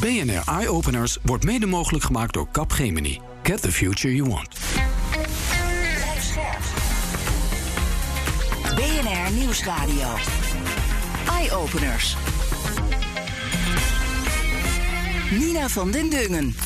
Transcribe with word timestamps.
BNR 0.00 0.42
Eye 0.46 0.68
Openers 0.68 1.18
wordt 1.22 1.44
mede 1.44 1.66
mogelijk 1.66 2.04
gemaakt 2.04 2.32
door 2.32 2.48
Capgemini. 2.52 3.20
Get 3.42 3.62
the 3.62 3.72
future 3.72 4.14
you 4.14 4.28
want. 4.28 4.48
BNR 8.74 9.32
Nieuwsradio. 9.32 10.14
Eye 11.38 11.52
Openers. 11.52 12.16
Nina 15.30 15.68
van 15.68 15.90
den 15.90 16.10
Dungen. 16.10 16.56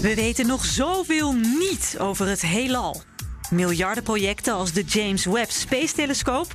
We 0.00 0.14
weten 0.14 0.46
nog 0.46 0.64
zoveel 0.64 1.32
niet 1.32 1.96
over 1.98 2.28
het 2.28 2.40
heelal. 2.40 3.02
Miljardenprojecten 3.50 4.54
als 4.54 4.72
de 4.72 4.82
James 4.82 5.24
Webb 5.24 5.50
Space 5.50 5.94
Telescoop 5.94 6.52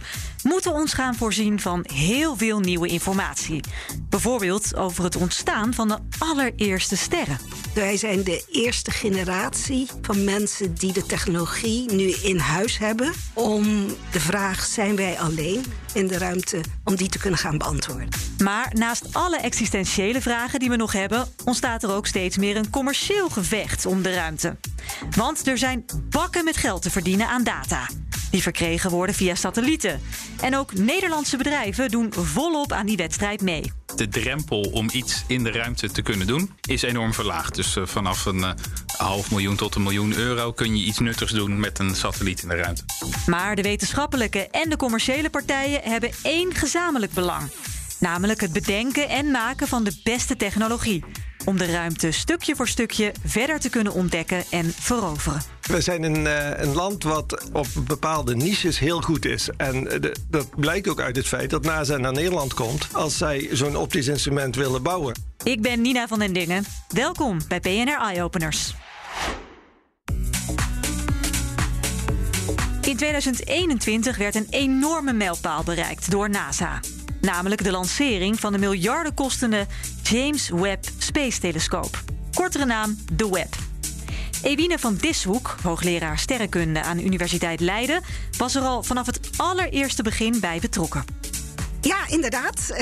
moeten 0.47 0.73
ons 0.73 0.93
gaan 0.93 1.15
voorzien 1.15 1.59
van 1.59 1.85
heel 1.93 2.37
veel 2.37 2.59
nieuwe 2.59 2.87
informatie. 2.87 3.61
Bijvoorbeeld 4.09 4.75
over 4.75 5.03
het 5.03 5.15
ontstaan 5.15 5.73
van 5.73 5.87
de 5.87 5.97
allereerste 6.17 6.97
sterren. 6.97 7.37
Wij 7.73 7.97
zijn 7.97 8.23
de 8.23 8.45
eerste 8.51 8.91
generatie 8.91 9.87
van 10.01 10.23
mensen 10.23 10.73
die 10.73 10.93
de 10.93 11.05
technologie 11.05 11.91
nu 11.91 12.09
in 12.09 12.37
huis 12.37 12.77
hebben 12.77 13.13
om 13.33 13.85
de 14.11 14.19
vraag: 14.19 14.65
zijn 14.65 14.95
wij 14.95 15.19
alleen 15.19 15.63
in 15.93 16.07
de 16.07 16.17
ruimte 16.17 16.61
om 16.83 16.95
die 16.95 17.09
te 17.09 17.19
kunnen 17.19 17.39
gaan 17.39 17.57
beantwoorden. 17.57 18.09
Maar 18.43 18.71
naast 18.73 19.13
alle 19.13 19.37
existentiële 19.37 20.21
vragen 20.21 20.59
die 20.59 20.69
we 20.69 20.75
nog 20.75 20.91
hebben, 20.91 21.27
ontstaat 21.45 21.83
er 21.83 21.91
ook 21.91 22.07
steeds 22.07 22.37
meer 22.37 22.55
een 22.55 22.69
commercieel 22.69 23.29
gevecht 23.29 23.85
om 23.85 24.01
de 24.01 24.13
ruimte. 24.13 24.55
Want 25.15 25.47
er 25.47 25.57
zijn 25.57 25.85
bakken 26.09 26.43
met 26.43 26.57
geld 26.57 26.81
te 26.81 26.91
verdienen 26.91 27.27
aan 27.27 27.43
data. 27.43 27.87
Die 28.31 28.41
verkregen 28.41 28.89
worden 28.89 29.15
via 29.15 29.35
satellieten. 29.35 30.01
En 30.41 30.55
ook 30.55 30.73
Nederlandse 30.73 31.37
bedrijven 31.37 31.89
doen 31.89 32.13
volop 32.13 32.71
aan 32.71 32.85
die 32.85 32.97
wedstrijd 32.97 33.41
mee. 33.41 33.71
De 33.95 34.07
drempel 34.07 34.59
om 34.59 34.89
iets 34.91 35.23
in 35.27 35.43
de 35.43 35.51
ruimte 35.51 35.91
te 35.91 36.01
kunnen 36.01 36.27
doen 36.27 36.51
is 36.61 36.81
enorm 36.81 37.13
verlaagd. 37.13 37.55
Dus 37.55 37.75
uh, 37.75 37.85
vanaf 37.85 38.25
een 38.25 38.37
uh, 38.37 38.51
half 38.97 39.31
miljoen 39.31 39.55
tot 39.55 39.75
een 39.75 39.83
miljoen 39.83 40.15
euro 40.15 40.51
kun 40.51 40.77
je 40.77 40.83
iets 40.83 40.99
nuttigs 40.99 41.31
doen 41.31 41.59
met 41.59 41.79
een 41.79 41.95
satelliet 41.95 42.41
in 42.41 42.49
de 42.49 42.55
ruimte. 42.55 42.83
Maar 43.25 43.55
de 43.55 43.61
wetenschappelijke 43.61 44.47
en 44.47 44.69
de 44.69 44.77
commerciële 44.77 45.29
partijen 45.29 45.81
hebben 45.83 46.11
één 46.23 46.53
gezamenlijk 46.53 47.13
belang. 47.13 47.51
Namelijk 47.99 48.41
het 48.41 48.53
bedenken 48.53 49.09
en 49.09 49.31
maken 49.31 49.67
van 49.67 49.83
de 49.83 49.99
beste 50.03 50.35
technologie. 50.35 51.03
Om 51.45 51.57
de 51.57 51.71
ruimte 51.71 52.11
stukje 52.11 52.55
voor 52.55 52.67
stukje 52.67 53.11
verder 53.25 53.59
te 53.59 53.69
kunnen 53.69 53.93
ontdekken 53.93 54.43
en 54.49 54.73
veroveren. 54.73 55.56
We 55.67 55.81
zijn 55.81 56.03
een, 56.03 56.25
uh, 56.25 56.49
een 56.55 56.73
land 56.73 57.03
wat 57.03 57.49
op 57.51 57.67
bepaalde 57.87 58.35
niches 58.35 58.79
heel 58.79 59.01
goed 59.01 59.25
is. 59.25 59.49
En 59.57 59.83
de, 59.83 60.15
dat 60.29 60.49
blijkt 60.55 60.87
ook 60.87 60.99
uit 60.99 61.15
het 61.15 61.27
feit 61.27 61.49
dat 61.49 61.63
NASA 61.63 61.97
naar 61.97 62.13
Nederland 62.13 62.53
komt 62.53 62.87
als 62.93 63.17
zij 63.17 63.49
zo'n 63.51 63.75
optisch 63.75 64.07
instrument 64.07 64.55
willen 64.55 64.83
bouwen. 64.83 65.13
Ik 65.43 65.61
ben 65.61 65.81
Nina 65.81 66.07
van 66.07 66.19
den 66.19 66.33
Dingen. 66.33 66.65
Welkom 66.87 67.39
bij 67.47 67.59
PNR 67.59 67.99
Eye 68.01 68.23
Openers. 68.23 68.75
In 72.81 72.97
2021 72.97 74.17
werd 74.17 74.35
een 74.35 74.47
enorme 74.49 75.13
mijlpaal 75.13 75.63
bereikt 75.63 76.11
door 76.11 76.29
NASA. 76.29 76.79
Namelijk 77.21 77.63
de 77.63 77.71
lancering 77.71 78.39
van 78.39 78.51
de 78.51 78.57
miljardenkostende 78.57 79.65
James 80.03 80.49
Webb 80.49 80.85
Space 80.97 81.39
Telescoop. 81.39 82.03
Kortere 82.33 82.65
naam 82.65 82.97
de 83.13 83.29
Webb. 83.29 83.66
Ewine 84.43 84.79
van 84.79 84.95
Dishoek, 84.95 85.55
hoogleraar 85.63 86.19
sterrenkunde 86.19 86.81
aan 86.81 86.97
de 86.97 87.03
Universiteit 87.03 87.59
Leiden, 87.59 88.01
was 88.37 88.55
er 88.55 88.61
al 88.61 88.83
vanaf 88.83 89.05
het 89.05 89.29
allereerste 89.37 90.03
begin 90.03 90.39
bij 90.39 90.59
betrokken. 90.59 91.05
Ja, 91.81 92.07
inderdaad. 92.07 92.67
Uh, 92.71 92.77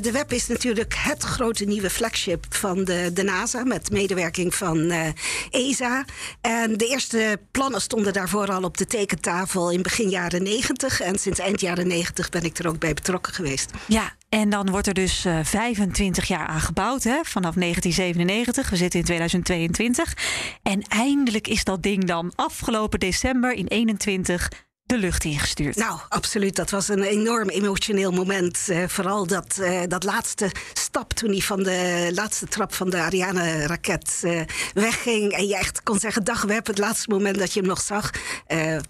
de 0.00 0.10
Web 0.12 0.32
is 0.32 0.46
natuurlijk 0.46 0.94
het 0.98 1.22
grote 1.22 1.64
nieuwe 1.64 1.90
flagship 1.90 2.46
van 2.48 2.84
de, 2.84 3.10
de 3.14 3.22
NASA... 3.22 3.64
met 3.64 3.90
medewerking 3.90 4.54
van 4.54 4.78
uh, 4.78 5.06
ESA. 5.50 6.04
En 6.40 6.76
de 6.76 6.86
eerste 6.86 7.40
plannen 7.50 7.80
stonden 7.80 8.12
daarvoor 8.12 8.50
al 8.50 8.62
op 8.62 8.76
de 8.76 8.86
tekentafel 8.86 9.70
in 9.70 9.82
begin 9.82 10.08
jaren 10.08 10.42
90. 10.42 11.00
En 11.00 11.18
sinds 11.18 11.38
eind 11.38 11.60
jaren 11.60 11.86
90 11.86 12.28
ben 12.28 12.42
ik 12.42 12.58
er 12.58 12.68
ook 12.68 12.78
bij 12.78 12.94
betrokken 12.94 13.32
geweest. 13.32 13.70
Ja, 13.86 14.12
en 14.28 14.50
dan 14.50 14.70
wordt 14.70 14.86
er 14.86 14.94
dus 14.94 15.24
uh, 15.26 15.38
25 15.42 16.28
jaar 16.28 16.46
aan 16.46 16.60
gebouwd, 16.60 17.02
hè? 17.02 17.20
vanaf 17.22 17.54
1997. 17.54 18.70
We 18.70 18.76
zitten 18.76 18.98
in 19.00 19.06
2022. 19.06 20.16
En 20.62 20.82
eindelijk 20.82 21.48
is 21.48 21.64
dat 21.64 21.82
ding 21.82 22.04
dan 22.04 22.32
afgelopen 22.34 23.00
december 23.00 23.52
in 23.52 23.66
21 23.66 24.48
de 24.88 24.98
lucht 24.98 25.24
ingestuurd. 25.24 25.76
Nou, 25.76 25.98
absoluut. 26.08 26.56
Dat 26.56 26.70
was 26.70 26.88
een 26.88 27.02
enorm 27.02 27.48
emotioneel 27.48 28.10
moment. 28.10 28.66
Uh, 28.68 28.84
vooral 28.86 29.26
dat, 29.26 29.58
uh, 29.60 29.80
dat 29.88 30.04
laatste 30.04 30.50
stap 30.72 31.12
toen 31.12 31.30
hij 31.30 31.40
van 31.40 31.62
de 31.62 32.10
laatste 32.14 32.46
trap 32.46 32.74
van 32.74 32.90
de 32.90 32.96
Ariane-raket 32.96 34.20
uh, 34.24 34.40
wegging. 34.74 35.32
En 35.32 35.46
je 35.46 35.56
echt 35.56 35.82
kon 35.82 35.98
zeggen: 35.98 36.24
Dag 36.24 36.42
Web, 36.42 36.66
het 36.66 36.78
laatste 36.78 37.10
moment 37.10 37.38
dat 37.38 37.52
je 37.52 37.60
hem 37.60 37.68
nog 37.68 37.80
zag. 37.80 38.10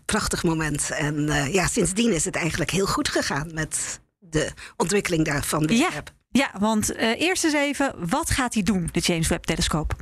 prachtig 0.05 0.43
moment. 0.43 0.91
En 0.91 1.27
ja, 1.53 1.67
sindsdien 1.67 2.13
is 2.13 2.25
het 2.25 2.37
eigenlijk 2.37 2.71
heel 2.71 2.87
goed 2.87 3.09
gegaan 3.09 3.51
met 3.55 4.01
de 4.19 4.51
ontwikkeling 4.77 5.25
daarvan. 5.25 5.67
De 5.67 5.77
ja. 5.77 5.91
Web. 5.93 6.17
Ja, 6.31 6.51
want 6.59 6.97
uh, 6.97 7.21
eerst 7.21 7.45
eens 7.45 7.55
even, 7.55 7.95
wat 8.09 8.31
gaat 8.31 8.55
hij 8.55 8.63
doen, 8.63 8.89
de 8.93 9.01
James 9.01 9.29
Webb-telescoop? 9.29 9.93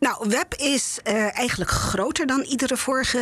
Nou, 0.00 0.28
Webb 0.28 0.54
is 0.54 0.98
uh, 1.04 1.38
eigenlijk 1.38 1.70
groter 1.70 2.26
dan 2.26 2.40
iedere 2.40 2.76
vorige 2.76 3.18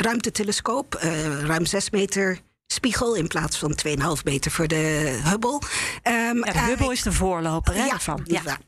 ruimtetelescoop. 0.00 1.00
Uh, 1.04 1.40
ruim 1.40 1.66
6 1.66 1.90
meter 1.90 2.40
spiegel 2.66 3.14
in 3.14 3.26
plaats 3.26 3.58
van 3.58 3.78
2,5 3.86 3.94
meter 4.24 4.50
voor 4.50 4.68
de 4.68 5.18
Hubble. 5.24 5.60
Um, 6.02 6.44
ja, 6.44 6.52
de 6.52 6.58
Hubble 6.58 6.92
is 6.92 7.02
de 7.02 7.12
voorloper 7.12 7.74
hè, 7.74 7.84
ja, 7.84 7.92
ervan. 7.92 8.20
Ja. 8.24 8.40
ja. 8.44 8.58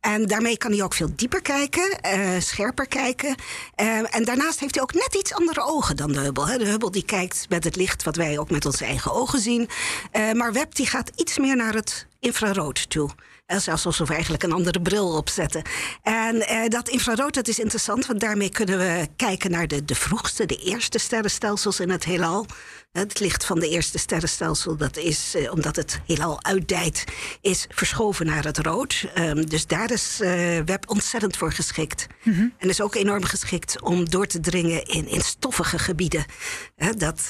En 0.00 0.26
daarmee 0.26 0.56
kan 0.56 0.72
hij 0.72 0.82
ook 0.82 0.94
veel 0.94 1.10
dieper 1.16 1.42
kijken, 1.42 1.98
uh, 2.06 2.40
scherper 2.40 2.86
kijken. 2.86 3.34
Uh, 3.80 4.14
en 4.14 4.24
daarnaast 4.24 4.60
heeft 4.60 4.74
hij 4.74 4.82
ook 4.82 4.94
net 4.94 5.14
iets 5.14 5.34
andere 5.34 5.62
ogen 5.62 5.96
dan 5.96 6.12
de 6.12 6.20
Hubble. 6.20 6.46
Hè. 6.46 6.58
De 6.58 6.66
Hubble 6.66 6.90
die 6.90 7.04
kijkt 7.04 7.46
met 7.48 7.64
het 7.64 7.76
licht 7.76 8.02
wat 8.02 8.16
wij 8.16 8.38
ook 8.38 8.50
met 8.50 8.66
onze 8.66 8.84
eigen 8.84 9.12
ogen 9.12 9.40
zien. 9.40 9.68
Uh, 10.12 10.32
maar 10.32 10.52
Webb 10.52 10.74
die 10.74 10.86
gaat 10.86 11.10
iets 11.14 11.38
meer 11.38 11.56
naar 11.56 11.74
het 11.74 12.06
infrarood 12.20 12.90
toe. 12.90 13.10
Zelfs 13.58 13.86
alsof 13.86 14.08
we 14.08 14.14
eigenlijk 14.14 14.42
een 14.42 14.52
andere 14.52 14.80
bril 14.80 15.16
opzetten. 15.16 15.62
En 16.02 16.46
eh, 16.46 16.68
dat 16.68 16.88
infrarood 16.88 17.34
dat 17.34 17.48
is 17.48 17.58
interessant, 17.58 18.06
want 18.06 18.20
daarmee 18.20 18.50
kunnen 18.50 18.78
we 18.78 19.08
kijken 19.16 19.50
naar 19.50 19.66
de, 19.66 19.84
de 19.84 19.94
vroegste, 19.94 20.46
de 20.46 20.56
eerste 20.56 20.98
sterrenstelsels 20.98 21.80
in 21.80 21.90
het 21.90 22.04
heelal. 22.04 22.46
Het 22.92 23.20
licht 23.20 23.44
van 23.44 23.58
de 23.58 23.68
eerste 23.68 23.98
sterrenstelsel, 23.98 24.76
dat 24.76 24.96
is, 24.96 25.34
eh, 25.34 25.52
omdat 25.52 25.76
het 25.76 26.00
heelal 26.06 26.44
uitdijt, 26.44 27.04
is 27.40 27.66
verschoven 27.68 28.26
naar 28.26 28.44
het 28.44 28.58
rood. 28.58 29.06
Um, 29.18 29.48
dus 29.48 29.66
daar 29.66 29.90
is 29.90 30.18
uh, 30.20 30.28
Webb 30.64 30.90
ontzettend 30.90 31.36
voor 31.36 31.52
geschikt. 31.52 32.06
Mm 32.22 32.34
-hmm. 32.34 32.54
En 32.58 32.68
is 32.68 32.80
ook 32.80 32.94
enorm 32.94 33.24
geschikt 33.24 33.82
om 33.82 34.10
door 34.10 34.26
te 34.26 34.40
dringen 34.40 34.84
in, 34.84 35.08
in 35.08 35.20
stoffige 35.20 35.78
gebieden. 35.78 36.24
Uh, 36.76 36.88
dat 36.96 37.20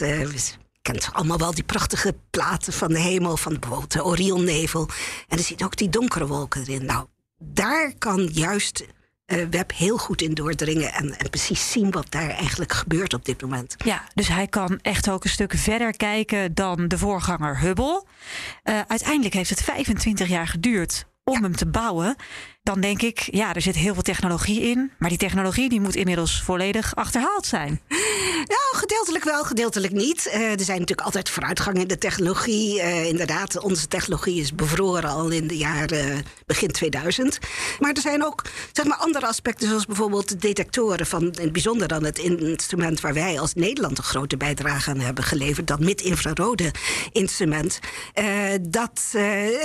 kent 0.90 1.12
allemaal 1.12 1.38
wel 1.38 1.54
die 1.54 1.64
prachtige 1.64 2.14
platen 2.30 2.72
van 2.72 2.88
de 2.88 2.98
hemel, 2.98 3.36
van 3.36 3.58
bijvoorbeeld 3.58 3.92
de 3.92 4.04
Orionnevel. 4.04 4.88
En 5.28 5.38
er 5.38 5.44
zitten 5.44 5.66
ook 5.66 5.76
die 5.76 5.88
donkere 5.88 6.26
wolken 6.26 6.60
erin. 6.60 6.84
Nou, 6.84 7.06
daar 7.38 7.92
kan 7.98 8.28
juist 8.32 8.86
uh, 9.26 9.46
Webb 9.50 9.72
heel 9.74 9.96
goed 9.96 10.22
in 10.22 10.34
doordringen 10.34 10.92
en, 10.92 11.18
en, 11.18 11.30
precies 11.30 11.70
zien 11.70 11.90
wat 11.90 12.06
daar 12.10 12.30
eigenlijk 12.30 12.72
gebeurt 12.72 13.14
op 13.14 13.24
dit 13.24 13.42
moment. 13.42 13.76
Ja, 13.84 14.02
dus 14.14 14.28
hij 14.28 14.46
kan 14.46 14.78
echt 14.82 15.10
ook 15.10 15.24
een 15.24 15.30
stuk 15.30 15.52
verder 15.56 15.96
kijken 15.96 16.54
dan 16.54 16.88
de 16.88 16.98
voorganger 16.98 17.60
Hubble. 17.60 18.04
Uh, 18.64 18.80
uiteindelijk 18.88 19.34
heeft 19.34 19.50
het 19.50 19.62
25 19.62 20.28
jaar 20.28 20.48
geduurd 20.48 21.06
om 21.24 21.34
ja. 21.34 21.40
hem 21.40 21.56
te 21.56 21.66
bouwen. 21.66 22.16
Dan 22.62 22.80
denk 22.80 23.02
ik, 23.02 23.18
ja, 23.18 23.54
er 23.54 23.62
zit 23.62 23.74
heel 23.74 23.94
veel 23.94 24.02
technologie 24.02 24.60
in. 24.60 24.92
Maar 24.98 25.08
die 25.08 25.18
technologie 25.18 25.68
die 25.68 25.80
moet 25.80 25.96
inmiddels 25.96 26.42
volledig 26.42 26.94
achterhaald 26.94 27.46
zijn. 27.46 27.80
Nou, 28.46 28.76
gedeeltelijk 28.76 29.24
wel, 29.24 29.44
gedeeltelijk 29.44 29.92
niet. 29.92 30.26
Uh, 30.26 30.50
er 30.50 30.60
zijn 30.60 30.78
natuurlijk 30.78 31.06
altijd 31.06 31.28
vooruitgang 31.28 31.78
in 31.78 31.88
de 31.88 31.98
technologie. 31.98 32.76
Uh, 32.76 33.04
inderdaad, 33.04 33.58
onze 33.58 33.88
technologie 33.88 34.40
is 34.40 34.54
bevroren 34.54 35.10
al 35.10 35.28
in 35.28 35.46
de 35.46 35.56
jaren 35.56 36.08
uh, 36.08 36.18
begin 36.46 36.70
2000. 36.70 37.38
Maar 37.78 37.92
er 37.92 38.00
zijn 38.00 38.24
ook 38.24 38.42
zeg 38.72 38.86
maar, 38.86 38.96
andere 38.96 39.26
aspecten, 39.26 39.68
zoals 39.68 39.86
bijvoorbeeld 39.86 40.28
de 40.28 40.36
detectoren 40.36 41.06
van, 41.06 41.24
het 41.24 41.52
bijzonder 41.52 41.88
dan 41.88 42.04
het 42.04 42.18
instrument 42.18 43.00
waar 43.00 43.14
wij 43.14 43.40
als 43.40 43.54
Nederland 43.54 43.98
een 43.98 44.04
grote 44.04 44.36
bijdrage 44.36 44.90
aan 44.90 45.00
hebben 45.00 45.24
geleverd, 45.24 45.66
dat 45.66 45.80
mid-infrarode 45.80 46.70
instrument. 47.12 47.78
dat, 48.60 49.00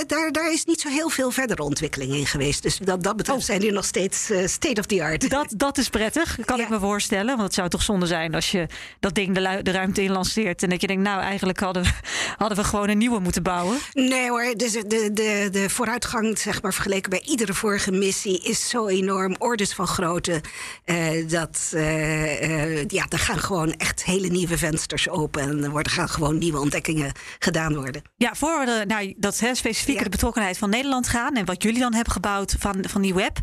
daar, 0.06 0.32
daar 0.32 0.52
is 0.52 0.64
niet 0.64 0.80
zo 0.80 0.88
heel 0.88 1.08
veel 1.08 1.30
verdere 1.30 1.62
ontwikkeling 1.62 2.14
in 2.14 2.26
geweest. 2.26 2.62
Dus 2.62 2.78
dat, 2.86 3.02
dat 3.02 3.16
betreft 3.16 3.38
Oh. 3.38 3.44
zijn 3.44 3.60
die 3.60 3.72
nog 3.72 3.84
steeds 3.84 4.30
eh, 4.30 4.46
state 4.46 4.80
of 4.80 4.86
the 4.86 5.02
art. 5.02 5.30
Dat, 5.30 5.52
dat 5.56 5.78
is 5.78 5.88
prettig, 5.88 6.38
kan 6.44 6.56
Ja. 6.56 6.62
ik 6.64 6.68
me 6.68 6.78
voorstellen. 6.78 7.26
Want 7.26 7.40
het 7.42 7.54
zou 7.54 7.68
toch 7.68 7.82
zonde 7.82 8.06
zijn 8.06 8.34
als 8.34 8.50
je 8.50 8.66
dat 9.00 9.14
ding 9.14 9.34
de, 9.62 9.72
ruimte 9.72 10.02
in 10.02 10.10
lanceert. 10.12 10.62
En 10.62 10.68
dat 10.70 10.80
je 10.80 10.86
denkt, 10.86 11.02
nou, 11.02 11.20
eigenlijk 11.20 11.60
hadden 11.60 11.82
we, 11.82 11.90
hadden 12.42 12.58
we 12.58 12.64
gewoon 12.64 12.88
een 12.88 12.98
nieuwe 12.98 13.18
moeten 13.20 13.42
bouwen. 13.42 13.78
Nee 13.92 14.28
hoor, 14.28 14.54
dus 14.56 14.72
de, 14.72 15.10
de, 15.12 15.48
de 15.52 15.70
vooruitgang, 15.70 16.38
zeg 16.38 16.62
maar, 16.62 16.72
vergeleken 16.74 17.10
bij 17.10 17.22
iedere 17.24 17.54
vorige 17.54 17.90
missie, 17.92 18.40
is 18.42 18.68
zo 18.68 18.86
enorm, 18.86 19.34
orders 19.38 19.72
van 19.72 19.86
grootte. 19.86 20.40
eh, 20.84 21.28
dat 21.28 21.70
eh, 21.74 22.86
ja, 22.88 23.04
er 23.08 23.18
gaan 23.18 23.38
gewoon 23.38 23.72
echt 23.72 24.04
hele 24.04 24.28
nieuwe 24.28 24.58
vensters 24.58 25.08
open. 25.08 25.42
En 25.42 25.64
er 25.64 25.70
worden, 25.70 25.92
gaan 25.92 26.08
gewoon 26.08 26.38
nieuwe 26.38 26.58
ontdekkingen 26.60 27.12
gedaan 27.38 27.74
worden. 27.74 28.02
Ja, 28.16 28.34
voor 28.34 28.58
we 28.64 28.84
naar 28.86 29.12
dat 29.16 29.38
hè, 29.40 29.54
specifieke 29.54 29.98
Ja. 29.98 30.04
de 30.04 30.10
betrokkenheid 30.10 30.58
van 30.58 30.70
Nederland 30.70 31.08
gaan 31.08 31.34
en 31.34 31.44
wat 31.44 31.62
jullie 31.62 31.80
dan 31.80 31.94
hebben 31.94 32.12
gebouwd 32.12 32.54
van, 32.58 32.75
van 32.88 33.02
die 33.02 33.14
web. 33.14 33.38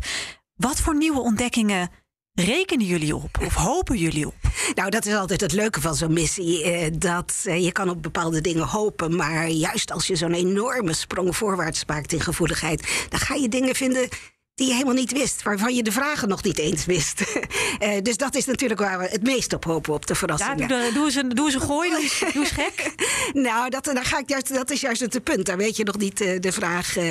Wat 0.54 0.80
voor 0.80 0.96
nieuwe 0.96 1.20
ontdekkingen 1.20 1.90
rekenen 2.32 2.86
jullie 2.86 3.16
op? 3.16 3.38
Of 3.44 3.54
hopen 3.54 3.96
jullie 3.96 4.26
op? 4.26 4.34
Nou, 4.74 4.90
dat 4.90 5.06
is 5.06 5.14
altijd 5.14 5.40
het 5.40 5.52
leuke 5.52 5.80
van 5.80 5.94
zo'n 5.94 6.12
missie. 6.12 6.62
eh, 6.62 6.90
dat 6.98 7.42
eh, 7.44 7.64
je 7.64 7.72
kan 7.72 7.88
op 7.88 8.02
bepaalde 8.02 8.40
dingen 8.40 8.66
hopen. 8.66 9.16
Maar 9.16 9.48
juist 9.48 9.92
als 9.92 10.06
je 10.06 10.16
zo'n 10.16 10.32
enorme 10.32 10.92
sprong 10.92 11.36
voorwaarts 11.36 11.84
maakt 11.86 12.12
in 12.12 12.20
gevoeligheid, 12.20 13.06
dan 13.08 13.20
ga 13.20 13.34
je 13.34 13.48
dingen 13.48 13.74
vinden. 13.74 14.08
Die 14.54 14.66
je 14.66 14.72
helemaal 14.72 14.94
niet 14.94 15.12
wist, 15.12 15.42
waarvan 15.42 15.74
je 15.74 15.82
de 15.82 15.92
vragen 15.92 16.28
nog 16.28 16.42
niet 16.42 16.58
eens 16.58 16.84
wist. 16.84 17.22
Eh, 17.78 18.02
dus 18.02 18.16
dat 18.16 18.34
is 18.34 18.44
natuurlijk 18.44 18.80
waar 18.80 18.98
we 18.98 19.08
het 19.08 19.22
meest 19.22 19.52
op 19.52 19.64
hopen, 19.64 19.94
op 19.94 20.06
de 20.06 20.12
Ja, 20.12 20.18
verrassingen. 20.18 20.68
doe, 20.68 20.90
doe, 20.94 21.04
eens 21.04 21.14
een, 21.14 21.28
doe 21.28 21.44
eens 21.44 21.54
een 21.54 21.60
gooi, 21.60 21.90
doe 21.90 22.00
eens, 22.00 22.18
doe 22.18 22.32
eens 22.34 22.50
gek. 22.62 22.94
Nou, 23.32 23.70
dat, 23.70 23.84
daar 23.84 24.04
ga 24.04 24.18
ik 24.18 24.28
juist, 24.28 24.54
dat 24.54 24.70
is 24.70 24.80
juist 24.80 25.00
het 25.00 25.24
punt. 25.24 25.46
Daar 25.46 25.56
weet 25.56 25.76
je 25.76 25.84
nog 25.84 25.96
niet 25.98 26.20
eh, 26.20 26.40
de 26.40 26.52
vraag 26.52 26.96
eh, 26.96 27.04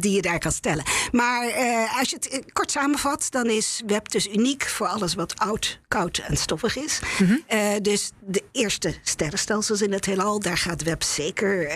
die 0.00 0.12
je 0.12 0.22
daar 0.22 0.38
kan 0.38 0.52
stellen. 0.52 0.84
Maar 1.12 1.52
als 1.98 2.10
je 2.10 2.16
het 2.20 2.52
kort 2.52 2.70
samenvat, 2.70 3.26
dan 3.30 3.46
is 3.46 3.82
web 3.86 4.10
dus 4.10 4.28
uniek 4.28 4.66
voor 4.66 4.86
alles 4.86 5.14
wat 5.14 5.38
oud, 5.38 5.80
koud 5.88 6.18
en 6.26 6.36
stoffig 6.36 6.76
is. 6.76 6.98
Eh, 7.46 7.60
dus 7.82 8.10
de 8.20 8.42
eerste 8.52 8.94
sterrenstelsels 9.02 9.82
in 9.82 9.92
het 9.92 10.04
heelal, 10.04 10.40
daar 10.40 10.58
gaat 10.58 10.82
web 10.82 11.02
zeker 11.02 11.70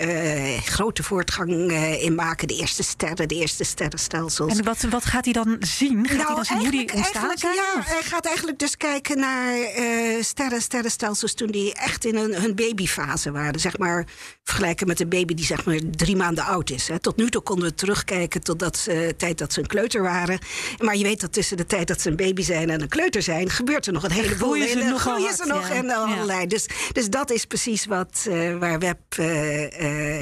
grote 0.64 1.02
voortgang 1.02 1.72
in 2.00 2.14
maken. 2.14 2.48
De 2.48 2.56
eerste 2.56 2.82
sterren, 2.82 3.28
de 3.28 3.34
eerste 3.34 3.64
sterrenstelsels. 3.64 4.58
En 4.58 4.64
wat, 4.64 4.80
wat 4.90 5.01
gaat 5.04 5.24
hij 5.24 5.32
dan 5.32 5.56
zien? 5.60 6.08
Gaat 6.08 6.26
hij 6.26 6.34
dan 6.34 6.44
zien 6.44 6.58
hoe 6.58 6.70
die 6.70 6.84
Nou, 6.84 6.96
ontstaan 6.98 7.38
zijn? 7.38 7.54
Ja, 7.54 7.82
hij 7.84 8.02
gaat 8.02 8.26
eigenlijk 8.26 8.58
dus 8.58 8.76
kijken 8.76 9.18
naar 9.18 9.54
eh 9.54 10.22
sterren, 10.22 10.62
sterrenstelsels 10.62 11.34
toen 11.34 11.50
die 11.50 11.74
echt 11.74 12.04
in 12.04 12.16
hun, 12.16 12.34
hun 12.34 12.54
babyfase 12.54 13.30
waren. 13.30 13.60
Zeg 13.60 13.78
maar 13.78 14.06
vergelijken 14.44 14.86
met 14.86 15.00
een 15.00 15.08
baby 15.08 15.34
die 15.34 15.44
zeg 15.44 15.64
maar 15.64 15.78
drie 15.90 16.16
maanden 16.16 16.44
oud 16.44 16.70
is. 16.70 16.88
Hè. 16.88 16.98
Tot 16.98 17.16
nu 17.16 17.30
toe 17.30 17.42
konden 17.42 17.68
we 17.68 17.74
terugkijken 17.74 18.40
tot 18.42 18.58
dat 18.58 18.76
ze, 18.76 19.14
tijd 19.16 19.38
dat 19.38 19.52
ze 19.52 19.60
een 19.60 19.66
kleuter 19.66 20.02
waren. 20.02 20.38
Maar 20.78 20.96
je 20.96 21.04
weet 21.04 21.20
dat 21.20 21.32
tussen 21.32 21.56
de 21.56 21.66
tijd 21.66 21.88
dat 21.88 22.00
ze 22.00 22.08
een 22.08 22.16
baby 22.16 22.42
zijn 22.42 22.70
en 22.70 22.82
een 22.82 22.88
kleuter 22.88 23.22
zijn, 23.22 23.50
gebeurt 23.50 23.86
er 23.86 23.92
nog 23.92 24.04
een 24.04 24.10
heleboel. 24.10 24.48
groeien 24.48 24.68
ze 24.68 24.80
En, 24.80 24.90
nogal 24.90 25.14
groeien 25.14 25.34
ze 25.34 25.44
nog 25.46 25.68
ja. 25.68 25.74
en 25.74 25.84
Ja. 25.86 25.94
allerlei. 25.94 26.46
Dus, 26.46 26.66
dus 26.92 27.10
dat 27.10 27.30
is 27.30 27.44
precies 27.44 27.86
wat, 27.86 28.26
eh, 28.30 28.58
waar 28.58 28.78
Web 28.78 28.98
eh, 29.08 29.26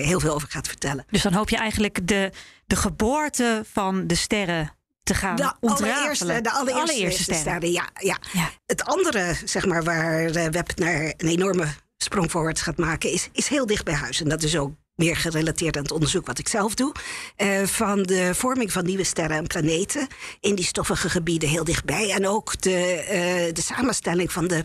heel 0.07 0.21
veel 0.21 0.35
over 0.35 0.49
gaat 0.51 0.67
vertellen. 0.69 1.05
Dus 1.11 1.23
dan 1.23 1.33
hoop 1.33 1.49
je 1.49 1.57
eigenlijk 1.57 2.07
de, 2.09 2.31
de 2.71 2.77
geboorte 2.77 3.63
van 3.73 4.07
de 4.07 4.15
sterren 4.15 4.73
te 5.03 5.15
gaan 5.15 5.37
De 5.37 5.53
ontrafelen. 5.61 5.97
allereerste, 5.97 6.41
de 6.41 6.51
allereerste, 6.51 7.23
sterren. 7.23 7.41
sterren. 7.43 7.73
Ja, 7.73 7.89
ja. 7.99 8.19
Ja. 8.33 8.51
Het 8.67 8.85
andere, 8.85 9.37
zeg 9.45 9.67
maar, 9.67 9.85
waar 9.85 10.25
eh, 10.25 10.51
Web 10.51 10.79
naar 10.79 11.03
een 11.17 11.29
enorme 11.29 11.67
sprong 11.97 12.31
voorwaarts 12.31 12.63
gaat 12.63 12.77
maken, 12.79 13.11
is, 13.13 13.29
is 13.33 13.49
heel 13.49 13.67
dicht 13.67 13.85
bij 13.85 13.95
huis. 13.95 14.21
En 14.21 14.29
dat 14.29 14.43
is 14.43 14.57
ook 14.57 14.73
meer 14.95 15.17
gerelateerd 15.17 15.77
aan 15.77 15.83
het 15.83 15.93
onderzoek 15.93 16.27
wat 16.27 16.39
ik 16.39 16.49
zelf 16.49 16.75
doe. 16.75 16.95
eh, 17.37 17.63
van 17.63 18.03
de 18.03 18.35
vorming 18.35 18.73
van 18.73 18.85
nieuwe 18.85 19.05
sterren 19.05 19.37
en 19.37 19.47
planeten 19.47 20.07
in 20.41 20.55
die 20.55 20.65
stoffige 20.65 21.11
gebieden 21.11 21.49
heel 21.49 21.65
dichtbij. 21.65 22.11
En 22.13 22.27
ook 22.27 22.61
de, 22.61 22.77
eh, 22.95 23.55
de 23.55 23.63
samenstelling 23.63 24.33
van 24.33 24.49
de 24.49 24.65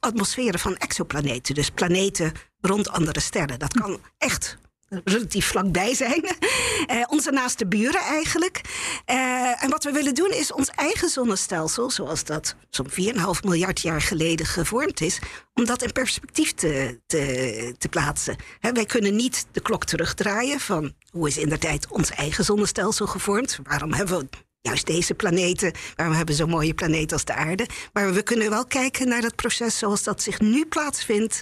atmosferen 0.00 0.60
van 0.60 0.76
exoplaneten. 0.76 1.54
Dus 1.54 1.70
planeten 1.70 2.32
rond 2.60 2.88
andere 2.88 3.20
sterren. 3.20 3.58
Dat 3.58 3.72
kan 3.72 4.00
echt 4.18 4.58
relatief 5.04 5.46
vlakbij 5.46 5.94
zijn. 5.94 6.24
Eh, 6.86 7.02
onze 7.08 7.30
naaste 7.30 7.66
buren 7.66 8.00
eigenlijk. 8.00 8.60
Eh, 9.04 9.64
en 9.64 9.70
wat 9.70 9.84
we 9.84 9.92
willen 9.92 10.14
doen 10.14 10.30
is 10.30 10.52
ons 10.52 10.68
eigen 10.68 11.08
zonnestelsel, 11.08 11.90
zoals 11.90 12.24
dat 12.24 12.56
zo'n 12.70 12.90
4,5 12.90 13.42
miljard 13.42 13.80
jaar 13.80 14.00
geleden 14.00 14.46
gevormd 14.46 15.00
is, 15.00 15.18
om 15.54 15.64
dat 15.64 15.82
in 15.82 15.92
perspectief 15.92 16.52
te, 16.52 17.00
te, 17.06 17.74
te 17.78 17.88
plaatsen. 17.88 18.36
Wij 18.60 18.86
kunnen 18.86 19.16
niet 19.16 19.46
de 19.52 19.60
klok 19.60 19.84
terugdraaien 19.84 20.60
van 20.60 20.94
hoe 21.10 21.28
is 21.28 21.38
in 21.38 21.48
de 21.48 21.58
tijd 21.58 21.86
ons 21.88 22.10
eigen 22.10 22.44
zonnestelsel 22.44 23.06
gevormd? 23.06 23.58
Waarom 23.62 23.92
hebben 23.92 24.18
we 24.18 24.26
juist 24.62 24.86
deze 24.86 25.14
planeten. 25.14 25.72
Hebben 25.94 26.26
we 26.26 26.32
zo'n 26.32 26.50
mooie 26.50 26.74
planeet 26.74 27.12
als 27.12 27.24
de 27.24 27.34
aarde? 27.34 27.66
Maar 27.92 28.12
we 28.12 28.22
kunnen 28.22 28.50
wel 28.50 28.66
kijken 28.66 29.08
naar 29.08 29.20
dat 29.20 29.36
proces 29.36 29.78
zoals 29.78 30.02
dat 30.02 30.22
zich 30.22 30.40
nu 30.40 30.66
plaatsvindt 30.66 31.40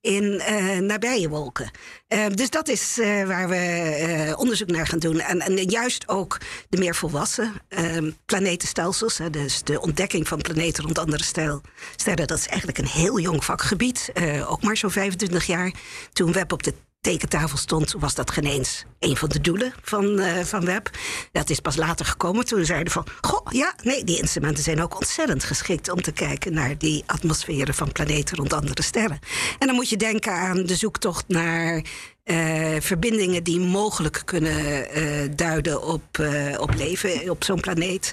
in 0.00 0.40
eh, 0.40 0.78
nabije 0.78 1.28
wolken. 1.28 1.70
Eh, 2.08 2.26
dus 2.34 2.50
dat 2.50 2.68
is 2.68 2.98
eh, 2.98 3.26
waar 3.26 3.48
we 3.48 4.34
onderzoek 4.38 4.68
naar 4.68 4.86
gaan 4.86 4.98
doen. 4.98 5.20
En, 5.20 5.40
en 5.40 5.56
juist 5.56 6.08
ook 6.08 6.38
de 6.68 6.78
meer 6.78 6.94
volwassen 6.94 7.52
eh, 7.68 7.96
planetenstelsels. 8.26 9.18
Hè, 9.18 9.30
dus 9.30 9.62
de 9.62 9.80
ontdekking 9.80 10.28
van 10.28 10.40
planeten 10.40 10.84
rond 10.84 10.98
andere 10.98 11.24
stel, 11.24 11.60
sterren. 11.96 12.26
Dat 12.26 12.38
is 12.38 12.46
eigenlijk 12.46 12.78
een 12.78 12.86
heel 12.86 13.20
jong 13.20 13.44
vakgebied. 13.44 14.12
ook 14.46 14.62
maar 14.62 14.76
zo'n 14.76 14.90
25 14.90 15.46
jaar. 15.46 15.72
Toen 16.12 16.32
Web 16.32 16.52
op 16.52 16.62
de 16.62 16.74
tekentafel 17.02 17.56
stond, 17.58 17.94
was 17.98 18.14
dat 18.14 18.30
geen 18.30 18.44
eens 18.44 18.84
een 18.98 19.16
van 19.16 19.28
de 19.28 19.40
doelen 19.40 19.72
van, 19.82 20.18
eh, 20.18 20.44
van 20.44 20.64
Web. 20.64 20.90
Dat 21.32 21.50
is 21.50 21.60
pas 21.60 21.76
later 21.76 22.06
gekomen 22.06 22.44
toen 22.44 22.64
zeiden 22.64 22.92
van... 22.92 23.06
goh, 23.20 23.46
ja, 23.50 23.74
nee, 23.82 24.04
die 24.04 24.18
instrumenten 24.18 24.64
zijn 24.64 24.82
ook 24.82 24.96
ontzettend 24.96 25.44
geschikt... 25.44 25.90
om 25.90 26.02
te 26.02 26.12
kijken 26.12 26.52
naar 26.52 26.78
die 26.78 27.02
atmosferen 27.06 27.74
van 27.74 27.92
planeten 27.92 28.36
rond 28.36 28.52
andere 28.52 28.82
sterren. 28.82 29.18
En 29.58 29.66
dan 29.66 29.76
moet 29.76 29.88
je 29.88 29.96
denken 29.96 30.32
aan 30.32 30.66
de 30.66 30.76
zoektocht 30.76 31.28
naar... 31.28 31.84
eh, 32.22 32.80
verbindingen 32.80 33.44
die 33.44 33.60
mogelijk 33.60 34.22
kunnen 34.24 34.90
eh, 34.90 35.04
duiden 35.36 35.82
op, 35.82 36.18
eh, 36.18 36.60
op 36.60 36.74
leven 36.74 37.30
op 37.30 37.44
zo'n 37.44 37.60
planeet. 37.60 38.12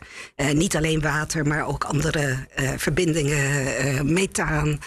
Niet 0.53 0.75
alleen 0.75 1.01
water, 1.01 1.47
maar 1.47 1.67
ook 1.67 1.83
andere 1.83 2.47
verbindingen. 2.77 4.13
methaan, 4.13 4.79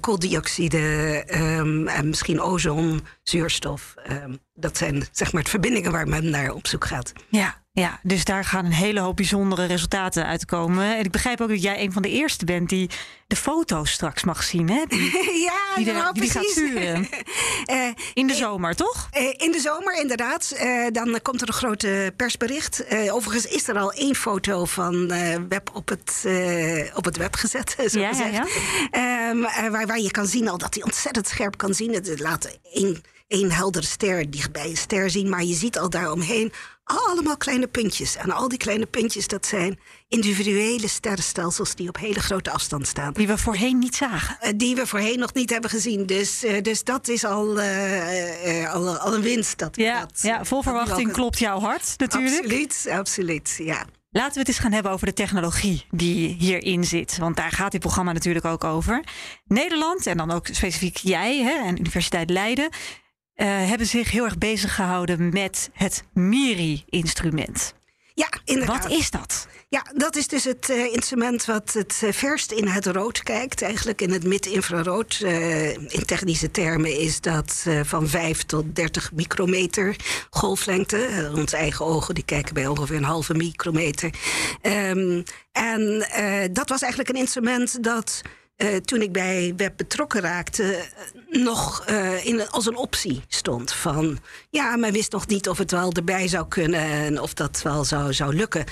kooldioxide 0.00 0.78
ehm, 1.26 1.86
en 1.86 2.08
misschien 2.08 2.40
ozon, 2.40 3.00
zuurstof. 3.22 3.94
Ehm, 4.04 4.32
dat 4.60 4.76
zijn 4.76 5.06
zeg 5.12 5.32
maar 5.32 5.42
de 5.42 5.50
verbindingen 5.50 5.92
waar 5.92 6.08
men 6.08 6.30
naar 6.30 6.50
op 6.52 6.66
zoek 6.66 6.84
gaat. 6.86 7.12
Ja, 7.28 7.62
ja, 7.72 8.00
dus 8.02 8.24
daar 8.24 8.44
gaan 8.44 8.64
een 8.64 8.72
hele 8.72 9.00
hoop 9.00 9.16
bijzondere 9.16 9.64
resultaten 9.66 10.26
uitkomen. 10.26 10.96
En 10.96 11.04
ik 11.04 11.10
begrijp 11.10 11.40
ook 11.40 11.48
dat 11.48 11.62
jij 11.62 11.82
een 11.82 11.92
van 11.92 12.02
de 12.02 12.10
eerste 12.10 12.44
bent 12.44 12.68
die 12.68 12.90
de 13.26 13.36
foto's 13.36 13.90
straks 13.90 14.24
mag 14.24 14.42
zien. 14.42 14.70
Hè? 14.70 14.84
Die, 14.88 15.02
ja, 15.48 15.74
die, 15.76 15.92
nou, 15.92 16.12
die 16.12 16.22
die 16.22 16.30
gaat 16.30 16.44
sturen. 16.44 17.08
Eh, 17.64 17.88
In 18.14 18.26
de 18.26 18.34
zomer, 18.34 18.74
toch? 18.76 19.08
Eh, 19.10 19.22
in 19.36 19.52
de 19.52 19.60
zomer, 19.60 20.00
inderdaad. 20.00 20.50
Eh, 20.50 20.86
dan 20.92 21.14
eh, 21.14 21.20
komt 21.22 21.40
er 21.42 21.48
een 21.48 21.54
grote 21.54 22.12
persbericht. 22.16 22.84
Eh, 22.84 23.14
overigens 23.14 23.52
is 23.54 23.68
er 23.68 23.78
al 23.78 23.92
één 23.92 24.14
foto 24.14 24.64
van 24.64 25.10
eh, 25.10 25.36
web 25.48 25.70
op 25.74 25.88
het, 25.88 26.22
eh, 26.26 26.96
op 26.96 27.04
het 27.04 27.16
web 27.16 27.36
gezet. 27.36 27.76
Zo 27.92 28.00
Ja, 28.00 28.08
gezegd. 28.08 28.32
ja. 28.32 28.46
Ehm, 28.90 29.44
eh, 29.44 29.68
waar, 29.70 29.86
waar 29.86 29.98
je 30.00 30.10
kan 30.10 30.26
zien 30.26 30.48
al 30.48 30.58
dat 30.58 30.74
hij 30.74 30.82
ontzettend 30.82 31.28
scherp 31.28 31.56
kan 31.56 31.74
zien. 31.74 31.92
Het 31.94 32.20
laat 32.20 32.58
één, 32.72 33.02
één 33.28 33.50
heldere 33.50 33.86
ster 33.86 34.30
dichtbij 34.30 34.70
een 34.70 34.76
ster 34.76 35.10
zien. 35.10 35.28
Maar 35.28 35.44
je 35.44 35.54
ziet 35.54 35.78
al 35.78 35.90
daaromheen 35.90 36.52
allemaal 36.84 37.36
kleine 37.36 37.66
puntjes. 37.66 38.16
En 38.16 38.30
al 38.30 38.48
die 38.48 38.58
kleine 38.58 38.86
puntjes, 38.86 39.26
dat 39.26 39.46
zijn 39.46 39.78
individuele 40.08 40.88
sterrenstelsels... 40.88 41.74
die 41.74 41.88
op 41.88 41.96
hele 41.96 42.20
grote 42.20 42.50
afstand 42.50 42.86
staan. 42.86 43.12
Die 43.12 43.26
we 43.26 43.38
voorheen 43.38 43.78
niet 43.78 43.96
zagen. 43.96 44.36
Eh, 44.40 44.52
die 44.56 44.74
we 44.74 44.86
voorheen 44.86 45.18
nog 45.18 45.34
niet 45.34 45.50
hebben 45.50 45.70
gezien. 45.70 46.06
Dus, 46.06 46.44
eh, 46.44 46.62
dus 46.62 46.84
dat 46.84 47.08
is 47.08 47.24
al, 47.24 47.60
eh, 47.60 48.74
al, 48.74 48.96
al 48.96 49.14
een 49.14 49.22
winst. 49.22 49.58
Dat, 49.58 49.76
Ja, 49.76 50.00
dat, 50.00 50.20
ja 50.22 50.44
vol 50.44 50.62
verwachting 50.62 51.12
klopt 51.12 51.38
jouw 51.38 51.60
hart 51.60 51.94
natuurlijk. 51.96 52.42
Absoluut, 52.42 52.88
absoluut, 52.90 53.54
ja. 53.58 53.84
Laten 54.10 54.32
we 54.32 54.38
het 54.38 54.48
eens 54.48 54.58
gaan 54.58 54.72
hebben 54.72 54.92
over 54.92 55.06
de 55.06 55.12
technologie 55.12 55.84
die 55.90 56.36
hierin 56.38 56.84
zit. 56.84 57.18
Want 57.18 57.36
daar 57.36 57.52
gaat 57.52 57.72
dit 57.72 57.80
programma 57.80 58.12
natuurlijk 58.12 58.44
ook 58.44 58.64
over. 58.64 59.04
Nederland, 59.44 60.06
en 60.06 60.16
dan 60.16 60.30
ook 60.30 60.46
specifiek 60.46 60.96
jij 60.96 61.42
hè, 61.42 61.66
en 61.66 61.78
Universiteit 61.78 62.30
Leiden... 62.30 62.68
eh, 63.38 63.46
hebben 63.46 63.86
zich 63.86 64.10
heel 64.10 64.24
erg 64.24 64.38
bezig 64.38 64.74
gehouden 64.74 65.28
met 65.32 65.70
het 65.72 66.04
MIRI-instrument. 66.12 67.74
Ja, 68.14 68.28
inderdaad. 68.44 68.82
Wat 68.82 68.92
is 68.92 69.10
dat? 69.10 69.46
Ja, 69.68 69.84
dat 69.94 70.16
is 70.16 70.28
dus 70.28 70.44
het 70.44 70.70
eh, 70.70 70.92
instrument 70.92 71.44
wat 71.44 71.72
het 71.72 72.00
eh, 72.04 72.12
verst 72.12 72.52
in 72.52 72.66
het 72.66 72.86
rood 72.86 73.22
kijkt. 73.22 73.62
Eigenlijk 73.62 74.00
in 74.00 74.10
het 74.10 74.24
mid-infrarood. 74.24 75.20
In 75.88 76.04
technische 76.06 76.50
termen 76.50 76.98
is 76.98 77.20
dat 77.20 77.66
van 77.82 78.08
5 78.08 78.42
tot 78.42 78.76
30 78.76 79.12
micrometer 79.12 79.96
golflengte. 80.30 81.30
Onze 81.34 81.56
eigen 81.56 81.84
ogen 81.86 82.14
die 82.14 82.24
kijken 82.24 82.54
bij 82.54 82.66
ongeveer 82.66 82.96
een 82.96 83.04
halve 83.04 83.34
micrometer. 83.34 84.10
Ehm, 84.62 85.22
en 85.52 86.08
dat 86.52 86.68
was 86.68 86.80
eigenlijk 86.80 87.10
een 87.10 87.20
instrument 87.20 87.84
dat 87.84 88.22
eh, 88.58 88.76
toen 88.76 89.02
ik 89.02 89.12
bij 89.12 89.52
Web 89.56 89.72
betrokken 89.76 90.20
raakte, 90.20 90.74
eh, 90.74 91.42
nog 91.42 91.84
eh, 91.86 92.26
in, 92.26 92.48
als 92.48 92.66
een 92.66 92.76
optie 92.76 93.22
stond. 93.28 93.72
Van 93.72 94.18
ja, 94.50 94.76
men 94.76 94.92
wist 94.92 95.12
nog 95.12 95.26
niet 95.26 95.48
of 95.48 95.58
het 95.58 95.70
wel 95.70 95.92
erbij 95.92 96.28
zou 96.28 96.48
kunnen 96.48 96.80
en 96.80 97.20
of 97.20 97.34
dat 97.34 97.62
wel 97.62 97.84
zou, 97.84 98.12
zou 98.12 98.34
lukken. 98.34 98.64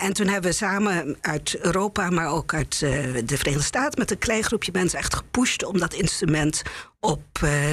En 0.00 0.12
toen 0.12 0.26
hebben 0.26 0.50
we 0.50 0.56
samen 0.56 1.16
uit 1.20 1.58
Europa, 1.60 2.10
maar 2.10 2.30
ook 2.30 2.54
uit 2.54 2.78
de 2.78 3.36
Verenigde 3.36 3.66
Staten, 3.66 3.98
met 3.98 4.10
een 4.10 4.18
klein 4.18 4.42
groepje 4.42 4.72
mensen 4.72 4.98
echt 4.98 5.14
gepusht 5.14 5.64
om 5.64 5.78
dat 5.78 5.94
instrument 5.94 6.62
op 7.00 7.24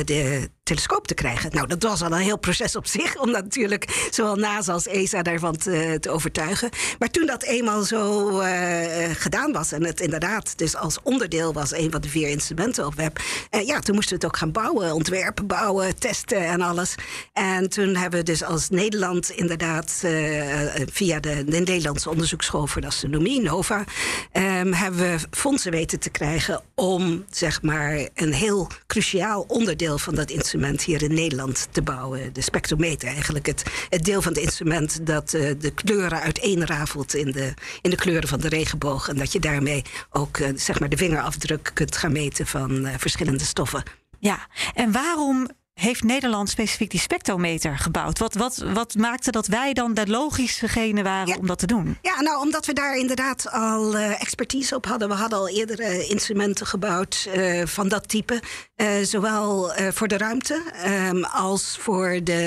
de 0.06 0.50
telescoop 0.64 1.08
te 1.08 1.14
krijgen. 1.14 1.50
Nou, 1.54 1.68
dat 1.68 1.84
was 1.84 2.02
al 2.02 2.12
een 2.12 2.18
heel 2.18 2.38
proces 2.38 2.76
op 2.76 2.88
zich, 2.88 3.18
om 3.18 3.32
natuurlijk 3.32 4.08
zowel 4.12 4.36
NASA 4.36 4.74
als 4.74 4.88
ESA 4.88 5.22
daarvan 5.22 5.58
te, 5.58 5.98
te 6.00 6.10
overtuigen. 6.10 6.70
Maar 7.00 7.10
toen 7.10 7.26
dat 7.26 7.44
eenmaal 7.44 7.84
zo 7.84 8.40
eh, 8.40 9.10
gedaan 9.14 9.52
was 9.52 9.72
en 9.72 9.84
het 9.84 10.00
inderdaad 10.00 10.58
dus 10.58 10.76
als 10.76 11.00
onderdeel 11.04 11.54
was, 11.54 11.72
een 11.72 11.92
van 11.92 12.02
de 12.02 12.10
vier 12.10 12.30
instrumenten 12.30 12.86
op 12.86 12.96
web, 12.96 13.20
eh, 13.50 13.66
ja, 13.66 13.80
toen 13.80 13.96
moesten 13.96 14.18
we 14.18 14.24
het 14.24 14.34
ook 14.34 14.40
gaan 14.40 14.52
bouwen, 14.52 14.94
ontwerpen, 14.94 15.48
bouwen, 15.48 16.00
testen 16.00 16.48
en 16.48 16.62
alles. 16.62 16.96
En 17.34 17.70
toen 17.70 17.96
hebben 17.96 18.20
we 18.20 18.26
dus 18.26 18.44
als 18.44 18.70
Nederland 18.70 19.30
inderdaad 19.30 20.00
eh, 20.04 20.82
eh, 20.82 20.88
via 20.92 21.20
de, 21.20 21.44
de 21.44 21.60
Nederlandse 21.60 22.10
onderzoeksschool 22.10 22.68
voor 22.68 22.82
de 22.82 22.88
astronomie, 22.88 23.42
NOVA, 23.42 23.84
ehm, 24.32 24.72
hebben 24.74 25.00
we 25.00 25.18
fondsen 25.32 25.72
weten 25.72 26.00
te 26.00 26.10
krijgen 26.10 26.62
om 26.76 27.26
zeg 27.30 27.62
maar 27.62 28.10
een 28.14 28.34
heel 28.34 28.68
cruciaal 28.88 29.46
onderdeel 29.48 29.98
van 29.98 30.16
dat 30.16 30.30
instrument 30.30 30.52
hier 30.84 31.02
in 31.02 31.14
Nederland 31.14 31.68
te 31.72 31.82
bouwen. 31.82 32.34
De 32.34 32.42
spectrometer, 32.42 33.08
eigenlijk 33.08 33.46
het, 33.46 33.64
het 33.90 34.06
deel 34.06 34.22
van 34.22 34.34
het 34.34 34.42
instrument 34.42 35.06
dat 35.06 35.34
eh, 35.34 35.52
de 35.60 35.72
kleuren 35.72 36.22
uiteenrafelt 36.22 37.16
in 37.16 37.32
de, 37.32 37.54
in 37.82 37.90
de 37.90 37.96
kleuren 37.96 38.30
van 38.30 38.40
de 38.40 38.50
regenboog. 38.50 39.08
En 39.10 39.18
dat 39.18 39.32
je 39.32 39.40
daarmee 39.40 39.84
ook 40.10 40.38
eh, 40.38 40.50
zeg 40.56 40.80
maar 40.80 40.90
de 40.90 40.98
vingerafdruk 40.98 41.72
kunt 41.74 41.98
gaan 41.98 42.12
meten 42.12 42.48
van 42.48 42.86
eh, 42.86 42.94
verschillende 42.98 43.44
stoffen. 43.44 43.84
Ja, 44.20 44.48
en 44.74 44.92
waarom 44.92 45.50
heeft 45.74 46.04
Nederland 46.04 46.50
specifiek 46.50 46.92
die 46.92 47.00
spectrometer 47.00 47.78
gebouwd? 47.78 48.20
Wat, 48.20 48.34
wat, 48.34 48.64
wat 48.74 48.96
maakte 48.96 49.32
dat 49.32 49.48
wij 49.48 49.74
dan 49.74 49.94
de 49.94 50.08
logischegene 50.08 51.04
waren 51.04 51.28
Ja. 51.28 51.36
om 51.36 51.48
dat 51.48 51.60
te 51.60 51.66
doen? 51.68 51.98
Ja, 52.02 52.22
nou, 52.22 52.40
omdat 52.42 52.66
we 52.66 52.74
daar 52.74 52.98
inderdaad 52.98 53.52
al 53.52 53.98
eh, 53.98 54.22
expertise 54.22 54.76
op 54.76 54.86
hadden. 54.86 55.08
We 55.08 55.14
hadden 55.14 55.40
al 55.40 55.50
eerder 55.50 56.10
instrumenten 56.10 56.66
gebouwd 56.68 57.30
eh, 57.34 57.66
van 57.66 57.88
dat 57.88 58.08
type. 58.08 58.42
Eh, 58.76 58.88
zowel 59.04 59.72
voor 59.92 60.08
de 60.08 60.18
ruimte 60.18 60.62
ehm, 60.74 61.24
als 61.24 61.78
voor 61.80 62.20
de, 62.24 62.42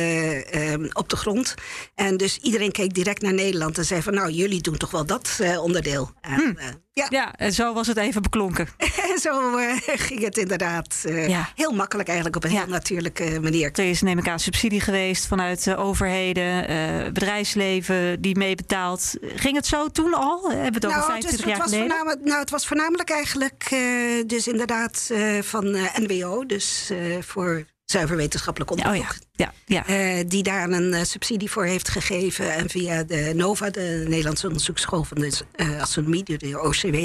ehm, 0.51 0.87
op 0.93 1.09
de 1.09 1.17
grond. 1.17 1.55
En 1.95 2.17
dus 2.17 2.39
iedereen 2.39 2.73
keek 2.73 2.95
direct 2.95 3.23
naar 3.23 3.35
Nederland 3.35 3.79
en 3.79 3.85
zei 3.85 4.03
van... 4.03 4.15
nou, 4.15 4.31
jullie 4.31 4.61
doen 4.61 4.77
toch 4.77 4.91
wel 4.91 5.07
dat 5.07 5.41
onderdeel. 5.61 6.11
Eh, 6.21 6.39
ja, 7.01 7.07
Ja, 7.11 7.35
en 7.35 7.53
zo 7.53 7.73
was 7.75 7.87
het 7.87 7.97
even 7.97 8.23
beklonken. 8.23 8.69
en 9.13 9.19
zo 9.19 9.57
eh, 9.57 9.77
ging 9.85 10.21
het 10.23 10.37
inderdaad 10.39 11.03
eh, 11.07 11.29
Ja. 11.29 11.49
heel 11.55 11.73
makkelijk 11.73 12.07
eigenlijk 12.09 12.37
op 12.37 12.45
een 12.45 12.51
Ja. 12.53 12.59
heel 12.63 12.69
natuurlijke 12.69 13.39
manier. 13.41 13.71
Er 13.73 13.89
is 13.91 14.03
neem 14.03 14.19
ik 14.19 14.29
aan 14.29 14.41
subsidie 14.41 14.81
geweest 14.81 15.27
vanuit 15.27 15.67
eh, 15.67 15.81
overheden, 15.85 16.69
eh, 16.69 17.05
bedrijfsleven 17.13 18.21
die 18.21 18.37
meebetaalt. 18.37 19.15
Ging 19.23 19.57
het 19.57 19.67
zo 19.67 19.89
toen 19.89 20.15
al? 20.15 20.43
Hebben 20.51 20.59
we 20.59 20.75
het 20.75 20.85
over 20.87 20.99
Nou, 20.99 21.11
25 21.11 21.41
het, 21.41 21.49
jaar 21.49 21.59
was 21.59 21.69
geleden? 21.71 21.89
voornamelijk, 21.91 22.25
nou, 22.25 22.41
het 22.41 22.51
was 22.51 22.67
voornamelijk 22.67 23.11
eigenlijk 23.11 23.69
dus 24.27 24.47
inderdaad 24.49 25.11
van 25.41 25.77
NWO, 25.97 26.47
dus 26.47 26.91
voor 27.21 27.65
zuiver 27.85 28.17
wetenschappelijk 28.17 28.71
Oh 28.71 28.77
onderzoek. 28.79 29.15
Ja, 29.37 29.53
ja. 29.67 29.87
eh, 29.87 30.25
die 30.29 30.43
daar 30.43 30.71
een 30.71 30.95
eh, 30.95 31.03
subsidie 31.05 31.51
voor 31.51 31.65
heeft 31.65 31.89
gegeven. 31.89 32.53
En 32.55 32.69
via 32.71 33.03
de 33.05 33.33
NOVA, 33.35 33.71
de 33.71 34.05
Nederlandse 34.09 34.47
Onderzoeksschool 34.47 35.05
van 35.05 35.19
de 35.21 35.33
eh, 35.53 35.81
Astronomie, 35.81 36.23
de- 36.25 36.61
OCW, 36.63 36.97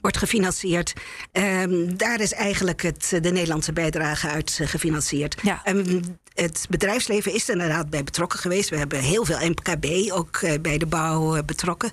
wordt 0.00 0.16
gefinancierd. 0.16 0.92
Ehm, 1.32 1.96
daar 1.96 2.20
is 2.20 2.32
eigenlijk 2.32 2.82
het, 2.82 3.08
de 3.22 3.30
Nederlandse 3.30 3.72
bijdrage 3.72 4.28
uit 4.28 4.60
gefinancierd. 4.64 5.36
Ja. 5.42 5.60
En 5.64 6.02
het 6.34 6.66
bedrijfsleven 6.68 7.34
is 7.34 7.48
er 7.48 7.52
inderdaad 7.54 7.90
bij 7.90 8.04
betrokken 8.04 8.38
geweest. 8.38 8.68
We 8.70 8.76
hebben 8.76 8.98
heel 9.00 9.24
veel 9.24 9.38
MKB 9.48 10.12
ook 10.12 10.40
bij 10.62 10.78
de 10.78 10.86
bouw 10.86 11.42
betrokken. 11.42 11.90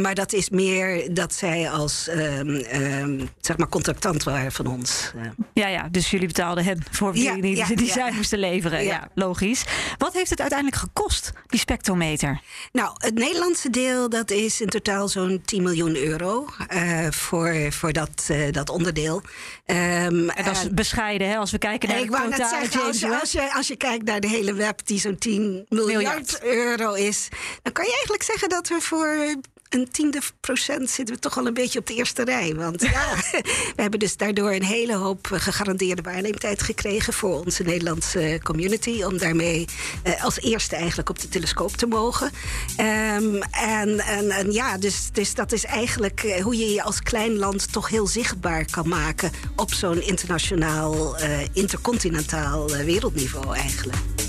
Maar 0.00 0.14
dat 0.14 0.32
is 0.32 0.50
meer 0.50 1.14
dat 1.14 1.34
zij 1.34 1.70
als 1.70 2.08
ehm, 2.08 2.48
ehm, 2.54 3.26
zeg 3.40 3.56
maar 3.56 3.68
contractant 3.68 4.22
waren 4.22 4.52
van 4.52 4.66
ons. 4.66 5.12
Ja, 5.54 5.68
ja, 5.68 5.88
dus 5.90 6.10
jullie 6.10 6.26
betaalden 6.26 6.64
hen 6.64 6.82
voor 6.90 7.12
wie 7.12 7.22
Ja, 7.22 7.34
die, 7.36 7.56
ja, 7.56 7.66
die 7.66 7.86
ja. 7.86 7.92
zij 7.92 8.12
moesten 8.12 8.38
leveren. 8.38 8.84
Ja. 8.84 9.08
Logisch. 9.14 9.64
Wat 9.98 10.12
heeft 10.12 10.30
het 10.30 10.40
uiteindelijk 10.40 10.80
gekost, 10.80 11.32
die 11.46 11.58
spectrometer? 11.60 12.40
Nou, 12.72 12.90
het 12.98 13.14
Nederlandse 13.14 13.70
deel 13.70 14.08
dat 14.08 14.30
is 14.30 14.60
in 14.60 14.68
totaal 14.68 15.08
zo'n 15.08 15.42
10 15.44 15.62
miljoen 15.62 15.96
euro 15.96 16.46
eh, 16.68 17.06
voor, 17.10 17.54
voor 17.72 17.92
dat, 17.92 18.24
eh, 18.28 18.52
dat 18.52 18.68
onderdeel. 18.70 19.22
Ehm, 19.66 20.28
En 20.28 20.44
dat 20.44 20.56
is 20.56 20.62
en- 20.64 20.74
bescheiden, 20.74 21.28
hè, 21.28 21.36
als 21.36 21.50
we 21.50 21.58
kijken 21.58 21.88
naar 21.88 21.98
ik 21.98 22.10
de 22.10 22.16
totale 22.16 22.36
zeggen, 22.60 22.82
als 22.86 23.00
je, 23.00 23.20
als, 23.20 23.32
je, 23.32 23.54
als 23.54 23.68
je 23.68 23.76
kijkt 23.76 24.04
naar 24.04 24.20
de 24.20 24.28
hele 24.28 24.54
web 24.54 24.86
die 24.86 25.00
zo'n 25.00 25.18
10 25.18 25.66
miljard, 25.68 26.02
Miljard. 26.02 26.42
euro 26.42 26.92
is, 26.92 27.28
dan 27.62 27.72
kan 27.72 27.84
je 27.84 27.90
eigenlijk 27.92 28.22
zeggen 28.22 28.48
dat 28.48 28.68
we 28.68 28.80
voor 28.80 29.34
een 29.68 29.88
tiende 29.90 30.20
procent 30.40 30.90
zitten 30.90 31.14
we 31.14 31.20
toch 31.20 31.38
al 31.38 31.46
een 31.46 31.54
beetje 31.54 31.78
op 31.78 31.86
de 31.86 31.94
eerste 31.94 32.24
rij. 32.24 32.54
Want 32.54 32.82
ja, 32.82 33.14
we 33.76 33.82
hebben 33.82 34.00
dus 34.00 34.16
daardoor 34.16 34.52
een 34.52 34.64
hele 34.64 34.94
hoop 34.94 35.30
eh, 35.30 35.40
gegarandeerde 35.40 36.02
waarneemtijd 36.02 36.62
gekregen 36.62 37.12
voor 37.12 37.44
onze 37.44 37.62
Nederlandse 37.62 38.40
community. 38.42 39.02
Om 39.02 39.18
daarmee 39.18 39.66
eh, 40.02 40.24
als 40.24 40.40
eerste 40.40 40.76
eigenlijk 40.76 41.08
op 41.08 41.20
de 41.20 41.28
telescoop 41.28 41.76
te 41.76 41.86
mogen. 41.86 42.30
Ehm, 42.76 43.42
en, 43.50 43.98
en, 43.98 44.30
en 44.30 44.52
ja, 44.52 44.78
dus, 44.78 45.08
dus 45.12 45.34
dat 45.34 45.52
is 45.52 45.64
eigenlijk 45.64 46.22
eh, 46.22 46.42
hoe 46.42 46.56
je 46.56 46.72
je 46.72 46.82
als 46.82 47.02
klein 47.02 47.36
land 47.36 47.72
toch 47.72 47.88
heel 47.88 48.06
zichtbaar 48.06 48.64
kan 48.70 48.88
maken 48.88 49.30
op 49.56 49.74
zo'n 49.74 50.02
internationaal, 50.02 51.16
eh, 51.16 51.40
intercontinentaal 51.52 52.74
eh, 52.74 52.84
wereldniveau 52.84 53.56
eigenlijk. 53.56 54.23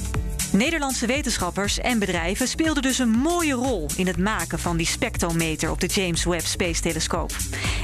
Nederlandse 0.56 1.06
wetenschappers 1.06 1.80
en 1.80 2.00
bedrijven 2.00 2.48
speelden 2.48 2.84
dus 2.84 3.00
een 3.00 3.10
mooie 3.10 3.54
rol 3.54 3.90
in 3.96 4.08
het 4.08 4.18
maken 4.18 4.60
van 4.60 4.78
die 4.78 4.86
spectrometer 4.86 5.72
op 5.72 5.82
de 5.82 5.88
James 5.88 6.24
Webb 6.24 6.46
Space 6.46 6.82
Telescoop. 6.82 7.32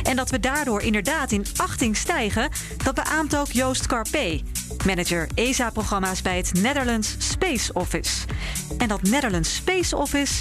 En 0.04 0.16
dat 0.16 0.30
we 0.30 0.40
daardoor 0.40 0.82
inderdaad 0.82 1.32
in 1.32 1.46
achting 1.56 1.98
stijgen, 1.98 2.50
dat 2.84 2.96
beaamt 2.96 3.36
ook 3.36 3.52
Joost 3.52 3.88
Carpe, 3.88 4.42
manager 4.86 5.28
ESA-programma's 5.36 6.22
bij 6.22 6.38
het 6.38 6.54
Netherlands 6.54 7.16
Space 7.18 7.74
Office. 7.74 8.26
En 8.78 8.88
dat 8.88 9.02
Netherlands 9.02 9.56
Space 9.56 9.96
Office, 9.96 10.34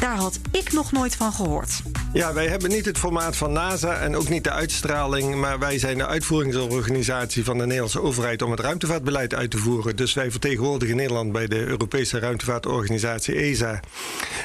daar 0.00 0.16
had 0.16 0.38
ik 0.50 0.72
nog 0.72 0.92
nooit 0.92 1.16
van 1.16 1.32
gehoord. 1.32 1.82
Ja, 2.12 2.32
wij 2.32 2.46
hebben 2.46 2.70
niet 2.70 2.84
het 2.84 2.98
formaat 2.98 3.36
van 3.36 3.52
NASA 3.52 3.98
en 3.98 4.16
ook 4.16 4.28
niet 4.28 4.44
de 4.44 4.50
uitstraling, 4.50 5.34
maar 5.34 5.58
wij 5.58 5.78
zijn 5.78 5.98
de 5.98 6.06
uitvoeringsorganisatie 6.06 7.44
van 7.44 7.58
de 7.58 7.64
Nederlandse 7.64 8.02
overheid 8.02 8.42
om 8.42 8.50
het 8.50 8.60
ruimtevaartbeleid 8.60 9.34
uit 9.34 9.50
te 9.50 9.58
voeren. 9.58 9.96
Dus 9.96 10.14
wij 10.14 10.30
vertegenwoordigen 10.30 10.96
Nederland 10.96 11.32
bij 11.32 11.46
de 11.46 11.66
Europese 11.66 12.18
ruimtevaartorganisatie 12.18 13.34
ESA. 13.34 13.80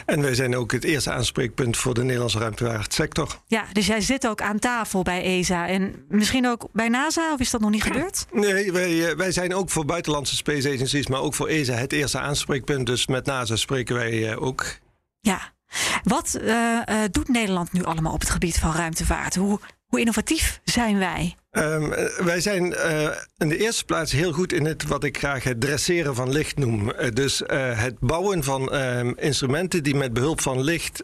En 0.06 0.22
wij 0.22 0.36
zijn 0.36 0.56
ook 0.56 0.72
het 0.72 0.84
eerste 0.84 1.12
aanspreekpunt 1.12 1.78
voor 1.78 1.94
de 1.94 2.04
Nederlandse 2.04 2.40
ruimtevaartsector. 2.40 3.40
Ja, 3.48 3.66
dus 3.74 3.88
jij 3.88 4.02
zit 4.02 4.28
ook 4.28 4.42
aan 4.42 4.60
tafel 4.60 5.02
bij 5.04 5.24
ESA 5.24 5.68
en 5.68 6.06
misschien 6.10 6.48
ook 6.48 6.68
bij 6.74 6.90
NASA, 6.90 7.34
of 7.34 7.40
is 7.40 7.52
dat 7.52 7.62
nog 7.62 7.70
niet 7.70 7.84
gebeurd? 7.84 8.26
Nee, 8.32 8.72
wij, 8.72 9.10
eh, 9.10 9.18
wij 9.34 9.48
zijn 9.48 9.60
ook 9.60 9.70
voor 9.70 9.86
buitenlandse 9.86 10.36
space 10.36 10.74
agencies, 10.74 11.08
maar 11.08 11.22
ook 11.22 11.34
voor 11.34 11.48
ESA 11.48 11.74
het 11.74 11.94
eerste 11.94 12.20
aanspreekpunt. 12.20 12.86
Dus 12.86 13.08
met 13.08 13.26
NASA 13.26 13.56
spreken 13.56 13.96
wij 13.96 14.32
eh, 14.32 14.42
ook. 14.42 14.66
Ja. 15.20 15.54
Wat 16.04 16.34
eh, 16.34 16.78
eh, 16.86 17.12
doet 17.12 17.28
Nederland 17.28 17.74
nu 17.74 17.84
allemaal 17.84 18.14
op 18.14 18.20
het 18.20 18.30
gebied 18.30 18.60
van 18.60 18.74
ruimtevaart? 18.74 19.36
Hoe, 19.36 19.60
hoe 19.86 20.00
innovatief 20.00 20.62
zijn 20.64 20.98
wij? 20.98 21.36
Ehm, 21.52 21.92
eh, 21.92 22.26
wij 22.26 22.42
zijn 22.42 22.64
in 23.38 23.50
de 23.50 23.58
eerste 23.58 23.86
plaats 23.86 24.12
heel 24.12 24.32
goed 24.32 24.54
in 24.54 24.66
het 24.66 24.88
wat 24.88 25.04
ik 25.04 25.18
graag 25.18 25.44
het 25.44 25.62
dresseren 25.62 26.16
van 26.16 26.32
licht 26.32 26.58
noem. 26.58 26.94
Dus 27.14 27.42
het 27.76 28.00
bouwen 28.00 28.44
van 28.44 28.72
ehm, 28.72 29.14
instrumenten 29.16 29.84
die 29.84 29.96
met 29.96 30.14
behulp 30.14 30.42
van 30.42 30.62
licht 30.62 31.04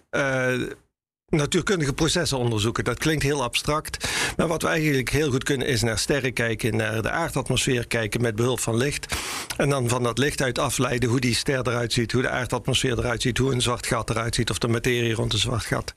natuurkundige 1.29 1.93
processen 1.93 2.37
onderzoeken. 2.37 2.83
Dat 2.83 2.97
klinkt 2.97 3.23
heel 3.23 3.43
abstract. 3.43 4.07
Maar 4.37 4.47
wat 4.47 4.61
we 4.61 4.67
eigenlijk 4.67 5.09
heel 5.09 5.31
goed 5.31 5.43
kunnen 5.43 5.67
is 5.67 5.81
naar 5.81 5.99
sterren 5.99 6.33
kijken, 6.33 6.75
naar 6.75 7.01
de 7.01 7.09
aardatmosfeer 7.09 7.87
kijken 7.87 8.21
met 8.21 8.35
behulp 8.35 8.59
van 8.59 8.77
licht. 8.77 9.15
En 9.57 9.69
dan 9.69 9.89
van 9.89 10.03
dat 10.03 10.17
licht 10.17 10.41
uit 10.41 10.59
afleiden 10.59 11.09
hoe 11.09 11.19
die 11.19 11.35
ster 11.35 11.67
eruit 11.67 11.93
ziet, 11.93 12.11
hoe 12.11 12.21
de 12.21 12.29
aardatmosfeer 12.29 12.97
eruit 12.97 13.21
ziet, 13.21 13.37
hoe 13.37 13.53
een 13.53 13.61
zwart 13.61 13.87
gat 13.87 14.09
eruit 14.09 14.35
ziet 14.35 14.49
of 14.49 14.57
de 14.57 14.67
materie 14.67 15.13
rond 15.13 15.33
een 15.33 15.39
zwart 15.39 15.65
gat. 15.65 15.93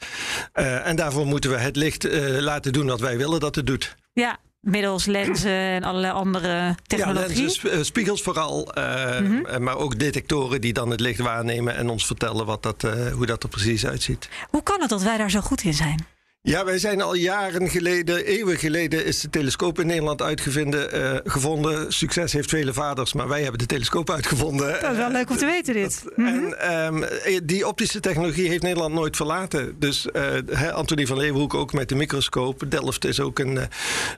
Eh, 0.52 0.86
en 0.86 0.96
daarvoor 0.96 1.26
moeten 1.26 1.50
we 1.50 1.56
het 1.56 1.76
licht 1.76 2.04
eh, 2.04 2.38
laten 2.38 2.72
doen 2.72 2.86
wat 2.86 3.00
wij 3.00 3.16
willen 3.16 3.40
dat 3.40 3.54
het 3.54 3.66
doet. 3.66 3.96
Ja, 4.12 4.38
middels 4.60 5.04
lenzen 5.06 5.50
en 5.50 5.82
allerlei 5.82 6.12
andere 6.12 6.74
technologie. 6.86 7.36
Ja, 7.36 7.42
lenzen, 7.42 7.70
eh, 7.70 7.82
spiegels 7.82 8.22
vooral, 8.22 8.72
eh, 8.74 9.20
Mhm. 9.20 9.62
maar 9.62 9.76
ook 9.76 9.98
detectoren 9.98 10.60
die 10.60 10.72
dan 10.72 10.90
het 10.90 11.00
licht 11.00 11.20
waarnemen 11.20 11.76
en 11.76 11.88
ons 11.88 12.06
vertellen 12.06 12.46
wat 12.46 12.62
dat, 12.62 12.84
eh, 12.84 13.12
hoe 13.12 13.26
dat 13.26 13.42
er 13.42 13.48
precies 13.48 13.86
uitziet. 13.86 14.28
Hoe 14.50 14.62
kan 14.62 14.80
het 14.80 14.88
dat 14.90 15.02
wij 15.02 15.16
daar 15.16 15.30
zo 15.30 15.40
goed 15.40 15.62
in 15.62 15.74
zijn? 15.74 16.06
Ja, 16.42 16.64
wij 16.64 16.78
zijn 16.78 17.02
al 17.02 17.14
jaren 17.14 17.68
geleden, 17.68 18.24
eeuwen 18.24 18.56
geleden, 18.56 19.04
is 19.04 19.20
de 19.20 19.30
telescoop 19.30 19.80
in 19.80 19.86
Nederland 19.86 20.22
uitgevonden. 20.22 20.98
Uh, 20.98 21.18
gevonden. 21.24 21.92
Succes 21.92 22.32
heeft 22.32 22.48
vele 22.48 22.72
vaders, 22.72 23.12
maar 23.12 23.28
wij 23.28 23.42
hebben 23.42 23.58
de 23.58 23.66
telescoop 23.66 24.10
uitgevonden. 24.10 24.80
Dat 24.80 24.90
is 24.90 24.96
wel 24.96 25.10
leuk 25.10 25.30
om 25.30 25.36
te 25.36 25.46
weten, 25.46 25.74
dit. 25.74 26.02
Dat, 26.04 26.16
mm 26.16 26.52
En 26.52 26.94
um, 26.94 27.04
die 27.42 27.66
optische 27.66 28.00
technologie 28.00 28.48
heeft 28.48 28.62
Nederland 28.62 28.94
nooit 28.94 29.16
verlaten. 29.16 29.76
Dus 29.78 30.06
uh, 30.12 30.72
Antonie 30.72 31.06
van 31.06 31.16
Leeuwenhoek 31.16 31.54
ook 31.54 31.72
met 31.72 31.88
de 31.88 31.94
microscoop. 31.94 32.62
Delft 32.68 33.04
is 33.04 33.20
ook 33.20 33.38
een, 33.38 33.58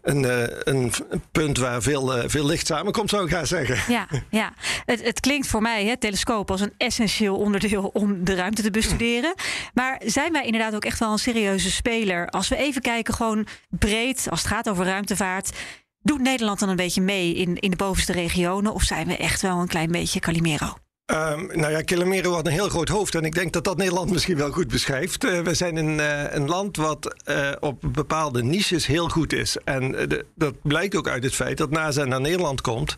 een, 0.03 0.25
een, 0.69 0.93
een 1.09 1.23
punt 1.33 1.59
waar 1.59 1.83
veel, 1.83 2.13
veel 2.27 2.47
licht 2.47 2.67
samenkomt, 2.67 3.11
zou 3.11 3.25
ik 3.25 3.31
gaan 3.31 3.47
zeggen. 3.47 3.93
Ja, 3.93 4.09
ja. 4.31 4.53
Het, 4.87 5.03
het 5.03 5.21
klinkt 5.21 5.47
voor 5.47 5.63
mij, 5.63 5.87
hè, 5.87 5.97
telescoop, 5.97 6.51
als 6.51 6.61
een 6.61 6.73
essentieel 6.77 7.37
onderdeel 7.37 7.91
om 7.93 8.25
de 8.25 8.35
ruimte 8.35 8.63
te 8.63 8.71
bestuderen. 8.71 9.35
Maar 9.75 10.01
zijn 10.05 10.33
wij 10.33 10.45
inderdaad 10.45 10.75
ook 10.75 10.85
echt 10.85 10.99
wel 10.99 11.13
een 11.13 11.19
serieuze 11.19 11.71
speler? 11.71 12.11
Als 12.21 12.49
we 12.49 12.57
even 12.57 12.83
kijken, 12.83 13.15
gewoon 13.15 13.47
breed, 13.71 14.27
als 14.31 14.43
het 14.43 14.49
gaat 14.53 14.69
over 14.69 14.85
ruimtevaart. 14.85 15.59
Doet 15.99 16.21
Nederland 16.21 16.59
dan 16.59 16.69
een 16.69 16.77
beetje 16.77 17.01
mee 17.01 17.35
in, 17.35 17.57
in 17.57 17.71
de 17.71 17.77
bovenste 17.77 18.13
regionen? 18.13 18.75
Of 18.75 18.83
zijn 18.83 19.07
we 19.07 19.17
echt 19.17 19.43
wel 19.43 19.61
een 19.61 19.69
klein 19.69 19.91
beetje 19.91 20.21
Calimero? 20.21 20.77
Um, 21.07 21.47
nou 21.53 21.73
ja, 21.73 21.83
Calimero 21.85 22.33
had 22.33 22.47
een 22.47 22.53
heel 22.53 22.69
groot 22.69 22.89
hoofd. 22.89 23.15
En 23.15 23.25
ik 23.25 23.35
denk 23.35 23.53
dat 23.53 23.65
dat 23.65 23.77
Nederland 23.77 24.11
misschien 24.11 24.37
wel 24.37 24.51
goed 24.51 24.69
beschrijft. 24.69 25.25
Uh, 25.25 25.41
we 25.41 25.55
zijn 25.55 25.77
een, 25.77 25.99
uh, 25.99 26.35
een 26.35 26.49
land 26.49 26.77
wat 26.77 27.15
uh, 27.29 27.51
op 27.61 27.83
bepaalde 27.93 28.43
niches 28.43 28.87
heel 28.87 29.09
goed 29.09 29.33
is. 29.33 29.57
En 29.65 29.91
de, 29.91 30.25
dat 30.35 30.55
blijkt 30.63 30.95
ook 30.95 31.09
uit 31.09 31.25
het 31.25 31.35
feit 31.35 31.59
dat 31.59 31.71
NASA 31.71 32.05
naar 32.05 32.21
Nederland 32.21 32.61
komt. 32.61 32.95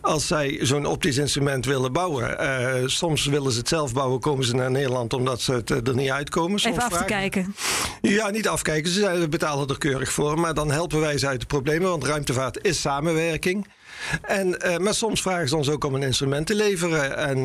Als 0.00 0.26
zij 0.26 0.58
zo'n 0.62 0.86
optisch 0.86 1.16
instrument 1.16 1.64
willen 1.64 1.92
bouwen. 1.92 2.90
soms 2.90 3.26
willen 3.26 3.52
ze 3.52 3.58
het 3.58 3.68
zelf 3.68 3.92
bouwen, 3.92 4.20
komen 4.20 4.44
ze 4.44 4.54
naar 4.54 4.70
Nederland 4.70 5.12
omdat 5.12 5.40
ze 5.40 5.52
het 5.52 5.88
er 5.88 5.94
niet 5.94 6.10
uitkomen. 6.10 6.60
Soms 6.60 6.76
Even 6.76 6.90
af 6.90 6.98
te 6.98 7.04
kijken. 7.04 7.54
Ja, 8.00 8.30
niet 8.30 8.48
afkijken. 8.48 8.90
Ze 8.90 9.26
betalen 9.30 9.68
er 9.68 9.78
keurig 9.78 10.12
voor. 10.12 10.38
Maar 10.38 10.54
dan 10.54 10.70
helpen 10.70 11.00
wij 11.00 11.18
ze 11.18 11.26
uit 11.26 11.40
de 11.40 11.46
problemen. 11.46 11.90
Want 11.90 12.04
ruimtevaart 12.04 12.58
is 12.64 12.80
samenwerking. 12.80 13.66
En, 14.22 14.56
uh, 14.66 14.76
maar 14.76 14.94
soms 14.94 15.22
vragen 15.22 15.48
ze 15.48 15.56
ons 15.56 15.68
ook 15.68 15.84
om 15.84 15.94
een 15.94 16.02
instrument 16.02 16.46
te 16.46 16.54
leveren. 16.54 17.16
En 17.16 17.38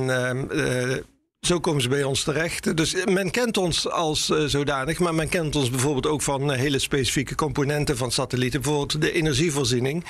uh, 0.54 0.98
zo 1.46 1.60
komen 1.60 1.82
ze 1.82 1.90
bij 1.90 2.04
ons 2.04 2.24
terecht. 2.24 2.78
Dus 2.78 3.06
men 3.06 3.32
kent 3.32 3.58
ons 3.58 3.90
als 3.90 4.30
uh, 4.30 4.44
zodanig, 4.44 5.00
maar 5.00 5.16
men 5.16 5.30
kent 5.30 5.56
ons 5.56 5.70
bijvoorbeeld 5.70 6.08
ook 6.08 6.22
van 6.22 6.52
uh, 6.52 6.58
hele 6.58 6.80
specifieke 6.80 7.36
componenten 7.36 7.98
van 7.98 8.12
satellieten. 8.12 8.62
Bijvoorbeeld 8.62 9.02
de 9.02 9.12
energievoorziening. 9.12 10.06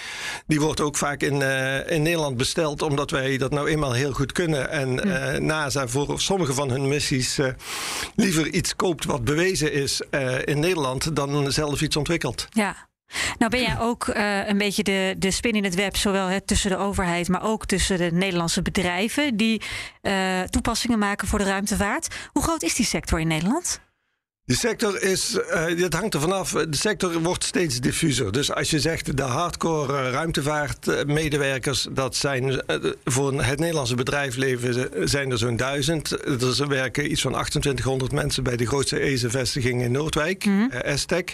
Die 0.47 0.59
wordt 0.61 0.81
ook 0.81 0.97
vaak 0.97 1.21
in, 1.21 1.35
uh, 1.35 1.91
in 1.91 2.01
Nederland 2.01 2.37
besteld, 2.37 2.81
omdat 2.81 3.11
wij 3.11 3.37
dat 3.37 3.51
nou 3.51 3.67
eenmaal 3.67 3.93
heel 3.93 4.11
goed 4.11 4.31
kunnen. 4.31 4.69
En 4.69 4.95
NASA 5.45 5.87
voor 5.87 6.21
sommige 6.21 6.53
van 6.53 6.69
hun 6.69 6.87
missies 6.87 7.39
liever 8.15 8.47
iets 8.47 8.75
koopt 8.75 9.05
wat 9.05 9.23
bewezen 9.23 9.73
is 9.73 10.01
in 10.43 10.59
Nederland 10.59 11.15
dan 11.15 11.51
zelf 11.51 11.81
iets 11.81 11.95
ontwikkelt. 11.95 12.47
Ja. 12.49 12.87
Nou 13.37 13.51
ben 13.51 13.61
jij 13.61 13.79
ook 13.79 14.07
uh, 14.07 14.47
een 14.47 14.57
beetje 14.57 14.83
de, 14.83 15.15
de 15.17 15.31
spin 15.31 15.51
in 15.51 15.63
het 15.63 15.75
web, 15.75 15.97
zowel 15.97 16.27
hè, 16.27 16.41
tussen 16.41 16.69
de 16.69 16.77
overheid, 16.77 17.27
maar 17.27 17.43
ook 17.43 17.65
tussen 17.65 17.97
de 17.97 18.11
Nederlandse 18.11 18.61
bedrijven 18.61 19.37
die 19.37 19.61
uh, 20.01 20.41
toepassingen 20.41 20.99
maken 20.99 21.27
voor 21.27 21.39
de 21.39 21.45
ruimtevaart. 21.45 22.15
Hoe 22.31 22.43
groot 22.43 22.63
is 22.63 22.75
die 22.75 22.85
sector 22.85 23.19
in 23.19 23.27
Nederland? 23.27 23.84
De 24.45 24.55
sector 24.55 25.01
is, 25.01 25.37
uh, 25.53 25.79
dat 25.79 25.93
hangt 25.93 26.13
er 26.13 26.21
vanaf. 26.21 26.51
De 26.51 26.77
sector 26.77 27.21
wordt 27.21 27.43
steeds 27.43 27.79
diffuser. 27.79 28.31
Dus 28.31 28.53
als 28.53 28.69
je 28.69 28.79
zegt 28.79 29.17
de 29.17 29.23
hardcore 29.23 30.03
uh, 30.03 30.11
ruimtevaartmedewerkers, 30.11 31.87
dat 31.91 32.15
zijn 32.15 32.43
uh, 32.43 32.59
voor 33.03 33.41
het 33.41 33.59
Nederlandse 33.59 33.95
bedrijfsleven 33.95 34.89
zijn 35.09 35.31
er 35.31 35.37
zo'n 35.37 35.55
duizend. 35.55 36.11
Er 36.59 36.67
werken 36.67 37.11
iets 37.11 37.21
van 37.21 37.31
2800 37.31 38.11
mensen 38.11 38.43
bij 38.43 38.55
de 38.55 38.65
grootste 38.65 38.99
ESA-vestiging 38.99 39.81
in 39.81 39.91
Noordwijk, 39.91 40.45
mm 40.45 40.59
-hmm. 40.59 40.69
Estec. 40.69 41.33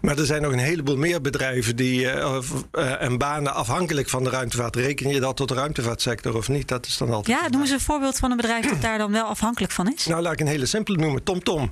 Maar 0.00 0.18
er 0.18 0.26
zijn 0.26 0.42
nog 0.42 0.52
een 0.52 0.58
heleboel 0.58 0.96
meer 0.96 1.20
bedrijven 1.20 1.76
die, 1.76 2.08
en 2.98 3.18
banen 3.18 3.54
afhankelijk 3.54 4.08
van 4.08 4.24
de 4.24 4.30
ruimtevaart. 4.30 4.76
Reken 4.76 5.08
je 5.08 5.20
dat 5.20 5.36
tot 5.36 5.48
de 5.48 5.54
ruimtevaartsector 5.54 6.36
of 6.36 6.48
niet? 6.48 6.68
Dat 6.68 6.86
is 6.86 6.96
dan 6.96 7.10
altijd. 7.10 7.40
Ja, 7.40 7.48
noem 7.48 7.60
eens 7.60 7.70
een 7.70 7.80
voorbeeld 7.80 8.18
van 8.18 8.30
een 8.30 8.36
bedrijf 8.36 8.68
dat 8.68 8.82
daar 8.82 8.98
dan 8.98 9.12
wel 9.12 9.24
afhankelijk 9.24 9.72
van 9.72 9.92
is. 9.92 10.06
Nou, 10.06 10.22
laat 10.22 10.32
ik 10.32 10.40
een 10.40 10.46
hele 10.46 10.66
simpele 10.66 10.98
noemen: 10.98 11.22
TomTom. 11.22 11.70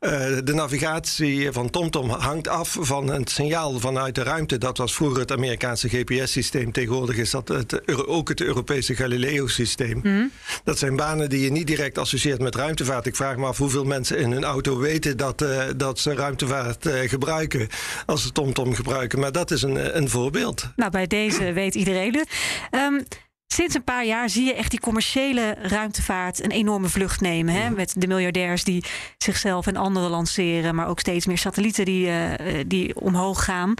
Tom. 0.00 0.08
Uh, 0.10 0.36
de 0.44 0.54
navigatie 0.54 1.52
van 1.52 1.70
TomTom 1.70 2.10
hangt 2.10 2.48
af 2.48 2.76
van 2.80 3.10
een 3.10 3.26
signaal 3.26 3.80
vanuit 3.80 4.14
de 4.14 4.22
ruimte. 4.22 4.58
Dat 4.58 4.78
was 4.78 4.94
vroeger 4.94 5.20
het 5.20 5.32
Amerikaanse 5.32 5.88
GPS-systeem. 5.88 6.72
Tegenwoordig 6.72 7.16
is 7.16 7.30
dat 7.30 7.48
het, 7.48 8.06
ook 8.06 8.28
het 8.28 8.40
Europese 8.40 8.94
Galileo-systeem. 8.94 10.00
Mm. 10.02 10.30
Dat 10.64 10.78
zijn 10.78 10.96
banen 10.96 11.28
die 11.28 11.40
je 11.40 11.50
niet 11.50 11.66
direct 11.66 11.98
associeert 11.98 12.40
met 12.40 12.54
ruimtevaart. 12.54 13.06
Ik 13.06 13.16
vraag 13.16 13.36
me 13.36 13.46
af 13.46 13.58
hoeveel 13.58 13.84
mensen 13.84 14.18
in 14.18 14.32
hun 14.32 14.44
auto 14.44 14.78
weten 14.78 15.16
dat, 15.16 15.42
uh, 15.42 15.62
dat 15.76 15.98
ze 15.98 16.14
ruimtevaart 16.14 16.86
uh, 16.86 16.94
gebruiken 17.08 17.68
als 18.06 18.22
ze 18.22 18.32
TomTom 18.32 18.74
gebruiken. 18.74 19.20
Maar 19.20 19.32
dat 19.32 19.50
is 19.50 19.62
een, 19.62 19.96
een 19.96 20.08
voorbeeld. 20.08 20.68
Nou, 20.76 20.90
bij 20.90 21.06
deze 21.06 21.52
weet 21.52 21.74
iedereen 21.74 22.14
het. 22.14 22.28
Um, 22.70 23.04
Sinds 23.52 23.74
een 23.74 23.84
paar 23.84 24.04
jaar 24.04 24.28
zie 24.28 24.44
je 24.44 24.54
echt 24.54 24.70
die 24.70 24.80
commerciële 24.80 25.56
ruimtevaart 25.62 26.44
een 26.44 26.50
enorme 26.50 26.88
vlucht 26.88 27.20
nemen. 27.20 27.54
Hè? 27.54 27.70
Met 27.70 27.94
de 27.96 28.06
miljardairs 28.06 28.64
die 28.64 28.84
zichzelf 29.18 29.66
en 29.66 29.76
anderen 29.76 30.10
lanceren, 30.10 30.74
maar 30.74 30.88
ook 30.88 31.00
steeds 31.00 31.26
meer 31.26 31.38
satellieten 31.38 31.84
die, 31.84 32.06
uh, 32.06 32.34
die 32.66 33.00
omhoog 33.00 33.44
gaan. 33.44 33.74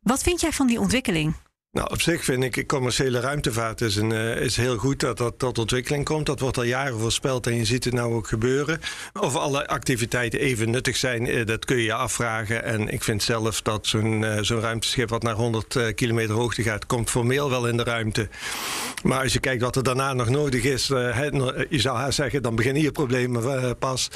Wat 0.00 0.22
vind 0.22 0.40
jij 0.40 0.52
van 0.52 0.66
die 0.66 0.80
ontwikkeling? 0.80 1.34
Nou, 1.72 1.88
op 1.90 2.00
zich 2.00 2.24
vind 2.24 2.56
ik 2.56 2.66
commerciële 2.66 3.20
ruimtevaart 3.20 3.80
is, 3.80 3.96
een, 3.96 4.10
uh, 4.10 4.36
is 4.36 4.56
heel 4.56 4.76
goed 4.76 5.00
dat 5.00 5.18
dat 5.18 5.38
tot 5.38 5.58
ontwikkeling 5.58 6.04
komt. 6.04 6.26
Dat 6.26 6.40
wordt 6.40 6.56
al 6.56 6.62
jaren 6.62 6.98
voorspeld 6.98 7.46
en 7.46 7.54
je 7.54 7.64
ziet 7.64 7.84
het 7.84 7.94
nou 7.94 8.14
ook 8.14 8.28
gebeuren. 8.28 8.80
Of 9.20 9.36
alle 9.36 9.68
activiteiten 9.68 10.40
even 10.40 10.70
nuttig 10.70 10.96
zijn, 10.96 11.26
uh, 11.26 11.46
dat 11.46 11.64
kun 11.64 11.76
je 11.76 11.82
je 11.82 11.94
afvragen. 11.94 12.64
En 12.64 12.88
ik 12.88 13.04
vind 13.04 13.22
zelf 13.22 13.62
dat 13.62 13.86
zo'n 13.86 14.24
zo'n 14.40 14.60
ruimteschip 14.60 15.08
wat 15.08 15.22
naar 15.22 15.34
100 15.34 15.94
kilometer 15.94 16.34
hoogte 16.34 16.62
gaat, 16.62 16.86
komt 16.86 17.10
formeel 17.10 17.50
wel 17.50 17.66
in 17.66 17.76
de 17.76 17.84
ruimte. 17.84 18.28
Maar 19.02 19.22
als 19.22 19.32
je 19.32 19.40
kijkt 19.40 19.62
wat 19.62 19.76
er 19.76 19.82
daarna 19.82 20.12
nog 20.12 20.28
nodig 20.28 20.64
is, 20.64 20.86
je 20.86 21.66
zou 21.68 21.96
haar 21.96 22.12
zeggen, 22.12 22.42
dan 22.42 22.54
beginnen 22.54 22.82
hier 22.82 22.92
problemen 22.92 23.78
pas. 23.78 24.08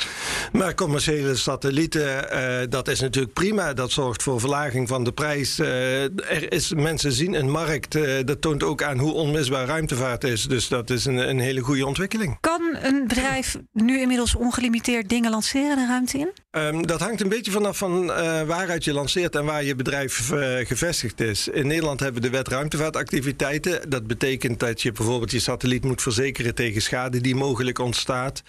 Maar 0.53 0.75
commerciële 0.75 1.37
satellieten, 1.37 2.71
dat 2.71 2.89
is 2.89 3.01
natuurlijk 3.01 3.35
prima. 3.35 3.75
Dat 3.75 3.91
zorgt 3.91 4.23
voor 4.23 4.41
verlaging 4.41 4.89
van 4.89 5.05
de 5.05 5.13
prijs. 5.13 5.59
er 5.59 6.53
is, 6.53 6.75
mensen 6.75 7.13
zien 7.13 7.35
een 7.35 7.46
markt. 7.51 7.95
Uh, 7.95 8.25
dat 8.25 8.41
toont 8.41 8.63
ook 8.63 8.83
aan 8.83 8.99
hoe 8.99 9.13
onmisbaar 9.13 9.67
ruimtevaart 9.67 10.25
is. 10.25 10.45
Dus 10.45 10.69
dat 10.69 10.91
is 10.91 11.05
een, 11.05 11.29
een 11.29 11.39
hele 11.39 11.61
goede 11.61 11.87
ontwikkeling. 11.87 12.37
Kan 12.41 12.77
een 12.83 13.07
bedrijf 13.07 13.57
nu 13.73 14.01
inmiddels 14.01 14.35
ongelimiteerd 14.35 15.09
dingen 15.09 15.31
lanceren 15.31 15.77
de 15.77 15.87
ruimte 15.87 16.19
in? 16.19 16.31
Um, 16.51 16.87
dat 16.87 17.01
hangt 17.01 17.21
een 17.21 17.29
beetje 17.29 17.51
vanaf 17.51 17.79
van 17.79 18.05
uh, 18.05 18.43
waaruit 18.43 18.85
je 18.85 18.93
lanceert 18.93 19.35
en 19.35 19.45
waar 19.45 19.65
je 19.65 19.75
bedrijf 19.75 20.31
uh, 20.31 20.67
gevestigd 20.67 21.21
is. 21.21 21.49
In 21.49 21.67
Nederland 21.67 22.01
hebben 22.01 22.23
we 22.23 22.29
de 22.29 22.37
wet 22.37 22.49
ruimtevaartactiviteiten. 22.49 23.91
Dat 23.91 24.07
betekent 24.07 24.61
dat 24.61 24.83
je 24.83 24.93
bijvoorbeeld 24.93 25.31
je 25.31 25.39
satelliet 25.39 25.85
moet 25.85 26.03
verzekeren 26.03 26.55
tegen 26.55 26.83
schade 26.83 27.21
die 27.21 27.35
mogelijk 27.35 27.79
ontstaat. 27.79 28.43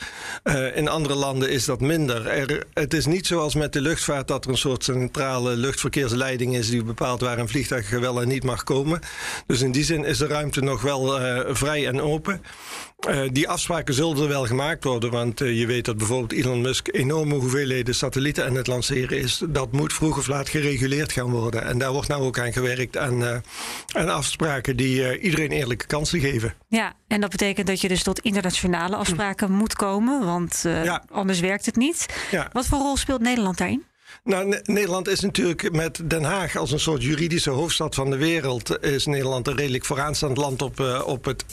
in 0.73 0.87
andere 0.87 1.15
landen 1.15 1.49
is 1.49 1.65
dat 1.65 1.81
minder. 1.81 2.27
Er, 2.27 2.63
het 2.73 2.93
is 2.93 3.05
niet 3.05 3.27
zoals 3.27 3.55
met 3.55 3.73
de 3.73 3.81
luchtvaart 3.81 4.27
dat 4.27 4.45
er 4.45 4.51
een 4.51 4.57
soort 4.57 4.83
centrale 4.83 5.55
luchtverkeersleiding 5.55 6.55
is 6.55 6.69
die 6.69 6.83
bepaalt 6.83 7.21
waar 7.21 7.39
een 7.39 7.47
vliegtuig 7.47 7.89
wel 7.89 8.21
en 8.21 8.27
niet 8.27 8.43
mag 8.43 8.63
komen. 8.63 8.86
Dus 9.45 9.61
in 9.61 9.71
die 9.71 9.83
zin 9.83 10.05
is 10.05 10.17
de 10.17 10.27
ruimte 10.27 10.61
nog 10.61 10.81
wel 10.81 11.21
uh, 11.21 11.39
vrij 11.49 11.87
en 11.87 12.01
open. 12.01 12.41
Uh, 13.09 13.21
die 13.31 13.49
afspraken 13.49 13.93
zullen 13.93 14.17
er 14.17 14.27
wel 14.27 14.45
gemaakt 14.45 14.83
worden, 14.83 15.11
want 15.11 15.41
uh, 15.41 15.59
je 15.59 15.65
weet 15.65 15.85
dat 15.85 15.97
bijvoorbeeld 15.97 16.31
Elon 16.31 16.61
Musk 16.61 16.87
enorme 16.91 17.35
hoeveelheden 17.35 17.95
satellieten 17.95 18.45
aan 18.45 18.55
het 18.55 18.67
lanceren 18.67 19.19
is. 19.19 19.41
Dat 19.49 19.71
moet 19.71 19.93
vroeg 19.93 20.17
of 20.17 20.27
laat 20.27 20.49
gereguleerd 20.49 21.11
gaan 21.11 21.31
worden. 21.31 21.63
En 21.63 21.77
daar 21.77 21.91
wordt 21.91 22.07
nou 22.07 22.23
ook 22.23 22.39
aan 22.39 22.53
gewerkt 22.53 22.97
aan, 22.97 23.43
aan 23.93 24.09
afspraken 24.09 24.75
die 24.75 25.19
iedereen 25.19 25.51
eerlijke 25.51 25.85
kansen 25.85 26.19
geven. 26.19 26.53
Ja, 26.67 26.93
en 27.07 27.21
dat 27.21 27.29
betekent 27.29 27.67
dat 27.67 27.81
je 27.81 27.87
dus 27.87 28.03
tot 28.03 28.19
internationale 28.19 28.95
afspraken 28.95 29.51
moet 29.51 29.75
komen, 29.75 30.25
want 30.25 30.59
ja. 30.63 31.03
anders 31.11 31.39
werkt 31.39 31.65
het 31.65 31.75
niet. 31.75 32.05
Ja. 32.31 32.49
Wat 32.51 32.65
voor 32.65 32.79
rol 32.79 32.97
speelt 32.97 33.21
Nederland 33.21 33.57
daarin? 33.57 33.83
Nou, 34.27 34.57
Nederland 34.63 35.07
is 35.07 35.19
natuurlijk 35.19 35.71
met 35.71 36.01
Den 36.03 36.23
Haag 36.23 36.57
als 36.57 36.71
een 36.71 36.79
soort 36.79 37.03
juridische 37.03 37.49
hoofdstad 37.49 37.95
van 37.95 38.09
de 38.09 38.17
wereld. 38.17 38.83
Is 38.83 39.05
Nederland 39.05 39.47
een 39.47 39.55
redelijk 39.55 39.85
vooraanstaand 39.85 40.37
land 40.37 40.61
op, 40.61 40.79
uh, 40.79 41.01
op 41.05 41.25
het 41.25 41.45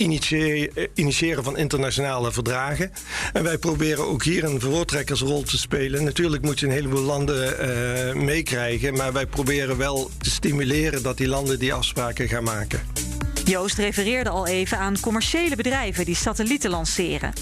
initiëren 0.95 1.45
van 1.45 1.57
internationale 1.57 2.33
verdragen. 2.33 2.93
En 3.33 3.43
wij 3.43 3.59
proberen 3.59 4.07
ook 4.07 4.25
hier 4.25 4.45
een 4.45 4.61
voortrekkersrol 4.61 5.43
te 5.43 5.59
spelen. 5.59 6.05
Natuurlijk 6.05 6.43
moet 6.43 6.61
je 6.61 6.67
een 6.67 6.73
heleboel 6.73 7.03
landen 7.03 7.69
uh, 8.17 8.23
meekrijgen. 8.23 8.95
Maar 8.95 9.13
wij 9.13 9.27
proberen 9.27 9.77
wel 9.77 10.11
te 10.19 10.31
stimuleren 10.31 11.03
dat 11.03 11.17
die 11.17 11.29
landen 11.29 11.59
die 11.59 11.75
afspraken 11.75 12.29
gaan 12.29 12.45
maken. 12.45 13.14
Joost 13.45 13.79
refereerde 13.79 14.31
al 14.31 14.47
even 14.47 14.79
aan 14.79 15.01
commerciële 15.01 15.57
bedrijven 15.57 16.05
die 16.05 16.15
satellieten 16.15 16.71
lanceren. 16.71 17.33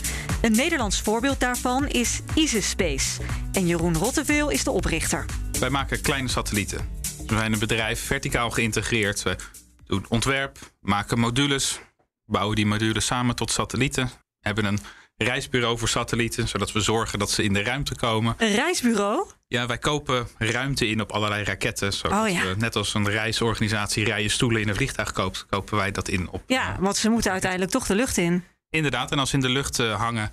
Een 0.40 0.52
Nederlands 0.52 1.00
voorbeeld 1.00 1.40
daarvan 1.40 1.88
is 1.88 2.20
Isis 2.34 2.70
Space. 2.70 3.20
En 3.52 3.66
Jeroen 3.66 3.96
Rotteveel 3.96 4.50
is 4.50 4.64
de 4.64 4.70
oprichter. 4.70 5.24
Wij 5.60 5.70
maken 5.70 6.00
kleine 6.00 6.28
satellieten. 6.28 6.88
We 7.26 7.34
zijn 7.36 7.52
een 7.52 7.58
bedrijf 7.58 8.00
verticaal 8.00 8.50
geïntegreerd. 8.50 9.22
We 9.22 9.36
doen 9.84 10.06
ontwerp, 10.08 10.58
maken 10.80 11.18
modules, 11.18 11.80
bouwen 12.26 12.56
die 12.56 12.66
modules 12.66 13.06
samen 13.06 13.34
tot 13.34 13.50
satellieten. 13.50 14.10
Hebben 14.40 14.64
een 14.64 14.78
reisbureau 15.22 15.78
voor 15.78 15.88
satellieten, 15.88 16.48
zodat 16.48 16.72
we 16.72 16.80
zorgen 16.80 17.18
dat 17.18 17.30
ze 17.30 17.42
in 17.42 17.52
de 17.52 17.62
ruimte 17.62 17.94
komen. 17.94 18.34
Een 18.38 18.54
reisbureau? 18.54 19.26
Ja, 19.48 19.66
wij 19.66 19.78
kopen 19.78 20.28
ruimte 20.38 20.86
in 20.86 21.00
op 21.00 21.12
allerlei 21.12 21.44
raketten. 21.44 21.92
Zodat 21.92 22.22
Oh, 22.22 22.28
ja. 22.28 22.42
we, 22.42 22.54
net 22.58 22.76
als 22.76 22.94
een 22.94 23.08
reisorganisatie 23.08 24.04
rijen 24.04 24.30
stoelen 24.30 24.60
in 24.60 24.68
een 24.68 24.74
vliegtuig 24.74 25.12
koopt, 25.12 25.46
kopen 25.50 25.76
wij 25.76 25.90
dat 25.90 26.08
in 26.08 26.28
op. 26.30 26.42
Ja, 26.46 26.76
want 26.80 26.96
ze 26.96 27.08
moeten 27.08 27.32
uiteindelijk 27.32 27.70
toch 27.70 27.86
de 27.86 27.94
lucht 27.94 28.16
in. 28.16 28.44
Inderdaad, 28.70 29.10
en 29.10 29.18
als 29.18 29.30
ze 29.30 29.36
in 29.36 29.42
de 29.42 29.48
lucht 29.48 29.78
eh, 29.78 30.00
hangen, 30.00 30.30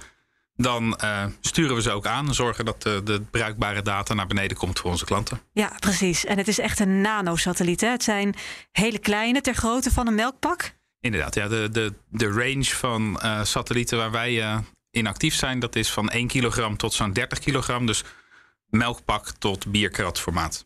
dan 0.55 0.95
eh, 0.97 1.25
sturen 1.41 1.75
we 1.75 1.81
ze 1.81 1.91
ook 1.91 2.05
aan. 2.05 2.27
En 2.27 2.33
zorgen 2.33 2.65
dat 2.65 2.81
de, 2.81 3.01
de 3.03 3.21
bruikbare 3.21 3.81
data 3.81 4.13
naar 4.13 4.27
beneden 4.27 4.57
komt 4.57 4.79
voor 4.79 4.91
onze 4.91 5.05
klanten. 5.05 5.41
Ja, 5.51 5.71
precies. 5.79 6.25
En 6.25 6.37
het 6.37 6.47
is 6.47 6.59
echt 6.59 6.79
een 6.79 7.01
nanosatelliet. 7.01 7.81
Hè? 7.81 7.89
Het 7.89 8.03
zijn 8.03 8.35
hele 8.71 8.99
kleine, 8.99 9.41
ter 9.41 9.53
grootte 9.53 9.91
van 9.91 10.07
een 10.07 10.15
melkpak. 10.15 10.77
Inderdaad, 11.01 11.35
ja, 11.35 11.47
de, 11.47 11.69
de, 11.71 11.93
de 12.09 12.27
range 12.27 12.63
van 12.65 13.19
eh, 13.19 13.43
satellieten 13.43 13.97
waar 13.97 14.11
wij 14.11 14.41
eh, 14.41 14.57
in 14.99 15.07
actief 15.07 15.33
zijn, 15.33 15.59
dat 15.59 15.75
is 15.75 15.91
van 15.91 16.09
1 16.09 16.27
kilogram 16.27 16.77
tot 16.77 16.93
zo'n 16.93 17.13
30 17.13 17.39
kilogram. 17.39 17.85
Dus 17.85 18.03
melkpak 18.69 19.29
tot 19.39 19.71
bierkratformaat. 19.71 20.65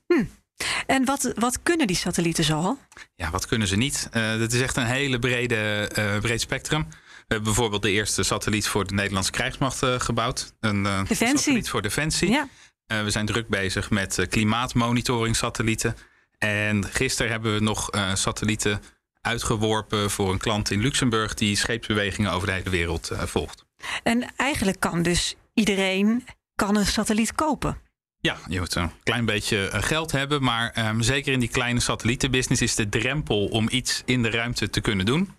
En 0.86 1.06
wat, 1.06 1.32
wat 1.36 1.63
kunnen 1.63 1.88
die 1.88 1.96
satellieten 1.96 2.43
zoal? 2.43 2.78
Ja, 3.15 3.30
wat 3.30 3.48
kunnen 3.48 3.67
ze 3.67 3.76
niet? 3.76 4.08
Eh 4.12 4.30
het 4.39 4.54
is 4.54 4.62
echt 4.62 4.76
een 4.76 4.86
hele 4.86 5.19
brede, 5.19 5.89
eh, 5.93 6.19
breed 6.19 6.41
spectrum. 6.41 6.88
We 6.89 7.34
hebben 7.39 7.43
bijvoorbeeld 7.54 7.82
de 7.82 7.91
eerste 7.91 8.24
satelliet 8.24 8.67
voor 8.67 8.88
de 8.88 8.93
Nederlandse 8.93 9.32
krijgsmacht 9.32 9.84
eh, 9.84 10.00
gebouwd. 10.00 10.54
Een 10.60 11.08
satelliet 11.10 11.69
voor 11.69 11.82
Defensie. 11.82 12.30
Ja. 12.30 12.48
We 12.86 13.10
zijn 13.10 13.26
druk 13.26 13.48
bezig 13.48 13.89
met 13.89 14.26
klimaatmonitoring 14.30 15.36
satellieten. 15.36 15.96
En 16.38 16.86
gisteren 16.86 17.32
hebben 17.32 17.54
we 17.54 17.60
nog 17.60 17.89
satellieten 18.13 18.82
uitgeworpen 19.22 20.12
voor 20.12 20.32
een 20.32 20.38
klant 20.38 20.72
in 20.72 20.82
Luxemburg 20.82 21.34
die 21.34 21.56
scheepsbewegingen 21.56 22.32
over 22.32 22.48
de 22.48 22.54
hele 22.54 22.69
wereld 22.69 23.12
volgt. 23.17 23.65
En 24.04 24.36
eigenlijk 24.36 24.80
kan 24.80 25.02
dus 25.02 25.36
iedereen 25.54 26.26
kan 26.56 26.76
een 26.76 26.86
satelliet 26.86 27.36
kopen. 27.36 27.78
Ja, 28.24 28.38
je 28.48 28.60
moet 28.60 28.76
een 28.76 28.91
klein 29.04 29.26
beetje 29.26 29.67
eh, 29.67 29.84
geld 29.84 30.12
hebben, 30.12 30.43
maar 30.43 30.72
ehm, 30.72 31.02
zeker 31.02 31.34
in 31.34 31.39
die 31.39 31.50
kleine 31.50 31.80
satellietenbusiness 31.80 32.62
is 32.62 32.76
de 32.76 32.89
drempel 32.89 33.46
om 33.46 33.67
iets 33.69 34.02
in 34.06 34.24
de 34.24 34.30
ruimte 34.30 34.69
te 34.69 34.82
kunnen 34.82 35.06
doen, 35.06 35.34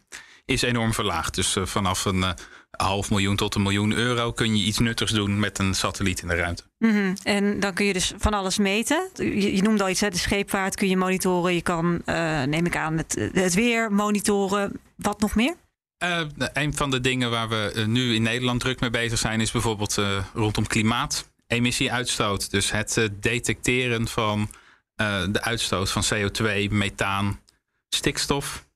is 0.44 0.62
enorm 0.62 0.92
verlaagd. 0.92 1.34
Dus 1.34 1.56
eh, 1.56 1.66
vanaf 1.66 2.04
een 2.04 2.22
eh, 2.22 2.30
half 2.70 3.10
miljoen 3.10 3.36
tot 3.36 3.54
een 3.54 3.62
miljoen 3.62 3.92
euro 3.92 4.32
kun 4.32 4.56
je 4.56 4.64
iets 4.64 4.78
nuttigs 4.78 5.12
doen 5.12 5.40
met 5.40 5.58
een 5.58 5.74
satelliet 5.74 6.22
in 6.22 6.28
de 6.28 6.34
ruimte. 6.34 6.62
Mhm. 6.78 7.14
En 7.22 7.60
dan 7.60 7.74
kun 7.74 7.84
je 7.86 7.92
dus 7.92 8.12
van 8.18 8.34
alles 8.34 8.58
meten. 8.58 9.08
Je, 9.14 9.56
je 9.56 9.62
noemde 9.62 9.82
al 9.82 9.88
iets, 9.88 10.00
hè? 10.00 10.10
de 10.10 10.18
scheepvaart 10.18 10.74
kun 10.74 10.88
je 10.88 10.96
monitoren. 10.96 11.54
Je 11.54 11.62
kan, 11.62 12.02
neem 12.46 12.66
ik 12.66 12.76
aan, 12.76 12.96
het, 12.96 13.30
het 13.32 13.54
weer 13.54 13.92
monitoren. 13.92 14.80
Wat 14.96 15.20
nog 15.20 15.34
meer? 15.34 15.54
Eh, 15.98 16.20
een 16.52 16.74
van 16.74 16.90
de 16.90 17.00
dingen 17.00 17.30
waar 17.30 17.48
we 17.48 17.72
eh, 17.74 17.84
nu 17.84 18.14
in 18.14 18.22
Nederland 18.22 18.60
druk 18.60 18.80
mee 18.80 18.90
bezig 18.90 19.18
zijn, 19.18 19.40
is 19.40 19.50
bijvoorbeeld 19.50 19.98
eh, 19.98 20.24
rondom 20.34 20.66
klimaat, 20.66 21.30
emissieuitstoot. 21.46 22.50
Dus 22.50 22.70
het 22.70 23.08
detecteren 23.20 24.08
van 24.08 24.50
de 24.96 25.40
uitstoot 25.40 25.90
van 25.90 26.04
CO2, 26.14 26.70
methaan, 26.70 27.40
stikstof. 27.88 28.66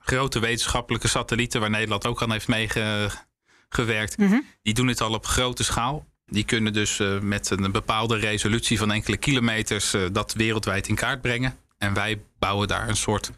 Grote 0.00 0.38
wetenschappelijke 0.38 1.08
satellieten 1.08 1.60
waar 1.60 1.70
Nederland 1.70 2.06
ook 2.06 2.22
aan 2.22 2.32
heeft 2.32 2.48
meegewerkt. 2.48 4.18
Mhm. 4.18 4.40
Die 4.62 4.74
doen 4.74 4.86
het 4.86 5.00
al 5.00 5.14
op 5.14 5.26
grote 5.26 5.64
schaal. 5.64 6.06
Die 6.26 6.44
kunnen 6.44 6.72
dus 6.72 7.00
met 7.20 7.50
een 7.50 7.72
bepaalde 7.72 8.16
resolutie 8.16 8.78
van 8.78 8.92
enkele 8.92 9.16
kilometers 9.16 9.94
dat 10.12 10.32
wereldwijd 10.32 10.88
in 10.88 10.94
kaart 10.94 11.20
brengen. 11.20 11.56
En 11.78 11.94
wij 11.94 12.22
bouwen 12.38 12.68
daar 12.68 12.88
een 12.88 12.96
soort 12.96 13.30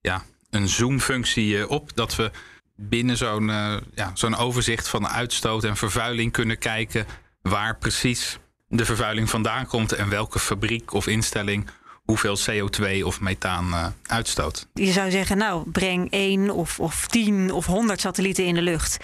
ja, 0.00 0.24
een 0.50 0.68
zoomfunctie 0.68 1.68
op. 1.68 1.94
Dat 1.94 2.16
we 2.16 2.30
binnen 2.76 3.16
zo'n 3.16 3.50
eh, 3.50 3.76
ja, 3.94 4.10
zo'n 4.14 4.36
overzicht 4.36 4.88
van 4.88 5.08
uitstoot 5.08 5.64
en 5.64 5.76
vervuiling 5.76 6.32
kunnen 6.32 6.58
kijken 6.58 7.06
waar 7.42 7.78
precies 7.78 8.38
de 8.68 8.84
vervuiling 8.84 9.30
vandaan 9.30 9.66
komt 9.66 9.92
en 9.92 10.08
welke 10.08 10.38
fabriek 10.38 10.92
of 10.92 11.06
instelling 11.06 11.68
hoeveel 12.04 12.38
CO2 12.38 13.04
of 13.04 13.20
methaan 13.20 13.72
eh, 13.72 13.86
uitstoot. 14.06 14.68
Je 14.74 14.92
zou 14.92 15.10
zeggen, 15.10 15.36
nou, 15.36 15.70
breng 15.70 16.10
één 16.10 16.50
of, 16.50 16.80
of 16.80 17.06
tien 17.06 17.52
of 17.52 17.66
honderd 17.66 18.00
satellieten 18.00 18.44
in 18.44 18.54
de 18.54 18.62
lucht. 18.62 18.96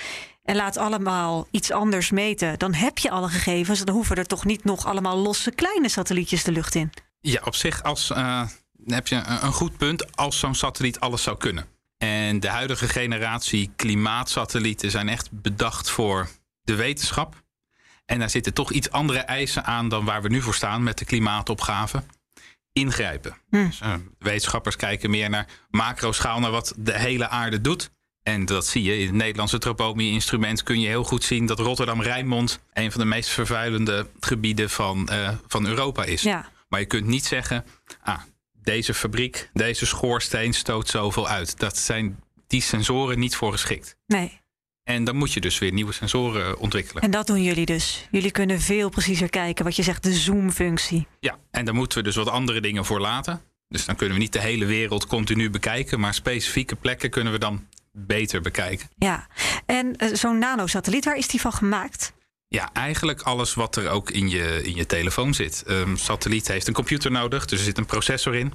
En 0.43 0.57
laat 0.57 0.77
allemaal 0.77 1.47
iets 1.51 1.71
anders 1.71 2.11
meten. 2.11 2.59
Dan 2.59 2.75
heb 2.75 2.99
je 2.99 3.11
alle 3.11 3.29
gegevens. 3.29 3.85
Dan 3.85 3.95
hoeven 3.95 4.17
er 4.17 4.27
toch 4.27 4.45
niet 4.45 4.65
nog 4.65 4.87
allemaal 4.87 5.17
losse 5.17 5.51
kleine 5.51 5.89
satellietjes 5.89 6.45
de 6.45 6.53
lucht 6.53 6.75
in. 6.75 6.93
Ja, 7.21 7.41
op 7.45 7.55
zich 7.55 7.83
als, 7.83 8.11
eh, 8.11 8.43
heb 8.85 9.09
je 9.09 9.17
een, 9.17 9.45
een 9.45 9.53
goed 9.53 9.77
punt 9.77 10.17
als 10.17 10.39
zo'n 10.39 10.55
satelliet 10.55 11.01
alles 11.01 11.23
zou 11.23 11.37
kunnen. 11.37 11.67
En 12.03 12.41
de 12.41 12.49
huidige 12.49 12.89
generatie 12.89 13.73
klimaatsatellieten 13.77 14.91
zijn 14.91 15.09
echt 15.09 15.29
bedacht 15.33 15.91
voor 15.91 16.29
de 16.63 16.75
wetenschap. 16.75 17.43
En 18.07 18.19
daar 18.19 18.31
zitten 18.31 18.55
toch 18.55 18.73
iets 18.73 18.91
andere 18.91 19.19
eisen 19.19 19.65
aan 19.65 19.89
dan 19.89 20.05
waar 20.05 20.23
we 20.23 20.29
nu 20.29 20.43
voor 20.43 20.55
staan 20.55 20.83
met 20.83 20.99
de 20.99 21.05
klimaatopgave. 21.05 22.03
Ingrijpen. 22.73 23.37
Dus, 23.51 23.81
eh, 23.81 23.95
wetenschappers 24.19 24.77
kijken 24.77 25.11
meer 25.11 25.31
naar 25.31 25.47
macroschaal, 25.71 26.41
naar 26.41 26.51
wat 26.51 26.75
de 26.77 26.99
hele 26.99 27.29
aarde 27.29 27.61
doet. 27.61 27.91
En 28.23 28.45
dat 28.45 28.67
zie 28.67 28.83
je 28.83 28.99
in 28.99 29.07
het 29.07 29.15
Nederlandse 29.15 29.59
tropomi-instrument 29.59 30.63
kun 30.63 30.81
je 30.81 30.89
heel 30.89 31.05
goed 31.05 31.25
zien 31.25 31.47
dat 31.47 31.59
Rotterdam-Rijnmond 31.59 32.61
een 32.73 32.93
van 32.93 33.01
de 33.01 33.07
meest 33.07 33.31
vervuilende 33.31 34.07
gebieden 34.21 34.71
van, 34.71 35.09
eh, 35.09 35.31
van 35.47 35.67
Europa 35.67 36.05
is. 36.05 36.23
Ja. 36.23 36.49
Maar 36.69 36.81
je 36.81 36.87
kunt 36.87 37.07
niet 37.07 37.25
zeggen, 37.25 37.65
ah, 38.03 38.21
deze 38.63 38.95
fabriek, 38.95 39.51
deze 39.53 39.87
schoorsteen 39.87 40.55
stoot 40.55 40.89
zoveel 40.89 41.29
uit. 41.29 41.59
Dat 41.59 41.79
zijn 41.79 42.19
die 42.47 42.63
sensoren 42.63 43.19
niet 43.19 43.37
voor 43.37 43.53
geschikt. 43.53 43.97
Nee. 44.07 44.41
En 44.85 45.05
dan 45.05 45.17
moet 45.17 45.33
je 45.33 45.41
dus 45.41 45.59
weer 45.59 45.73
nieuwe 45.73 45.93
sensoren 45.93 46.59
ontwikkelen. 46.59 47.03
En 47.03 47.11
dat 47.11 47.27
doen 47.27 47.43
jullie 47.43 47.67
dus. 47.67 48.09
Jullie 48.11 48.31
kunnen 48.31 48.61
veel 48.61 48.89
preciezer 48.89 49.31
kijken. 49.31 49.65
Wat 49.65 49.77
je 49.77 49.83
zegt, 49.83 50.03
de 50.03 50.15
zoomfunctie. 50.15 51.07
Ja, 51.21 51.39
en 51.51 51.65
daar 51.65 51.75
moeten 51.75 51.99
we 51.99 52.05
dus 52.05 52.17
wat 52.17 52.29
andere 52.29 52.61
dingen 52.61 52.85
voor 52.85 53.01
laten. 53.01 53.43
Dus 53.69 53.85
dan 53.85 53.97
kunnen 53.97 54.17
we 54.17 54.23
niet 54.23 54.33
de 54.33 54.41
hele 54.41 54.65
wereld 54.65 55.07
continu 55.07 55.51
bekijken, 55.51 56.01
maar 56.01 56.15
specifieke 56.15 56.77
plekken 56.77 57.11
kunnen 57.11 57.33
we 57.33 57.39
dan 57.39 57.67
beter 57.93 58.41
bekijken. 58.41 58.89
Ja. 58.99 59.27
En 59.67 59.97
eh, 59.97 60.15
zo'n 60.15 60.39
nanosatelliet, 60.39 61.05
waar 61.05 61.17
is 61.17 61.29
die 61.29 61.41
van 61.41 61.53
gemaakt? 61.53 62.13
Ja, 62.53 62.71
eigenlijk 62.73 63.23
alles 63.23 63.55
wat 63.55 63.77
er 63.77 63.89
ook 63.91 64.11
in 64.11 64.29
je, 64.29 64.63
in 64.63 64.75
je 64.75 64.87
telefoon 64.87 65.35
zit. 65.35 65.63
Een 65.67 65.97
satelliet 65.99 66.49
heeft 66.49 66.67
een 66.67 66.73
computer 66.75 67.11
nodig, 67.11 67.45
dus 67.45 67.59
er 67.59 67.65
zit 67.65 67.79
een 67.79 67.87
processor 67.87 68.35
in. 68.35 68.53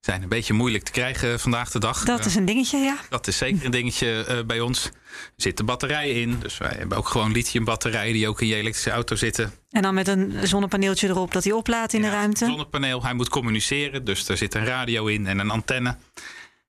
Zijn 0.00 0.22
een 0.22 0.28
beetje 0.28 0.52
moeilijk 0.52 0.84
te 0.84 0.90
krijgen 0.90 1.40
vandaag 1.40 1.70
de 1.70 1.78
dag. 1.78 2.04
Dat 2.04 2.20
Eh, 2.20 2.26
is 2.26 2.34
een 2.34 2.44
dingetje, 2.44 2.78
ja. 2.78 2.96
Dat 3.08 3.26
is 3.26 3.36
zeker 3.36 3.64
een 3.64 3.70
dingetje 3.70 4.24
eh, 4.24 4.44
bij 4.46 4.60
ons. 4.60 4.84
Er 4.84 4.92
zitten 5.36 5.64
batterijen 5.66 6.14
in. 6.14 6.38
Dus 6.40 6.58
wij 6.58 6.74
hebben 6.78 6.98
ook 6.98 7.08
gewoon 7.08 7.32
lithiumbatterijen 7.32 8.12
die 8.12 8.28
ook 8.28 8.40
in 8.40 8.46
je 8.46 8.54
elektrische 8.54 8.90
auto 8.90 9.16
zitten. 9.16 9.52
En 9.70 9.82
dan 9.82 9.94
met 9.94 10.08
een 10.08 10.48
zonnepaneeltje 10.48 11.08
erop 11.08 11.32
dat 11.32 11.44
hij 11.44 11.52
oplaadt 11.52 11.92
in 11.92 12.02
de 12.02 12.10
ruimte. 12.10 12.44
Zonnepaneel, 12.44 13.02
hij 13.02 13.14
moet 13.14 13.28
communiceren. 13.28 14.04
Dus 14.04 14.28
er 14.28 14.36
zit 14.36 14.54
een 14.54 14.64
radio 14.64 15.06
in 15.06 15.26
en 15.26 15.38
een 15.38 15.50
antenne. 15.50 15.96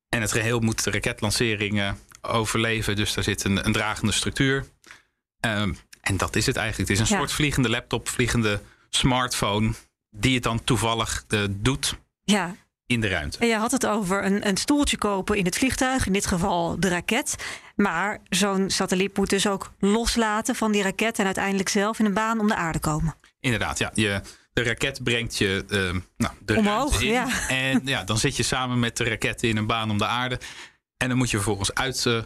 En 0.09 0.21
het 0.21 0.31
geheel 0.31 0.59
moet 0.59 0.83
de 0.83 0.91
raketlancering 0.91 1.79
eh, 1.79 1.91
overleven. 2.21 2.95
Dus 2.95 3.13
daar 3.13 3.23
zit 3.23 3.43
een, 3.43 3.65
een 3.65 3.73
dragende 3.73 4.11
structuur. 4.11 4.65
Ehm, 5.39 5.73
en 6.01 6.17
dat 6.17 6.35
is 6.35 6.45
het 6.45 6.55
eigenlijk. 6.55 6.89
Het 6.89 6.99
is 6.99 7.03
een 7.09 7.13
Ja. 7.15 7.21
soort 7.21 7.31
vliegende 7.35 7.69
laptop, 7.69 8.09
vliegende 8.09 8.61
smartphone. 8.89 9.73
Die 10.09 10.33
het 10.33 10.43
dan 10.43 10.63
toevallig 10.63 11.23
eh, 11.27 11.39
doet 11.49 11.95
Ja. 12.23 12.55
in 12.85 13.01
de 13.01 13.07
ruimte. 13.07 13.37
En 13.37 13.47
je 13.47 13.55
had 13.55 13.71
het 13.71 13.85
over 13.85 14.25
een, 14.25 14.47
een 14.47 14.57
stoeltje 14.57 14.97
kopen 14.97 15.37
in 15.37 15.45
het 15.45 15.57
vliegtuig. 15.57 16.05
In 16.07 16.13
dit 16.13 16.25
geval 16.25 16.79
de 16.79 16.87
raket. 16.89 17.35
Maar 17.75 18.19
zo'n 18.29 18.69
satelliet 18.69 19.17
moet 19.17 19.29
dus 19.29 19.47
ook 19.47 19.71
loslaten 19.79 20.55
van 20.55 20.71
die 20.71 20.81
raket. 20.83 21.19
En 21.19 21.25
uiteindelijk 21.25 21.69
zelf 21.69 21.99
in 21.99 22.05
een 22.05 22.13
baan 22.13 22.39
om 22.39 22.47
de 22.47 22.55
aarde 22.55 22.79
komen. 22.79 23.15
Inderdaad, 23.39 23.77
ja. 23.77 23.91
Je, 23.93 24.21
de 24.53 24.63
raket 24.63 25.03
brengt 25.03 25.37
je 25.37 25.65
ehm, 25.69 25.99
nou, 26.17 26.33
de 26.39 26.55
Omhoog, 26.55 27.01
in. 27.01 27.07
ja. 27.07 27.47
En 27.47 27.81
ja, 27.85 28.03
dan 28.03 28.17
zit 28.17 28.35
je 28.37 28.43
samen 28.43 28.79
met 28.79 28.97
de 28.97 29.03
raket 29.03 29.43
in 29.43 29.57
een 29.57 29.67
baan 29.67 29.89
om 29.91 29.97
de 29.97 30.05
aarde. 30.05 30.39
En 30.97 31.07
dan 31.09 31.17
moet 31.17 31.29
je 31.29 31.35
vervolgens 31.37 31.73
uit, 31.73 32.05
eh, 32.05 32.21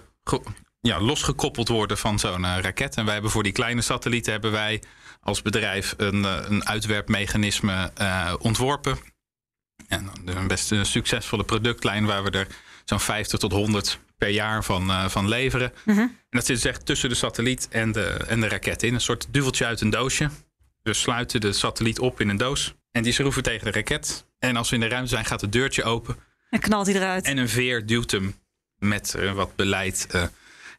ja, 0.86 1.00
losgekoppeld 1.00 1.67
worden 1.67 1.98
van 1.98 2.19
zo'n 2.19 2.45
eh, 2.45 2.58
raket. 2.62 2.95
En 2.95 3.04
wij 3.04 3.13
hebben 3.13 3.32
voor 3.32 3.43
die 3.43 3.52
kleine 3.52 3.82
satellieten 3.82 4.32
hebben 4.32 4.52
wij 4.52 4.82
als 5.21 5.41
bedrijf 5.41 5.93
een, 5.98 6.26
eh, 6.26 6.38
een 6.48 6.65
uitwerpmechanisme 6.65 7.91
eh, 7.93 8.34
ontworpen. 8.39 8.98
En 9.88 10.10
een 10.26 10.48
best 10.48 10.71
een 10.71 10.86
succesvolle 10.86 11.43
productlijn 11.43 12.06
waar 12.06 12.24
we 12.24 12.30
er 12.30 12.48
zo'n 12.86 13.00
50 13.00 13.39
tot 13.39 13.52
100 13.52 14.00
per 14.17 14.30
jaar 14.30 14.63
van, 14.63 15.10
van 15.12 15.28
leveren. 15.28 15.74
En 15.86 16.17
dat 16.30 16.45
zit 16.45 16.56
dus 16.56 16.65
echt 16.65 16.86
tussen 16.86 17.10
de 17.10 17.15
satelliet 17.15 17.67
en 17.69 17.91
de, 17.91 18.06
en 18.28 18.39
de 18.39 18.48
raket 18.48 18.84
in. 18.84 18.93
Een 18.93 19.02
soort 19.02 19.28
duveltje 19.30 19.65
uit 19.65 19.82
een 19.82 19.89
doosje. 19.89 20.30
We 20.82 20.93
sluiten 20.93 21.41
de 21.41 21.54
satelliet 21.54 22.00
op 22.00 22.21
in 22.21 22.30
een 22.30 22.38
doos. 22.38 22.74
En 22.91 23.04
die 23.04 23.13
schroeven 23.13 23.43
tegen 23.43 23.65
de 23.65 23.71
raket. 23.71 24.26
En 24.39 24.56
als 24.56 24.69
we 24.69 24.76
in 24.76 24.82
de 24.82 24.88
ruimte 24.88 25.10
zijn, 25.10 25.26
gaat 25.26 25.41
het 25.41 25.52
deurtje 25.52 25.84
open. 25.84 26.15
En 26.50 26.60
knalt 26.60 26.86
hij 26.86 26.95
eruit. 26.95 27.26
En 27.26 27.38
een 27.38 27.50
veer 27.50 27.86
duwt 27.86 28.12
hem 28.12 28.36
met 28.78 29.15
wat 29.34 29.56
beleid 29.56 30.08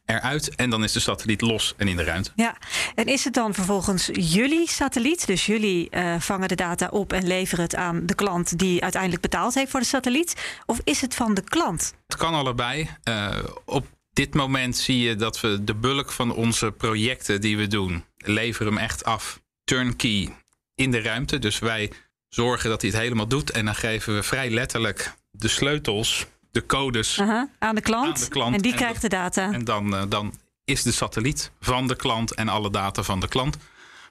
eruit. 0.07 0.55
En 0.55 0.69
dan 0.69 0.83
is 0.83 0.91
de 0.91 0.99
satelliet 0.99 1.41
los 1.41 1.73
en 1.77 1.87
in 1.87 1.95
de 1.95 2.03
ruimte. 2.03 2.31
Ja, 2.35 2.57
en 2.95 3.05
is 3.05 3.23
het 3.23 3.33
dan 3.33 3.53
vervolgens 3.53 4.09
jullie 4.13 4.69
satelliet? 4.69 5.27
Dus 5.27 5.45
jullie 5.45 5.89
eh, 5.89 6.15
vangen 6.19 6.47
de 6.47 6.55
data 6.55 6.87
op 6.87 7.13
en 7.13 7.27
leveren 7.27 7.63
het 7.63 7.75
aan 7.75 8.05
de 8.05 8.15
klant 8.15 8.59
die 8.59 8.81
uiteindelijk 8.81 9.21
betaald 9.21 9.53
heeft 9.53 9.71
voor 9.71 9.79
de 9.79 9.85
satelliet? 9.85 10.59
Of 10.65 10.79
is 10.83 11.01
het 11.01 11.15
van 11.15 11.33
de 11.33 11.43
klant? 11.43 11.93
Het 12.07 12.17
kan 12.17 12.33
allebei. 12.33 12.89
Eh, 13.03 13.37
op 13.65 13.87
dit 14.13 14.33
moment 14.33 14.77
zie 14.77 14.99
je 14.99 15.15
dat 15.15 15.41
we 15.41 15.63
de 15.63 15.75
bulk 15.75 16.11
van 16.11 16.35
onze 16.35 16.71
projecten 16.71 17.41
die 17.41 17.57
we 17.57 17.67
doen, 17.67 18.03
leveren 18.17 18.73
hem 18.73 18.81
echt 18.81 19.03
af 19.03 19.41
turnkey 19.63 20.35
in 20.75 20.91
de 20.91 21.01
ruimte. 21.01 21.39
Dus 21.39 21.59
wij 21.59 21.91
zorgen 22.29 22.69
dat 22.69 22.81
hij 22.81 22.89
het 22.89 22.99
helemaal 22.99 23.27
doet. 23.27 23.51
En 23.51 23.65
dan 23.65 23.75
geven 23.75 24.15
we 24.15 24.23
vrij 24.23 24.49
letterlijk 24.49 25.13
de 25.31 25.47
sleutels, 25.47 26.25
de 26.51 26.65
codes 26.65 27.19
aan, 27.59 27.75
de 27.75 27.81
klant, 27.81 28.07
aan 28.07 28.13
de 28.13 28.27
klant. 28.27 28.55
En 28.55 28.61
die 28.61 28.71
En 28.71 28.77
krijgt 28.77 29.01
de 29.01 29.09
data. 29.09 29.51
En 29.51 29.65
dan, 29.65 29.95
eh, 29.95 30.03
dan 30.09 30.33
is 30.63 30.83
de 30.83 30.91
satelliet 30.91 31.51
van 31.59 31.87
de 31.87 31.95
klant 31.95 32.33
en 32.33 32.47
alle 32.47 32.69
data 32.69 33.03
van 33.03 33.19
de 33.19 33.27
klant. 33.27 33.57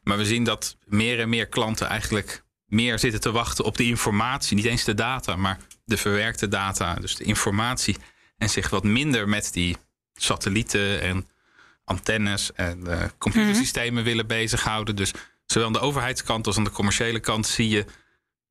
Maar 0.02 0.16
we 0.16 0.24
zien 0.24 0.44
dat 0.44 0.76
meer 0.84 1.20
en 1.20 1.28
meer 1.28 1.46
klanten 1.46 1.88
eigenlijk 1.88 2.44
meer 2.66 2.98
zitten 2.98 3.20
te 3.20 3.32
wachten 3.32 3.64
op 3.64 3.76
de 3.76 3.84
informatie. 3.84 4.56
Niet 4.56 4.64
eens 4.64 4.84
de 4.84 4.94
data, 4.94 5.36
maar 5.36 5.58
de 5.84 5.96
verwerkte 5.96 6.48
data, 6.48 6.94
dus 6.94 7.16
de 7.16 7.24
informatie. 7.24 7.96
En 8.38 8.50
zich 8.50 8.70
wat 8.70 8.84
minder 8.84 9.28
met 9.28 9.52
die 9.52 9.76
satellieten 10.14 11.00
en 11.00 11.28
antennes 11.84 12.52
en 12.52 12.86
eh, 12.86 13.08
computersystemen 13.18 14.04
willen 14.04 14.26
bezighouden. 14.26 14.96
Dus 14.96 15.12
zowel 15.46 15.66
aan 15.66 15.72
de 15.72 15.78
overheidskant 15.80 16.46
als 16.46 16.56
aan 16.56 16.64
de 16.64 16.70
commerciële 16.70 17.20
kant 17.20 17.46
zie 17.46 17.68
je 17.68 17.84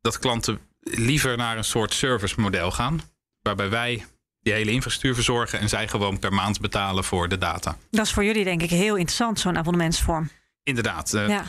dat 0.02 0.20
klanten 0.20 0.60
liever 0.80 1.38
naar 1.38 1.58
een 1.58 1.64
soort 1.64 1.94
servicemodel 1.94 2.72
gaan. 2.72 3.02
Waarbij 3.46 3.70
wij 3.70 4.06
die 4.42 4.54
hele 4.54 4.72
infrastructuur 4.72 5.16
verzorgen 5.16 5.60
en 5.60 5.70
zij 5.70 5.88
gewoon 5.88 6.20
per 6.20 6.34
maand 6.34 6.60
betalen 6.60 7.04
voor 7.04 7.28
de 7.30 7.38
data. 7.38 7.78
Dat 7.92 8.06
is 8.06 8.14
voor 8.14 8.24
jullie 8.24 8.44
denk 8.44 8.62
ik 8.62 8.70
heel 8.70 8.96
interessant, 8.96 9.40
zo'n 9.40 9.58
abonnementsvorm. 9.58 10.30
Inderdaad, 10.64 11.14
eh, 11.14 11.28
Ja. 11.28 11.46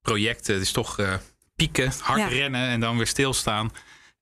projecten 0.00 0.60
is 0.60 0.72
toch 0.72 0.98
eh, 0.98 1.14
pieken, 1.56 1.92
hard 2.00 2.18
Ja. 2.20 2.26
rennen 2.26 2.68
en 2.68 2.80
dan 2.80 2.96
weer 2.96 3.06
stilstaan. 3.06 3.72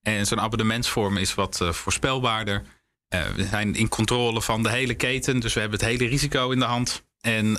En 0.02 0.26
zo'n 0.26 0.40
abonnementsvorm 0.40 1.16
is 1.16 1.34
wat 1.34 1.60
eh, 1.60 1.72
voorspelbaarder. 1.72 2.62
We 3.08 3.46
zijn 3.50 3.74
in 3.74 3.88
controle 3.88 4.42
van 4.42 4.62
de 4.62 4.70
hele 4.70 4.94
keten, 4.94 5.40
dus 5.40 5.54
we 5.54 5.60
hebben 5.60 5.78
het 5.78 5.88
hele 5.88 6.06
risico 6.06 6.50
in 6.50 6.58
de 6.58 6.64
hand. 6.64 7.04
En 7.20 7.58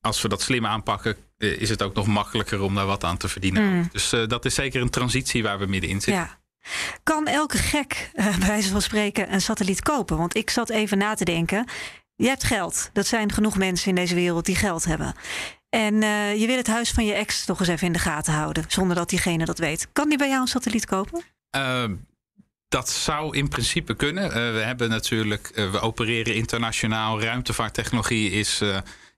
als 0.00 0.22
we 0.22 0.28
dat 0.28 0.42
slim 0.42 0.66
aanpakken, 0.66 1.16
is 1.38 1.68
het 1.68 1.82
ook 1.82 1.94
nog 1.94 2.06
makkelijker 2.06 2.60
om 2.60 2.74
daar 2.74 2.86
wat 2.86 3.04
aan 3.04 3.16
te 3.16 3.28
verdienen. 3.28 3.62
Mm. 3.74 3.88
Dus 3.92 4.08
dat 4.26 4.44
is 4.44 4.54
zeker 4.54 4.80
een 4.80 4.90
transitie 4.90 5.42
waar 5.42 5.58
we 5.58 5.66
middenin 5.66 6.00
zitten. 6.00 6.22
Ja. 6.22 6.38
Kan 7.02 7.26
elke 7.26 7.58
gek, 7.58 8.10
eh, 8.14 8.24
bij 8.38 8.46
wijze 8.46 8.70
van 8.70 8.82
spreken, 8.82 9.32
een 9.32 9.40
satelliet 9.40 9.82
kopen? 9.82 10.16
Want 10.16 10.36
ik 10.36 10.50
zat 10.50 10.70
even 10.70 10.98
na 10.98 11.14
te 11.14 11.24
denken. 11.24 11.66
Je 12.16 12.28
hebt 12.28 12.44
geld. 12.44 12.90
Dat 12.92 13.06
zijn 13.06 13.32
genoeg 13.32 13.56
mensen 13.56 13.88
in 13.88 13.94
deze 13.94 14.14
wereld 14.14 14.44
die 14.44 14.56
geld 14.56 14.84
hebben. 14.84 15.14
En 15.68 16.02
eh, 16.02 16.40
je 16.40 16.46
wil 16.46 16.56
het 16.56 16.66
huis 16.66 16.90
van 16.90 17.04
je 17.04 17.12
ex 17.12 17.44
toch 17.44 17.60
eens 17.60 17.68
even 17.68 17.86
in 17.86 17.92
de 17.92 17.98
gaten 17.98 18.32
houden. 18.32 18.64
Zonder 18.68 18.96
dat 18.96 19.08
diegene 19.08 19.44
dat 19.44 19.58
weet. 19.58 19.88
Kan 19.92 20.08
die 20.08 20.18
bij 20.18 20.28
jou 20.28 20.40
een 20.40 20.46
satelliet 20.46 20.86
kopen? 20.86 21.22
Eh, 21.50 21.84
dat 22.68 22.90
zou 22.90 23.36
in 23.36 23.48
principe 23.48 23.94
kunnen. 23.94 24.24
Eh, 24.24 24.30
we 24.30 24.58
hebben 24.58 24.88
natuurlijk, 24.88 25.50
we 25.54 25.80
opereren 25.80 26.34
internationaal. 26.34 27.20
Ruimtevaarttechnologie 27.22 28.30
is 28.30 28.62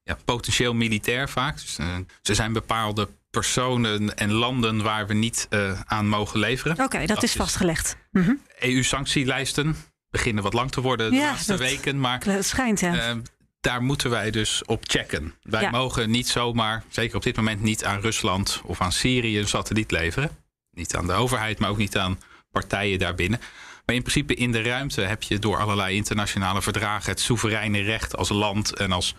ja, 0.08 0.16
potentieel 0.24 0.74
militair 0.74 1.28
vaak. 1.28 1.54
Dus, 1.60 1.78
eh, 1.78 1.86
er 2.22 2.34
zijn 2.34 2.52
bepaalde 2.52 3.08
personen 3.30 4.16
en 4.16 4.32
landen 4.32 4.82
waar 4.82 5.06
we 5.06 5.14
niet 5.14 5.46
eh, 5.50 5.80
aan 5.86 6.08
mogen 6.08 6.38
leveren. 6.40 6.80
Oké, 6.84 6.98
dat, 6.98 7.08
Dat 7.08 7.22
is 7.22 7.32
vastgelegd. 7.32 7.96
Mhm. 8.12 8.32
EU-sanctielijsten 8.58 9.76
beginnen 10.10 10.42
wat 10.42 10.52
lang 10.52 10.70
te 10.70 10.80
worden 10.80 11.10
de 11.10 11.16
Ja, 11.16 11.22
laatste 11.30 11.50
dat- 11.50 11.60
weken. 11.60 12.00
Maar 12.00 12.22
schijnt, 12.40 12.80
ja. 12.80 12.94
eh, 12.96 13.16
daar 13.60 13.82
moeten 13.82 14.10
wij 14.10 14.30
dus 14.30 14.62
op 14.64 14.82
checken. 14.86 15.34
Wij 15.42 15.62
Ja. 15.62 15.70
mogen 15.70 16.10
niet 16.10 16.28
zomaar, 16.28 16.84
zeker 16.88 17.16
op 17.16 17.22
dit 17.22 17.36
moment 17.36 17.62
niet 17.62 17.84
aan 17.84 18.00
Rusland 18.00 18.60
of 18.64 18.80
aan 18.80 18.92
Syrië 18.92 19.38
een 19.38 19.48
satelliet 19.48 19.90
leveren. 19.90 20.30
Niet 20.70 20.96
aan 20.96 21.06
de 21.06 21.12
overheid, 21.12 21.58
maar 21.58 21.70
ook 21.70 21.76
niet 21.76 21.96
aan 21.98 22.18
partijen 22.50 22.98
daarbinnen. 22.98 23.40
Maar 23.86 23.94
in 23.96 24.02
principe 24.02 24.34
in 24.34 24.52
de 24.52 24.62
ruimte 24.62 25.00
heb 25.00 25.22
je 25.22 25.38
door 25.38 25.58
allerlei 25.58 25.96
internationale 25.96 26.62
verdragen 26.62 27.10
het 27.10 27.20
soevereine 27.20 27.80
recht 27.80 28.16
als 28.16 28.28
land 28.28 28.74
en 28.76 28.92
als 28.92 29.14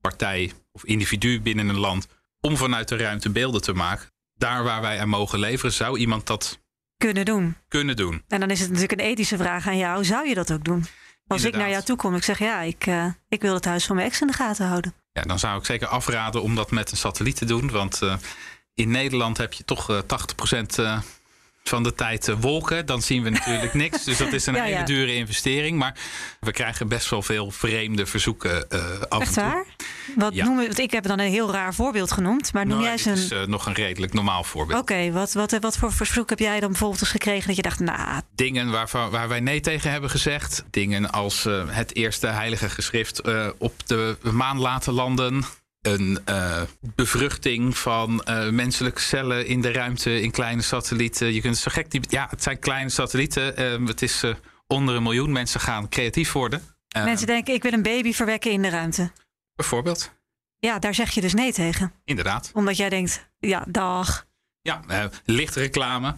partij 0.00 0.52
of 0.72 0.84
individu 0.84 1.40
binnen 1.40 1.68
een 1.68 1.78
land 1.78 2.06
om 2.40 2.56
vanuit 2.56 2.88
de 2.88 2.96
ruimte 2.96 3.30
beelden 3.30 3.60
te 3.62 3.72
maken. 3.72 4.08
Daar 4.34 4.62
waar 4.64 4.80
wij 4.80 5.00
aan 5.00 5.08
mogen 5.08 5.38
leveren, 5.38 5.72
zou 5.72 5.98
iemand 5.98 6.26
dat 6.26 6.58
Kunnen 6.96 7.24
doen. 7.24 7.56
kunnen 7.68 7.96
doen. 7.96 8.22
En 8.28 8.40
dan 8.40 8.50
is 8.50 8.60
het 8.60 8.68
natuurlijk 8.70 9.00
een 9.00 9.06
ethische 9.06 9.36
vraag 9.36 9.66
aan 9.66 9.76
jou. 9.78 10.04
Zou 10.04 10.28
je 10.28 10.34
dat 10.34 10.52
ook 10.52 10.64
doen? 10.64 10.86
Als 11.26 11.44
ik 11.44 11.56
naar 11.56 11.70
jou 11.70 11.82
toe 11.84 11.96
kom, 11.96 12.14
ik 12.14 12.22
zeg 12.24 12.38
ja, 12.38 12.60
ik, 12.60 12.86
eh, 12.86 13.06
ik 13.28 13.42
wil 13.42 13.54
het 13.54 13.64
huis 13.64 13.84
van 13.86 13.96
mijn 13.96 14.08
ex 14.08 14.20
in 14.20 14.26
de 14.26 14.32
gaten 14.32 14.66
houden. 14.66 14.94
Ja, 15.12 15.22
dan 15.22 15.38
zou 15.38 15.58
ik 15.58 15.64
zeker 15.64 15.86
afraden 15.86 16.42
om 16.42 16.54
dat 16.54 16.70
met 16.70 16.90
een 16.90 16.96
satelliet 16.96 17.36
te 17.36 17.44
doen. 17.44 17.70
Want 17.70 18.02
eh, 18.02 18.16
in 18.74 18.90
Nederland 18.90 19.36
heb 19.38 19.52
je 19.52 19.64
toch 19.64 19.90
eh 19.90 19.98
80% 19.98 20.78
eh, 20.78 21.00
van 21.64 21.82
de 21.82 21.94
tijd 21.94 22.28
wolken. 22.40 22.86
Dan 22.86 23.02
zien 23.02 23.22
we 23.22 23.30
natuurlijk 23.30 23.74
niks. 23.84 24.04
Dus 24.04 24.16
dat 24.18 24.32
is 24.32 24.46
een 24.46 24.54
Ja, 24.54 24.62
hele 24.62 24.76
ja. 24.76 24.84
dure 24.84 25.14
investering. 25.14 25.78
Maar 25.78 25.94
we 26.40 26.50
krijgen 26.52 26.88
best 26.88 27.10
wel 27.10 27.22
veel 27.22 27.50
vreemde 27.50 28.06
verzoeken 28.06 28.68
af 29.08 29.20
Echt 29.20 29.36
en 29.36 29.42
toe. 29.42 29.52
waar? 29.52 29.64
Wat 30.16 30.34
Ja. 30.34 30.44
noemen, 30.44 30.64
want 30.66 30.78
ik 30.78 30.90
heb 30.90 31.04
dan 31.04 31.18
een 31.18 31.30
heel 31.30 31.52
raar 31.52 31.74
voorbeeld 31.74 32.12
genoemd. 32.12 32.52
Maar 32.52 32.66
noem 32.66 32.72
Nou, 32.80 32.82
jij 32.82 32.92
eens 32.92 33.04
een... 33.04 33.12
is 33.12 33.30
eh, 33.30 33.46
nog 33.46 33.66
een 33.66 33.72
redelijk 33.72 34.12
normaal 34.12 34.44
voorbeeld. 34.44 34.80
Oké, 34.80 35.10
wat, 35.12 35.32
wat, 35.32 35.56
wat 35.60 35.76
voor 35.76 35.92
verzoek 35.92 36.30
heb 36.30 36.38
jij 36.38 36.60
dan 36.60 36.68
bijvoorbeeld 36.70 37.00
eens 37.00 37.10
gekregen 37.10 37.46
dat 37.46 37.56
je 37.56 37.62
dacht, 37.62 37.80
nou, 37.80 38.20
Dingen 38.34 38.70
waarvan, 38.70 39.10
waar 39.10 39.28
wij 39.28 39.40
nee 39.40 39.60
tegen 39.60 39.90
hebben 39.90 40.10
gezegd. 40.10 40.64
Dingen 40.70 41.10
als 41.10 41.46
eh, 41.46 41.62
het 41.66 41.94
eerste 41.94 42.26
heilige 42.26 42.68
geschrift 42.70 43.20
eh, 43.20 43.48
op 43.58 43.72
de 43.86 44.16
maan 44.32 44.58
laten 44.58 44.92
landen. 44.92 45.44
Een 45.80 46.18
bevruchting 46.94 47.76
van 47.78 48.22
menselijke 48.50 49.00
cellen 49.00 49.46
in 49.46 49.60
de 49.60 49.72
ruimte 49.72 50.20
in 50.20 50.30
kleine 50.30 50.62
satellieten. 50.62 51.32
Je 51.34 51.40
kunt 51.40 51.56
zo 51.56 51.70
gek 51.74 51.90
die. 51.90 52.00
Ja, 52.08 52.26
het 52.30 52.42
zijn 52.42 52.58
kleine 52.58 52.90
satellieten. 52.90 53.56
Eh, 53.56 53.86
het 53.86 54.02
is 54.02 54.24
onder 54.66 54.94
een 54.94 55.02
miljoen. 55.02 55.32
Mensen 55.32 55.60
gaan 55.60 55.88
creatief 55.88 56.32
worden. 56.32 56.62
Mensen 57.04 57.26
denken 57.26 57.54
ik 57.54 57.62
wil 57.62 57.72
een 57.72 57.82
baby 57.82 58.12
verwekken 58.12 58.50
in 58.50 58.62
de 58.62 58.68
ruimte. 58.68 59.10
Bijvoorbeeld. 59.60 60.10
Ja, 60.58 60.78
daar 60.78 60.94
zeg 60.94 61.10
je 61.10 61.20
dus 61.20 61.34
nee 61.34 61.52
tegen. 61.52 61.92
Inderdaad. 62.04 62.50
Omdat 62.54 62.76
jij 62.76 62.88
denkt, 62.88 63.28
ja, 63.38 63.64
dag, 63.68 64.26
Ja, 64.62 64.82
eh, 64.88 65.04
lichtreclame. 65.24 66.14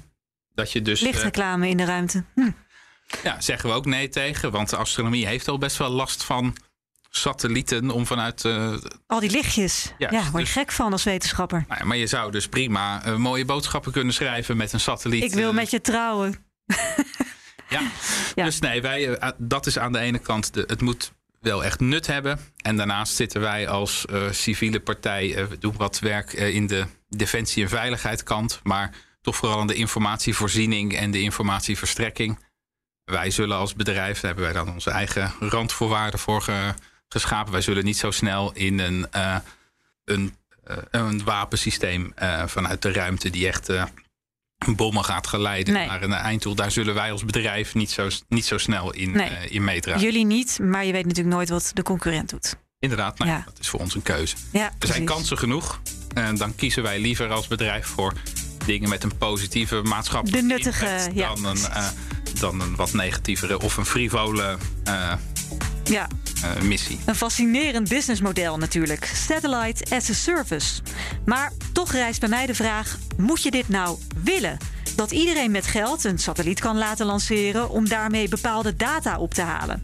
Dat 0.54 0.72
je 0.72 0.82
dus. 0.82 1.00
eh, 1.02 1.06
lichtreclame 1.10 1.68
in 1.68 1.76
de 1.76 1.84
ruimte. 1.84 2.24
Hm. 2.34 2.50
Ja, 3.22 3.40
zeggen 3.40 3.68
we 3.68 3.74
ook 3.74 3.84
nee 3.86 4.08
tegen. 4.08 4.50
Want 4.50 4.70
de 4.70 4.76
astronomie 4.76 5.26
heeft 5.26 5.48
al 5.48 5.58
best 5.58 5.76
wel 5.76 5.90
last 5.90 6.24
van 6.24 6.56
satellieten 7.10 7.90
om 7.90 8.06
vanuit. 8.06 8.44
eh, 8.44 8.74
Al 9.06 9.20
die 9.20 9.30
lichtjes. 9.30 9.92
Ja, 9.98 10.10
Ja, 10.10 10.20
word 10.20 10.32
je 10.32 10.38
dus- 10.38 10.52
gek 10.52 10.72
van 10.72 10.92
als 10.92 11.02
wetenschapper. 11.04 11.64
nou 11.68 11.80
ja, 11.80 11.86
maar 11.86 11.96
je 11.96 12.06
zou 12.06 12.30
dus 12.30 12.48
prima 12.48 13.04
eh, 13.04 13.16
mooie 13.16 13.44
boodschappen 13.44 13.92
kunnen 13.92 14.14
schrijven 14.14 14.56
met 14.56 14.72
een 14.72 14.80
satelliet. 14.80 15.22
Ik 15.22 15.32
wil 15.34 15.48
eh, 15.48 15.54
met 15.54 15.70
je 15.70 15.80
trouwen. 15.80 16.44
Ja. 17.68 17.80
Ja. 18.34 18.44
Dus 18.44 18.58
nee, 18.58 18.82
wij, 18.82 19.16
eh, 19.16 19.30
dat 19.38 19.66
is 19.66 19.78
aan 19.78 19.92
de 19.92 19.98
ene 19.98 20.18
kant. 20.18 20.54
De, 20.54 20.64
het 20.66 20.80
moet 20.80 21.12
wel 21.42 21.64
echt 21.64 21.80
nut 21.80 22.06
hebben. 22.06 22.38
En 22.56 22.76
daarnaast 22.76 23.14
zitten 23.14 23.40
wij 23.40 23.68
als 23.68 24.04
eh, 24.06 24.30
civiele 24.30 24.80
partij. 24.80 25.34
eh, 25.34 25.44
we 25.44 25.58
doen 25.58 25.74
wat 25.76 25.98
werk 25.98 26.32
eh, 26.32 26.54
in 26.54 26.66
de 26.66 26.84
defensie- 27.08 27.62
en 27.62 27.68
veiligheidskant. 27.68 28.60
Maar 28.62 28.94
toch 29.20 29.36
vooral 29.36 29.60
aan 29.60 29.66
de 29.66 29.74
informatievoorziening 29.74 30.96
en 30.96 31.10
de 31.10 31.20
informatieverstrekking. 31.20 32.38
Wij 33.04 33.30
zullen 33.30 33.56
als 33.56 33.74
bedrijf, 33.74 34.14
daar 34.20 34.34
hebben 34.34 34.52
wij 34.52 34.64
dan 34.64 34.74
onze 34.74 34.90
eigen 34.90 35.32
randvoorwaarden 35.40 36.20
voor 36.20 36.42
ge- 36.42 36.74
geschapen. 37.08 37.52
Wij 37.52 37.60
zullen 37.60 37.84
niet 37.84 37.96
zo 37.96 38.10
snel 38.10 38.52
in 38.52 38.78
een, 38.78 39.06
een, 40.04 40.36
een 40.90 41.24
wapensysteem 41.24 42.12
vanuit 42.46 42.82
de 42.82 42.92
ruimte 42.92 43.30
die 43.30 43.46
echt 43.46 43.68
bommen 44.66 45.04
gaat 45.04 45.26
geleiden 45.26 45.74
Nee. 45.74 45.86
naar 45.86 46.02
een 46.02 46.12
einddoel. 46.12 46.54
Daar 46.54 46.70
zullen 46.70 46.94
wij 46.94 47.12
als 47.12 47.24
bedrijf 47.24 47.74
niet 47.74 47.90
zo, 47.90 48.08
niet 48.28 48.44
zo 48.44 48.58
snel 48.58 48.92
in, 48.92 49.10
Nee. 49.10 49.28
eh, 49.28 49.54
in 49.54 49.64
meedragen. 49.64 50.02
Jullie 50.02 50.24
niet, 50.26 50.58
maar 50.62 50.84
je 50.84 50.92
weet 50.92 51.06
natuurlijk 51.06 51.34
nooit 51.34 51.48
wat 51.48 51.70
de 51.74 51.82
concurrent 51.82 52.30
doet. 52.30 52.56
Inderdaad, 52.78 53.18
nou, 53.18 53.30
Ja. 53.30 53.42
dat 53.44 53.58
is 53.60 53.68
voor 53.68 53.80
ons 53.80 53.94
een 53.94 54.02
keuze. 54.02 54.36
Ja, 54.52 54.70
Er 54.78 54.86
zijn 54.86 55.04
kansen 55.04 55.38
genoeg. 55.38 55.80
En 56.14 56.36
dan 56.36 56.54
kiezen 56.54 56.82
wij 56.82 57.00
liever 57.00 57.30
als 57.30 57.46
bedrijf 57.46 57.86
voor 57.86 58.12
dingen 58.66 58.88
met 58.88 59.02
een 59.04 59.16
positieve 59.18 59.82
maatschappelijke 59.82 60.46
De 60.46 60.54
nuttige, 60.54 60.86
impact 60.86 61.14
ja, 61.14 61.34
dan, 61.34 61.44
een, 61.46 61.64
eh, 61.64 61.88
dan 62.40 62.60
een 62.60 62.76
wat 62.76 62.92
negatievere 62.92 63.60
of 63.60 63.76
een 63.76 63.86
frivole 63.86 64.56
eh, 64.84 65.12
Ja, 65.92 66.08
eh, 66.42 66.62
missie. 66.62 66.98
Een 67.04 67.14
fascinerend 67.14 67.88
businessmodel 67.88 68.58
natuurlijk. 68.58 69.10
Satellite 69.14 69.96
as 69.96 70.10
a 70.10 70.12
service. 70.12 70.82
Maar 71.24 71.52
toch 71.72 71.92
rijst 71.92 72.20
bij 72.20 72.28
mij 72.28 72.46
de 72.46 72.54
vraag: 72.54 72.98
moet 73.16 73.42
je 73.42 73.50
dit 73.50 73.68
nou 73.68 73.98
willen? 74.24 74.56
Dat 74.96 75.10
iedereen 75.10 75.50
met 75.50 75.66
geld 75.66 76.04
een 76.04 76.18
satelliet 76.18 76.60
kan 76.60 76.78
laten 76.78 77.06
lanceren 77.06 77.70
om 77.70 77.88
daarmee 77.88 78.28
bepaalde 78.28 78.76
data 78.76 79.18
op 79.18 79.34
te 79.34 79.42
halen. 79.42 79.82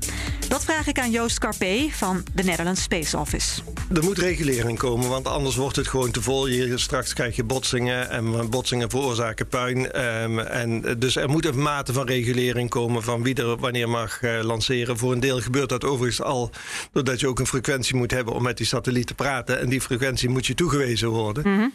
Dat 0.49 0.65
vraag 0.65 0.87
ik 0.87 0.99
aan 0.99 1.11
Joost 1.11 1.39
Carpé 1.39 1.89
van 1.91 2.25
de 2.35 2.43
Netherlands 2.43 2.83
Space 2.83 3.19
Office. 3.19 3.61
Er 3.95 4.05
moet 4.05 4.19
regulering 4.19 4.79
komen, 4.79 5.09
want 5.09 5.27
anders 5.27 5.57
wordt 5.57 5.77
het 5.77 5.89
gewoon 5.89 6.11
te 6.11 6.23
vol. 6.23 6.47
Je, 6.47 6.79
straks 6.79 7.13
krijg 7.13 7.37
je 7.37 7.45
botsingen 7.45 8.11
en 8.11 8.51
botsingen 8.51 8.91
veroorzaken 8.91 9.49
puin. 9.49 9.93
Ehm, 9.93 10.39
en 10.39 10.99
dus 10.99 11.17
er 11.17 11.29
moet 11.29 11.47
een 11.47 11.63
mate 11.63 11.93
van 11.93 12.07
regulering 12.07 12.71
komen 12.71 13.03
van 13.03 13.23
wie 13.23 13.35
er 13.35 13.57
wanneer 13.57 13.89
mag 13.89 14.23
eh, 14.23 14.41
lanceren. 14.43 14.99
Voor 14.99 15.13
een 15.13 15.21
deel 15.21 15.41
gebeurt 15.41 15.69
dat 15.69 15.85
overigens 15.85 16.23
al 16.23 16.51
doordat 16.93 17.21
je 17.21 17.29
ook 17.29 17.39
een 17.39 17.47
frequentie 17.47 17.97
moet 17.97 18.11
hebben 18.11 18.35
om 18.35 18.43
met 18.43 18.57
die 18.57 18.67
satelliet 18.67 19.07
te 19.07 19.15
praten. 19.15 19.61
En 19.61 19.69
die 19.69 19.81
frequentie 19.81 20.29
moet 20.29 20.47
je 20.47 20.55
toegewezen 20.55 21.09
worden. 21.09 21.73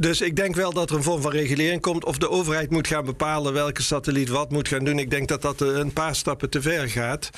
Dus 0.00 0.20
ik 0.20 0.36
denk 0.36 0.54
wel 0.54 0.72
dat 0.72 0.90
er 0.90 0.96
een 0.96 1.02
vorm 1.02 1.22
van 1.22 1.30
regulering 1.30 1.80
komt. 1.80 2.04
Of 2.04 2.18
de 2.18 2.30
overheid 2.30 2.70
moet 2.70 2.86
gaan 2.86 3.04
bepalen 3.04 3.52
welke 3.52 3.82
satelliet 3.82 4.28
wat 4.28 4.50
moet 4.50 4.68
gaan 4.68 4.84
doen. 4.84 4.98
Ik 4.98 5.10
denk 5.10 5.28
dat 5.28 5.42
dat 5.42 5.60
een 5.60 5.92
paar 5.92 6.16
stappen 6.16 6.50
te 6.50 6.62
ver 6.62 6.88
gaat. 6.88 7.30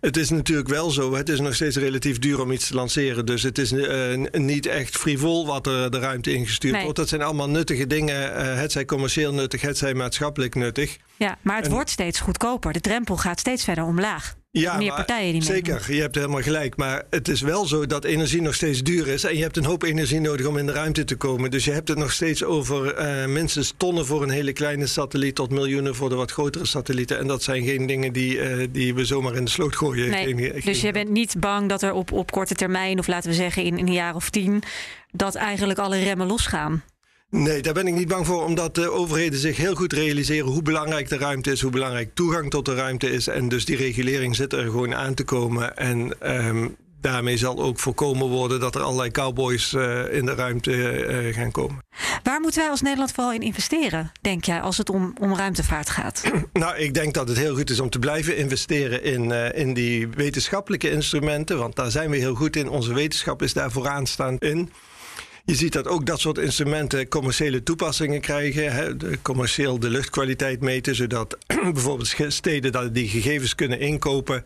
Het 0.00 0.16
is 0.16 0.30
natuurlijk 0.30 0.68
wel 0.68 0.90
zo. 0.90 1.14
Het 1.14 1.28
is 1.28 1.40
nog 1.40 1.54
steeds 1.54 1.76
relatief 1.76 2.18
duur 2.18 2.40
om 2.40 2.52
iets 2.52 2.66
te 2.66 2.74
lanceren. 2.74 3.26
Dus 3.26 3.42
het 3.42 3.58
is 3.58 3.72
uh, 3.72 4.26
niet 4.32 4.66
echt 4.66 4.96
frivol 4.96 5.46
wat 5.46 5.66
er 5.66 5.90
de 5.90 5.98
ruimte 5.98 6.32
ingestuurd 6.32 6.74
nee. 6.74 6.82
wordt. 6.82 6.98
Dat 6.98 7.08
zijn 7.08 7.22
allemaal 7.22 7.50
nuttige 7.50 7.86
dingen. 7.86 8.30
Uh, 8.30 8.54
het 8.60 8.72
zij 8.72 8.84
commercieel 8.84 9.34
nuttig, 9.34 9.60
het 9.60 9.78
zij 9.78 9.94
maatschappelijk 9.94 10.54
nuttig. 10.54 10.96
Ja, 11.16 11.38
maar 11.42 11.56
het 11.56 11.66
en, 11.66 11.72
wordt 11.72 11.90
steeds 11.90 12.20
goedkoper. 12.20 12.72
De 12.72 12.80
drempel 12.80 13.16
gaat 13.16 13.40
steeds 13.40 13.64
verder 13.64 13.84
omlaag. 13.84 14.37
Ja, 14.50 14.76
meer 14.76 14.94
partijen 14.94 15.32
die 15.32 15.42
zeker. 15.42 15.92
Je 15.92 16.00
hebt 16.00 16.14
helemaal 16.14 16.42
gelijk. 16.42 16.76
Maar 16.76 17.02
het 17.10 17.28
is 17.28 17.40
wel 17.40 17.66
zo 17.66 17.86
dat 17.86 18.04
energie 18.04 18.42
nog 18.42 18.54
steeds 18.54 18.82
duur 18.82 19.08
is. 19.08 19.24
En 19.24 19.36
je 19.36 19.42
hebt 19.42 19.56
een 19.56 19.64
hoop 19.64 19.82
energie 19.82 20.20
nodig 20.20 20.46
om 20.46 20.56
in 20.56 20.66
de 20.66 20.72
ruimte 20.72 21.04
te 21.04 21.16
komen. 21.16 21.50
Dus 21.50 21.64
je 21.64 21.70
hebt 21.70 21.88
het 21.88 21.98
nog 21.98 22.12
steeds 22.12 22.44
over 22.44 22.98
uh, 22.98 23.26
minstens 23.26 23.74
tonnen 23.76 24.06
voor 24.06 24.22
een 24.22 24.30
hele 24.30 24.52
kleine 24.52 24.86
satelliet... 24.86 25.34
tot 25.34 25.50
miljoenen 25.50 25.94
voor 25.94 26.08
de 26.08 26.14
wat 26.14 26.30
grotere 26.30 26.66
satellieten. 26.66 27.18
En 27.18 27.26
dat 27.26 27.42
zijn 27.42 27.64
geen 27.64 27.86
dingen 27.86 28.12
die, 28.12 28.36
uh, 28.36 28.66
die 28.70 28.94
we 28.94 29.04
zomaar 29.04 29.34
in 29.34 29.44
de 29.44 29.50
sloot 29.50 29.76
gooien. 29.76 30.10
Nee, 30.10 30.24
geen, 30.24 30.38
geen, 30.38 30.60
dus 30.64 30.80
je 30.80 30.92
bent 30.92 31.10
niet 31.10 31.40
bang 31.40 31.68
dat 31.68 31.82
er 31.82 31.92
op, 31.92 32.12
op 32.12 32.30
korte 32.30 32.54
termijn... 32.54 32.98
of 32.98 33.06
laten 33.06 33.30
we 33.30 33.36
zeggen 33.36 33.62
in, 33.62 33.78
in 33.78 33.86
een 33.86 33.92
jaar 33.92 34.14
of 34.14 34.30
tien... 34.30 34.62
dat 35.10 35.34
eigenlijk 35.34 35.78
alle 35.78 35.98
remmen 35.98 36.26
losgaan? 36.26 36.82
Nee, 37.30 37.62
daar 37.62 37.74
ben 37.74 37.86
ik 37.86 37.94
niet 37.94 38.08
bang 38.08 38.26
voor, 38.26 38.44
omdat 38.44 38.74
de 38.74 38.90
overheden 38.90 39.38
zich 39.38 39.56
heel 39.56 39.74
goed 39.74 39.92
realiseren 39.92 40.46
hoe 40.46 40.62
belangrijk 40.62 41.08
de 41.08 41.18
ruimte 41.18 41.50
is, 41.50 41.60
hoe 41.60 41.70
belangrijk 41.70 42.14
toegang 42.14 42.50
tot 42.50 42.64
de 42.64 42.74
ruimte 42.74 43.10
is. 43.10 43.26
En 43.26 43.48
dus 43.48 43.64
die 43.64 43.76
regulering 43.76 44.36
zit 44.36 44.52
er 44.52 44.62
gewoon 44.64 44.94
aan 44.94 45.14
te 45.14 45.24
komen. 45.24 45.76
En 45.76 46.14
um, 46.46 46.76
daarmee 47.00 47.36
zal 47.36 47.58
ook 47.62 47.78
voorkomen 47.78 48.26
worden 48.28 48.60
dat 48.60 48.74
er 48.74 48.80
allerlei 48.80 49.10
cowboys 49.10 49.72
uh, 49.72 50.12
in 50.12 50.26
de 50.26 50.34
ruimte 50.34 50.72
uh, 50.72 51.34
gaan 51.34 51.50
komen. 51.50 51.78
Waar 52.22 52.40
moeten 52.40 52.60
wij 52.60 52.70
als 52.70 52.80
Nederland 52.80 53.12
vooral 53.12 53.32
in 53.32 53.42
investeren, 53.42 54.12
denk 54.20 54.44
jij, 54.44 54.60
als 54.60 54.78
het 54.78 54.90
om, 54.90 55.14
om 55.20 55.36
ruimtevaart 55.36 55.90
gaat? 55.90 56.22
nou, 56.52 56.76
ik 56.76 56.94
denk 56.94 57.14
dat 57.14 57.28
het 57.28 57.38
heel 57.38 57.56
goed 57.56 57.70
is 57.70 57.80
om 57.80 57.90
te 57.90 57.98
blijven 57.98 58.36
investeren 58.36 59.02
in, 59.02 59.30
uh, 59.30 59.58
in 59.58 59.74
die 59.74 60.08
wetenschappelijke 60.08 60.90
instrumenten. 60.90 61.58
Want 61.58 61.76
daar 61.76 61.90
zijn 61.90 62.10
we 62.10 62.16
heel 62.16 62.34
goed 62.34 62.56
in. 62.56 62.68
Onze 62.68 62.94
wetenschap 62.94 63.42
is 63.42 63.52
daar 63.52 63.70
vooraanstaand 63.70 64.42
in. 64.42 64.70
Je 65.48 65.54
ziet 65.54 65.72
dat 65.72 65.86
ook 65.86 66.06
dat 66.06 66.20
soort 66.20 66.38
instrumenten 66.38 67.08
commerciële 67.08 67.62
toepassingen 67.62 68.20
krijgen. 68.20 68.72
Hè, 68.72 68.92
commercieel 69.22 69.78
de 69.78 69.90
luchtkwaliteit 69.90 70.60
meten, 70.60 70.94
zodat 70.94 71.38
bijvoorbeeld 71.74 72.14
steden 72.28 72.92
die 72.92 73.08
gegevens 73.08 73.54
kunnen 73.54 73.80
inkopen. 73.80 74.44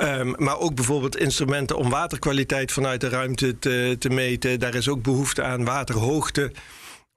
Um, 0.00 0.34
maar 0.36 0.58
ook 0.58 0.74
bijvoorbeeld 0.74 1.16
instrumenten 1.16 1.76
om 1.76 1.90
waterkwaliteit 1.90 2.72
vanuit 2.72 3.00
de 3.00 3.08
ruimte 3.08 3.58
te, 3.58 3.96
te 3.98 4.08
meten. 4.08 4.60
Daar 4.60 4.74
is 4.74 4.88
ook 4.88 5.02
behoefte 5.02 5.42
aan 5.42 5.64
waterhoogte. 5.64 6.52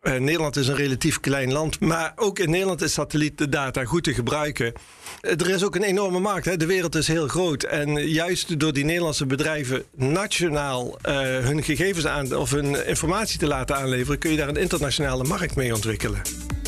Uh, 0.02 0.16
Nederland 0.16 0.56
is 0.56 0.68
een 0.68 0.76
relatief 0.76 1.20
klein 1.20 1.52
land, 1.52 1.80
maar 1.80 2.14
ook 2.16 2.40
in 2.40 2.50
Nederland 2.50 2.82
is 2.82 2.94
satellietdata 2.94 3.86
goed 3.86 4.04
te 4.04 4.14
gebruiken. 4.14 4.74
Er 5.22 5.50
is 5.50 5.64
ook 5.64 5.76
een 5.76 5.84
enorme 5.84 6.20
markt. 6.20 6.46
Hè. 6.46 6.58
De 6.58 6.66
wereld 6.66 6.96
is 6.96 7.08
heel 7.08 7.28
groot. 7.28 7.64
En 7.64 8.08
juist 8.08 8.60
door 8.60 8.74
die 8.74 8.86
Nederlandse 8.86 9.26
bedrijven 9.26 9.84
nationaal 9.96 10.88
uh, 10.88 11.14
hun 11.38 11.64
gegevens 11.64 12.08
aan 12.08 12.36
of 12.36 12.52
hun 12.52 12.88
informatie 12.88 13.40
te 13.40 13.48
laten 13.48 13.76
aanleveren, 13.76 14.20
kun 14.20 14.32
je 14.32 14.38
daar 14.38 14.48
een 14.48 14.56
internationale 14.56 15.24
markt 15.24 15.56
mee 15.56 15.74
ontwikkelen. 15.74 16.22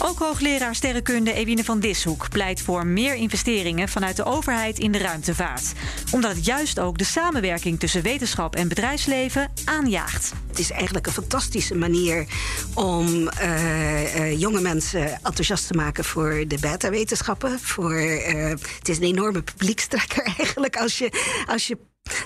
Ook 0.06 0.20
hoogleraar 0.20 0.76
sterrenkunde 0.76 1.34
Ewine 1.34 1.64
van 1.64 1.80
Dishoek 1.80 2.30
pleit 2.30 2.62
voor 2.62 2.86
meer 2.86 3.16
investeringen 3.16 3.90
vanuit 3.90 4.16
de 4.16 4.24
overheid 4.24 4.80
in 4.80 4.92
de 4.92 4.98
ruimtevaart. 4.98 5.72
Omdat 6.12 6.36
het 6.36 6.46
juist 6.46 6.80
ook 6.80 6.98
de 6.98 7.04
samenwerking 7.04 7.80
tussen 7.80 8.02
wetenschap 8.02 8.56
en 8.56 8.68
bedrijfsleven 8.68 9.52
aanjaagt. 9.66 10.34
Het 10.48 10.60
is 10.60 10.72
eigenlijk 10.72 11.08
een 11.08 11.14
fantastische 11.14 11.76
manier 11.76 12.26
om 12.74 13.08
uh, 13.08 14.16
uh, 14.16 14.40
jonge 14.40 14.62
mensen 14.62 15.12
enthousiast 15.12 15.68
te 15.68 15.74
maken 15.74 16.04
voor 16.04 16.44
de 16.48 16.58
beta-wetenschappen. 16.62 17.60
Voor, 17.60 18.02
uh, 18.02 18.50
het 18.50 18.90
is 18.90 18.98
een 18.98 19.04
enorme 19.04 19.42
publiekstrekker 19.42 20.24
eigenlijk 20.38 20.78
als 20.78 20.98
je, 20.98 21.44
als 21.48 21.68
je 21.68 21.78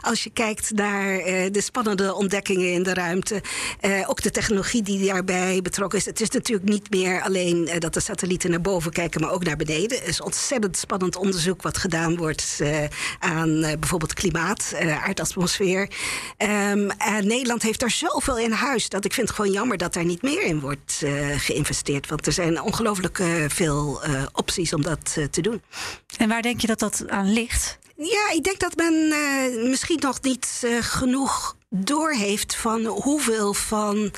als 0.02 0.24
je 0.24 0.30
kijkt 0.30 0.72
naar 0.74 1.20
uh, 1.20 1.52
de 1.52 1.62
spannende 1.62 2.16
ontdekkingen 2.16 2.74
in 2.74 2.84
de 2.84 2.94
ruimte, 2.94 3.42
uh, 3.82 4.10
ook 4.10 4.22
de 4.22 4.32
technologie 4.32 4.82
die 4.82 5.06
daarbij 5.06 5.62
betrokken 5.62 6.00
is. 6.00 6.06
Het 6.06 6.22
is 6.22 6.30
natuurlijk 6.30 6.70
niet 6.70 6.90
meer 6.90 7.22
alleen 7.22 7.68
uh, 7.68 7.80
dat 7.80 7.94
de 7.94 8.00
satellieten 8.00 8.50
naar 8.50 8.62
boven 8.62 8.92
kijken, 8.92 9.22
maar 9.22 9.32
ook 9.32 9.44
naar 9.44 9.56
beneden. 9.56 9.98
Het 9.98 10.08
is 10.08 10.22
ontzettend 10.22 10.78
spannend 10.78 11.16
onderzoek 11.16 11.62
wat 11.62 11.78
gedaan 11.78 12.18
wordt 12.18 12.62
aan 13.20 13.62
bijvoorbeeld 13.62 14.14
klimaat, 14.14 14.74
aardatmosfeer. 15.06 15.82
Um, 16.38 16.90
en 16.92 17.28
Nederland 17.28 17.62
heeft 17.62 17.80
daar 17.80 17.92
zoveel 17.92 18.38
in 18.38 18.52
huis 18.52 18.90
dat 18.90 19.06
ik 19.06 19.14
vind 19.14 19.28
het 19.28 19.36
gewoon 19.36 19.52
jammer 19.52 19.78
dat 19.78 19.94
daar 19.94 20.06
niet 20.06 20.22
meer 20.22 20.44
in 20.44 20.60
wordt 20.60 21.04
geïnvesteerd. 21.38 22.08
Want 22.10 22.26
er 22.26 22.34
zijn 22.34 22.62
ongelooflijk 22.62 23.24
veel 23.48 24.02
opties 24.34 24.74
om 24.74 24.82
dat 24.82 25.18
te 25.32 25.42
doen. 25.42 25.62
En 26.18 26.30
waar 26.30 26.42
denk 26.42 26.62
je 26.62 26.68
dat 26.68 26.80
dat 26.80 27.04
aan 27.08 27.34
ligt? 27.34 27.78
Ja, 27.98 28.32
ik 28.34 28.44
denk 28.44 28.60
dat 28.60 28.76
men 28.76 28.94
uh, 28.94 29.70
misschien 29.70 30.00
nog 30.00 30.22
niet 30.22 30.62
uh, 30.66 30.78
genoeg 30.82 31.58
doorheeft 31.70 32.56
van 32.56 32.86
hoeveel 32.86 33.54
van, 33.54 34.12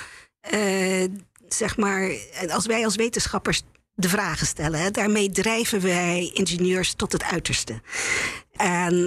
uh, 0.53 1.03
zeg 1.47 1.77
maar, 1.77 2.11
als 2.49 2.65
wij 2.65 2.85
als 2.85 2.95
wetenschappers 2.95 3.61
de 3.93 4.09
vragen 4.09 4.47
stellen. 4.47 4.93
Daarmee 4.93 5.31
drijven 5.31 5.81
wij 5.81 6.31
ingenieurs 6.33 6.93
tot 6.93 7.11
het 7.11 7.23
uiterste. 7.23 7.81
En 8.51 9.03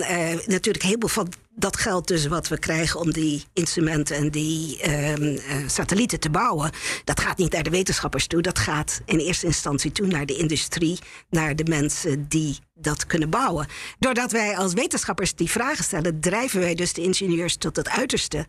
natuurlijk 0.46 0.85
heel 0.85 0.96
veel 0.98 1.08
van 1.08 1.32
dat 1.54 1.76
geld 1.76 2.08
dus 2.08 2.26
wat 2.26 2.48
we 2.48 2.58
krijgen 2.58 3.00
om 3.00 3.12
die 3.12 3.44
instrumenten 3.52 4.16
en 4.16 4.30
die 4.30 4.90
um, 4.90 5.22
uh, 5.22 5.40
satellieten 5.66 6.20
te 6.20 6.30
bouwen, 6.30 6.70
dat 7.04 7.20
gaat 7.20 7.38
niet 7.38 7.52
naar 7.52 7.62
de 7.62 7.70
wetenschappers 7.70 8.26
toe. 8.26 8.42
Dat 8.42 8.58
gaat 8.58 9.00
in 9.04 9.18
eerste 9.18 9.46
instantie 9.46 9.92
toe 9.92 10.06
naar 10.06 10.26
de 10.26 10.36
industrie, 10.36 10.98
naar 11.30 11.56
de 11.56 11.64
mensen 11.64 12.28
die 12.28 12.58
dat 12.74 13.06
kunnen 13.06 13.30
bouwen. 13.30 13.66
Doordat 13.98 14.32
wij 14.32 14.56
als 14.56 14.72
wetenschappers 14.72 15.34
die 15.34 15.50
vragen 15.50 15.84
stellen, 15.84 16.20
drijven 16.20 16.60
wij 16.60 16.74
dus 16.74 16.92
de 16.92 17.02
ingenieurs 17.02 17.56
tot 17.56 17.76
het 17.76 17.88
uiterste. 17.88 18.46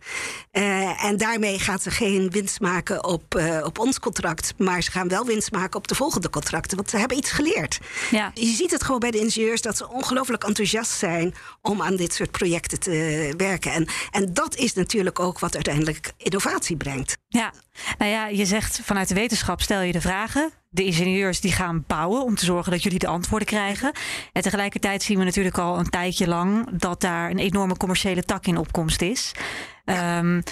Uh, 0.52 1.04
en 1.04 1.16
daarmee 1.16 1.58
gaan 1.58 1.78
ze 1.78 1.90
geen 1.90 2.30
winst 2.30 2.60
maken 2.60 3.04
op, 3.04 3.34
uh, 3.36 3.60
op 3.64 3.78
ons 3.78 3.98
contract, 3.98 4.54
maar 4.58 4.82
ze 4.82 4.90
gaan 4.90 5.08
wel 5.08 5.24
winst 5.24 5.52
maken 5.52 5.78
op 5.78 5.88
de 5.88 5.94
volgende 5.94 6.30
contracten, 6.30 6.76
want 6.76 6.90
ze 6.90 6.98
hebben 6.98 7.16
iets 7.16 7.30
geleerd. 7.30 7.78
Ja. 8.10 8.30
Je 8.34 8.54
ziet 8.54 8.70
het 8.70 8.84
gewoon 8.84 9.00
bij 9.00 9.10
de 9.10 9.18
ingenieurs 9.18 9.62
dat 9.62 9.76
ze 9.76 9.88
ongelooflijk 9.88 10.44
enthousiast 10.44 10.90
zijn 10.90 11.34
om 11.62 11.82
aan 11.82 11.96
dit 11.96 12.14
soort 12.14 12.30
projecten 12.30 12.80
te 12.80 12.93
werken. 13.36 13.72
En, 13.72 13.86
en 14.10 14.34
dat 14.34 14.56
is 14.56 14.74
natuurlijk 14.74 15.20
ook 15.20 15.38
wat 15.38 15.54
uiteindelijk 15.54 16.12
innovatie 16.16 16.76
brengt. 16.76 17.16
Ja, 17.28 17.52
nou 17.98 18.10
ja, 18.10 18.26
je 18.26 18.46
zegt 18.46 18.80
vanuit 18.82 19.08
de 19.08 19.14
wetenschap 19.14 19.60
stel 19.60 19.80
je 19.80 19.92
de 19.92 20.00
vragen. 20.00 20.50
De 20.68 20.84
ingenieurs 20.84 21.40
die 21.40 21.52
gaan 21.52 21.84
bouwen 21.86 22.22
om 22.24 22.34
te 22.34 22.44
zorgen 22.44 22.72
dat 22.72 22.82
jullie 22.82 22.98
de 22.98 23.06
antwoorden 23.06 23.48
krijgen. 23.48 23.92
En 24.32 24.42
tegelijkertijd 24.42 25.02
zien 25.02 25.18
we 25.18 25.24
natuurlijk 25.24 25.58
al 25.58 25.78
een 25.78 25.90
tijdje 25.90 26.28
lang 26.28 26.78
dat 26.78 27.00
daar 27.00 27.30
een 27.30 27.38
enorme 27.38 27.76
commerciële 27.76 28.24
tak 28.24 28.46
in 28.46 28.56
opkomst 28.56 29.02
is. 29.02 29.32
Ja. 29.84 30.18
Um, 30.18 30.42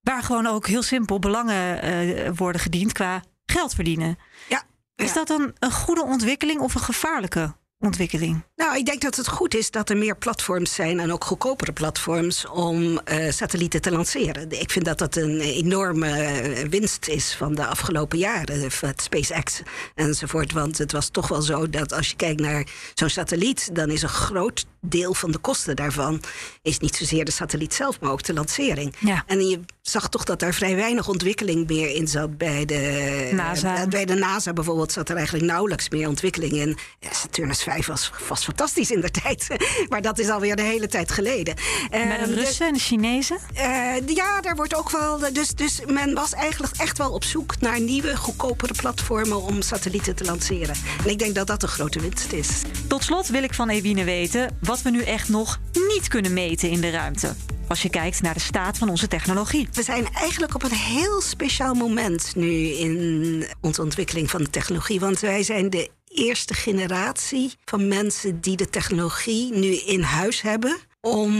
waar 0.00 0.22
gewoon 0.22 0.46
ook 0.46 0.66
heel 0.66 0.82
simpel 0.82 1.18
belangen 1.18 1.84
uh, 1.84 2.30
worden 2.34 2.60
gediend 2.60 2.92
qua 2.92 3.22
geld 3.46 3.74
verdienen. 3.74 4.18
Ja. 4.48 4.62
Is 4.94 5.12
dat 5.12 5.26
dan 5.26 5.52
een 5.58 5.72
goede 5.72 6.04
ontwikkeling 6.04 6.60
of 6.60 6.74
een 6.74 6.80
gevaarlijke 6.80 7.54
ontwikkeling? 7.78 8.42
Nou, 8.58 8.76
ik 8.76 8.86
denk 8.86 9.00
dat 9.00 9.16
het 9.16 9.28
goed 9.28 9.54
is 9.54 9.70
dat 9.70 9.90
er 9.90 9.96
meer 9.96 10.16
platforms 10.16 10.74
zijn 10.74 11.00
en 11.00 11.12
ook 11.12 11.24
goedkopere 11.24 11.72
platforms 11.72 12.46
om 12.46 12.82
uh, 12.82 13.30
satellieten 13.30 13.80
te 13.80 13.90
lanceren. 13.90 14.50
Ik 14.50 14.70
vind 14.70 14.84
dat 14.84 14.98
dat 14.98 15.16
een 15.16 15.40
enorme 15.40 16.66
winst 16.70 17.08
is 17.08 17.34
van 17.34 17.54
de 17.54 17.66
afgelopen 17.66 18.18
jaren, 18.18 18.60
het 18.80 19.02
SpaceX 19.02 19.62
enzovoort. 19.94 20.52
Want 20.52 20.78
het 20.78 20.92
was 20.92 21.08
toch 21.08 21.28
wel 21.28 21.42
zo 21.42 21.70
dat 21.70 21.92
als 21.92 22.08
je 22.08 22.16
kijkt 22.16 22.40
naar 22.40 22.66
zo'n 22.94 23.08
satelliet, 23.08 23.74
dan 23.74 23.90
is 23.90 24.02
een 24.02 24.08
groot 24.08 24.66
deel 24.80 25.14
van 25.14 25.30
de 25.30 25.38
kosten 25.38 25.76
daarvan 25.76 26.22
is 26.62 26.78
niet 26.78 26.96
zozeer 26.96 27.24
de 27.24 27.30
satelliet 27.30 27.74
zelf, 27.74 28.00
maar 28.00 28.10
ook 28.10 28.22
de 28.22 28.34
lancering. 28.34 28.94
Ja. 28.98 29.24
En 29.26 29.48
je 29.48 29.60
zag 29.80 30.08
toch 30.08 30.24
dat 30.24 30.42
er 30.42 30.54
vrij 30.54 30.76
weinig 30.76 31.08
ontwikkeling 31.08 31.68
meer 31.68 31.94
in 31.94 32.08
zat 32.08 32.38
bij 32.38 32.64
de 32.64 33.30
NASA. 33.32 33.86
Bij 33.86 34.04
de 34.04 34.14
NASA 34.14 34.52
bijvoorbeeld 34.52 34.92
zat 34.92 35.08
er 35.08 35.16
eigenlijk 35.16 35.46
nauwelijks 35.46 35.88
meer 35.88 36.08
ontwikkeling 36.08 36.52
in. 36.52 36.76
Ja, 36.98 37.12
Saturnus 37.12 37.62
5 37.62 37.86
was, 37.86 38.12
was 38.28 38.47
fantastisch 38.48 38.90
in 38.90 39.00
de 39.00 39.10
tijd, 39.10 39.46
maar 39.90 40.02
dat 40.02 40.18
is 40.18 40.28
alweer 40.28 40.56
de 40.56 40.62
hele 40.62 40.86
tijd 40.86 41.10
geleden. 41.10 41.54
Met 41.90 42.24
de 42.24 42.34
Russen 42.34 42.66
en 42.66 42.72
de 42.72 42.78
Chinezen? 42.78 43.38
Uh, 43.54 43.60
ja, 44.06 44.40
daar 44.40 44.56
wordt 44.56 44.74
ook 44.74 44.90
wel. 44.90 45.18
Dus, 45.32 45.48
dus 45.48 45.80
men 45.86 46.14
was 46.14 46.32
eigenlijk 46.32 46.72
echt 46.76 46.98
wel 46.98 47.10
op 47.10 47.24
zoek 47.24 47.60
naar 47.60 47.80
nieuwe, 47.80 48.16
goedkopere 48.16 48.74
platformen 48.74 49.42
om 49.42 49.62
satellieten 49.62 50.14
te 50.14 50.24
lanceren. 50.24 50.74
En 51.04 51.10
ik 51.10 51.18
denk 51.18 51.34
dat 51.34 51.46
dat 51.46 51.62
een 51.62 51.68
grote 51.68 52.00
winst 52.00 52.32
is. 52.32 52.48
Tot 52.86 53.04
slot 53.04 53.28
wil 53.28 53.42
ik 53.42 53.54
van 53.54 53.68
Ewine 53.68 54.04
weten 54.04 54.58
wat 54.60 54.82
we 54.82 54.90
nu 54.90 55.02
echt 55.02 55.28
nog 55.28 55.60
niet 55.72 56.08
kunnen 56.08 56.32
meten 56.32 56.70
in 56.70 56.80
de 56.80 56.90
ruimte. 56.90 57.34
Als 57.68 57.82
je 57.82 57.90
kijkt 57.90 58.22
naar 58.22 58.34
de 58.34 58.40
staat 58.40 58.78
van 58.78 58.88
onze 58.88 59.08
technologie. 59.08 59.68
We 59.72 59.82
zijn 59.82 60.08
eigenlijk 60.14 60.54
op 60.54 60.62
een 60.62 60.74
heel 60.74 61.20
speciaal 61.20 61.74
moment 61.74 62.32
nu 62.36 62.50
in 62.66 63.44
onze 63.60 63.82
ontwikkeling 63.82 64.30
van 64.30 64.42
de 64.42 64.50
technologie. 64.50 65.00
Want 65.00 65.20
wij 65.20 65.42
zijn 65.42 65.70
de 65.70 65.90
eerste 66.08 66.54
generatie 66.54 67.52
van 67.64 67.88
mensen 67.88 68.40
die 68.40 68.56
de 68.56 68.70
technologie 68.70 69.52
nu 69.52 69.74
in 69.74 70.00
huis 70.00 70.40
hebben. 70.40 70.78
Om 71.00 71.32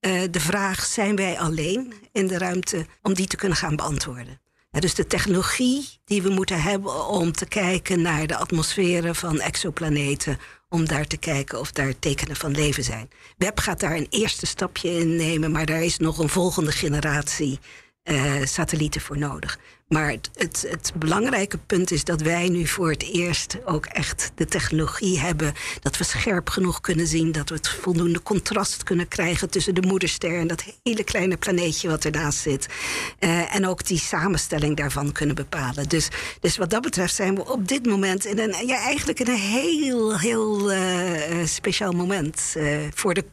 uh, 0.00 0.22
de 0.30 0.40
vraag: 0.40 0.84
zijn 0.84 1.16
wij 1.16 1.38
alleen 1.38 1.92
in 2.12 2.26
de 2.26 2.38
ruimte? 2.38 2.86
om 3.02 3.14
die 3.14 3.26
te 3.26 3.36
kunnen 3.36 3.58
gaan 3.58 3.76
beantwoorden. 3.76 4.40
dus 4.70 4.94
de 4.94 5.06
technologie 5.06 5.88
die 6.04 6.22
we 6.22 6.30
moeten 6.30 6.62
hebben 6.62 7.06
om 7.06 7.32
te 7.32 7.46
kijken 7.46 8.02
naar 8.02 8.26
de 8.26 8.36
atmosferen 8.36 9.14
van 9.14 9.40
exoplaneten. 9.40 10.38
Om 10.68 10.86
daar 10.86 11.06
te 11.06 11.16
kijken 11.16 11.60
of 11.60 11.72
daar 11.72 11.98
tekenen 11.98 12.36
van 12.36 12.50
leven 12.50 12.84
zijn. 12.84 13.10
Web 13.36 13.58
gaat 13.58 13.80
daar 13.80 13.96
een 13.96 14.06
eerste 14.10 14.46
stapje 14.46 14.90
in 14.90 15.16
nemen, 15.16 15.50
maar 15.50 15.66
daar 15.66 15.82
is 15.82 15.98
nog 15.98 16.18
een 16.18 16.28
volgende 16.28 16.72
generatie 16.72 17.58
uh, 18.04 18.44
satellieten 18.44 19.00
voor 19.00 19.18
nodig. 19.18 19.58
Maar 19.92 20.10
het, 20.10 20.30
het, 20.34 20.66
het, 20.70 20.92
belangrijke 20.96 21.58
punt 21.58 21.90
is 21.90 22.04
dat 22.04 22.20
wij 22.20 22.48
nu 22.48 22.66
voor 22.66 22.90
het 22.90 23.02
eerst 23.02 23.58
ook 23.64 23.86
echt 23.86 24.32
de 24.34 24.44
technologie 24.44 25.18
hebben. 25.18 25.52
Dat 25.80 25.96
we 25.96 26.04
scherp 26.04 26.48
genoeg 26.48 26.80
kunnen 26.80 27.06
zien. 27.06 27.32
Dat 27.32 27.48
we 27.48 27.54
het 27.54 27.68
voldoende 27.68 28.22
contrast 28.22 28.82
kunnen 28.82 29.08
krijgen 29.08 29.50
tussen 29.50 29.74
de 29.74 29.82
moederster 29.82 30.38
en 30.38 30.46
dat 30.46 30.64
hele 30.82 31.04
kleine 31.04 31.36
planeetje 31.36 31.88
wat 31.88 32.04
ernaast 32.04 32.38
zit. 32.38 32.66
Uh, 33.20 33.54
en 33.54 33.66
ook 33.66 33.86
die 33.86 33.98
samenstelling 33.98 34.76
daarvan 34.76 35.12
kunnen 35.12 35.34
bepalen. 35.34 35.88
Dus, 35.88 36.08
dus 36.40 36.56
wat 36.56 36.70
dat 36.70 36.82
betreft 36.82 37.14
zijn 37.14 37.34
we 37.34 37.50
op 37.50 37.68
dit 37.68 37.86
moment 37.86 38.24
in 38.24 38.38
een, 38.38 38.66
ja, 38.66 38.76
eigenlijk 38.76 39.20
in 39.20 39.28
een 39.28 39.34
heel, 39.34 40.18
heel 40.18 40.72
uh, 40.72 41.44
speciaal 41.44 41.92
moment 41.92 42.56
voor 42.94 43.14
de 43.14 43.24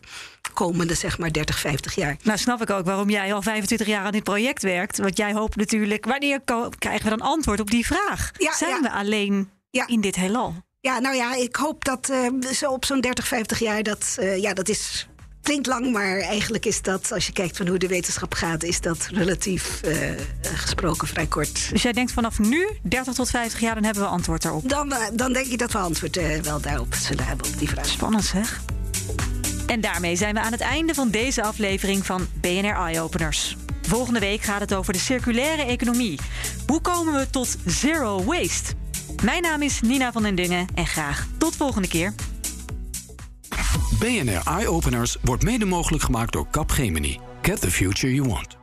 komende 0.66 0.93
zeg 0.93 1.18
maar 1.18 1.32
30, 1.32 1.60
50 1.60 1.95
jaar. 1.95 2.18
Nou 2.24 2.38
snap 2.38 2.62
ik 2.62 2.70
ook 2.70 2.86
waarom 2.86 3.10
jij 3.10 3.34
al 3.34 3.41
25 3.41 3.88
jaar 3.88 4.05
aan 4.05 4.12
dit 4.12 4.24
project 4.24 4.64
werkt. 4.64 4.97
Want 4.97 5.18
jij 5.18 5.34
hoopt 5.34 5.55
natuurlijk, 5.55 6.05
wanneer 6.05 6.41
krijgen 6.78 7.03
we 7.03 7.18
dan 7.18 7.28
antwoord 7.28 7.60
op 7.60 7.72
die 7.72 7.86
vraag? 7.86 8.32
Ja, 8.38 8.53
Zijn 8.53 8.82
we 8.82 8.91
alleen 8.91 9.49
in 9.86 10.01
dit 10.01 10.16
heelal? 10.16 10.55
Ja, 10.82 10.99
nou 10.99 11.16
ja, 11.16 11.36
ik 11.36 11.55
hoop 11.55 11.86
dat 11.86 12.10
uh, 12.10 12.51
zo 12.51 12.72
op 12.72 12.86
zo'n 12.86 13.01
30, 13.01 13.28
50 13.28 13.60
jaar, 13.60 13.84
dat, 13.84 14.18
uh, 14.20 14.38
ja, 14.38 14.53
dat 14.53 14.70
is 14.70 15.07
klinkt 15.41 15.68
lang, 15.68 15.91
maar 15.91 16.20
eigenlijk 16.20 16.66
is 16.66 16.82
dat, 16.82 17.12
als 17.12 17.26
je 17.26 17.34
kijkt 17.34 17.57
van 17.57 17.68
hoe 17.68 17.78
de 17.78 17.88
wetenschap 17.88 18.34
gaat, 18.34 18.64
is 18.64 18.82
dat 18.82 19.07
relatief 19.12 19.82
uh, 19.86 20.12
gesproken 20.41 21.07
vrij 21.07 21.28
kort. 21.28 21.70
Dus 21.70 21.82
jij 21.82 21.91
denkt 21.91 22.12
vanaf 22.12 22.39
nu, 22.39 22.70
30 22.82 23.14
tot 23.14 23.30
50 23.30 23.60
jaar, 23.60 23.74
dan 23.74 23.84
hebben 23.84 24.03
we 24.03 24.10
antwoord 24.10 24.41
daarop? 24.41 24.70
Dan, 24.70 24.93
dan 25.14 25.34
denk 25.34 25.45
ik 25.45 25.60
dat 25.60 25.72
we 25.72 25.78
antwoord 25.78 26.20
wel 26.41 26.62
daarop 26.62 26.95
zullen 26.95 27.26
hebben 27.26 27.47
op 27.47 27.57
die 27.57 27.70
vraag. 27.70 27.86
Spannend 27.86 28.26
zeg. 28.26 28.62
En 29.70 29.82
daarmee 29.82 30.15
zijn 30.15 30.34
we 30.34 30.39
aan 30.39 30.51
het 30.51 30.61
einde 30.61 30.93
van 30.93 31.09
deze 31.09 31.43
aflevering 31.43 32.05
van 32.05 32.28
BNR 32.41 32.76
Eye 32.76 33.01
Openers. 33.01 33.55
Volgende 33.82 34.20
week 34.20 34.41
gaat 34.41 34.59
het 34.59 34.74
over 34.74 34.93
de 34.93 34.99
circulaire 34.99 35.63
economie. 35.63 36.20
Hoe 36.67 36.82
komen 36.82 37.13
we 37.13 37.30
tot 37.30 37.57
zero 37.65 38.24
waste? 38.24 38.74
Mijn 39.24 39.41
naam 39.41 39.61
is 39.61 39.82
Nina 39.82 40.11
van 40.11 40.24
den 40.24 40.36
Dungen 40.36 40.67
en 40.76 40.86
graag 40.86 41.28
tot 41.38 41.55
volgende 41.55 41.88
keer. 41.88 42.13
BNR 43.99 44.41
Eye 44.43 44.67
Openers 44.67 45.17
wordt 45.22 45.43
mede 45.43 45.65
mogelijk 45.65 46.03
gemaakt 46.03 46.34
door 46.34 46.47
Capgemini. 46.51 47.20
Get 47.41 47.61
the 47.61 47.72
future 47.72 48.13
you 48.13 48.28
want. 48.28 48.59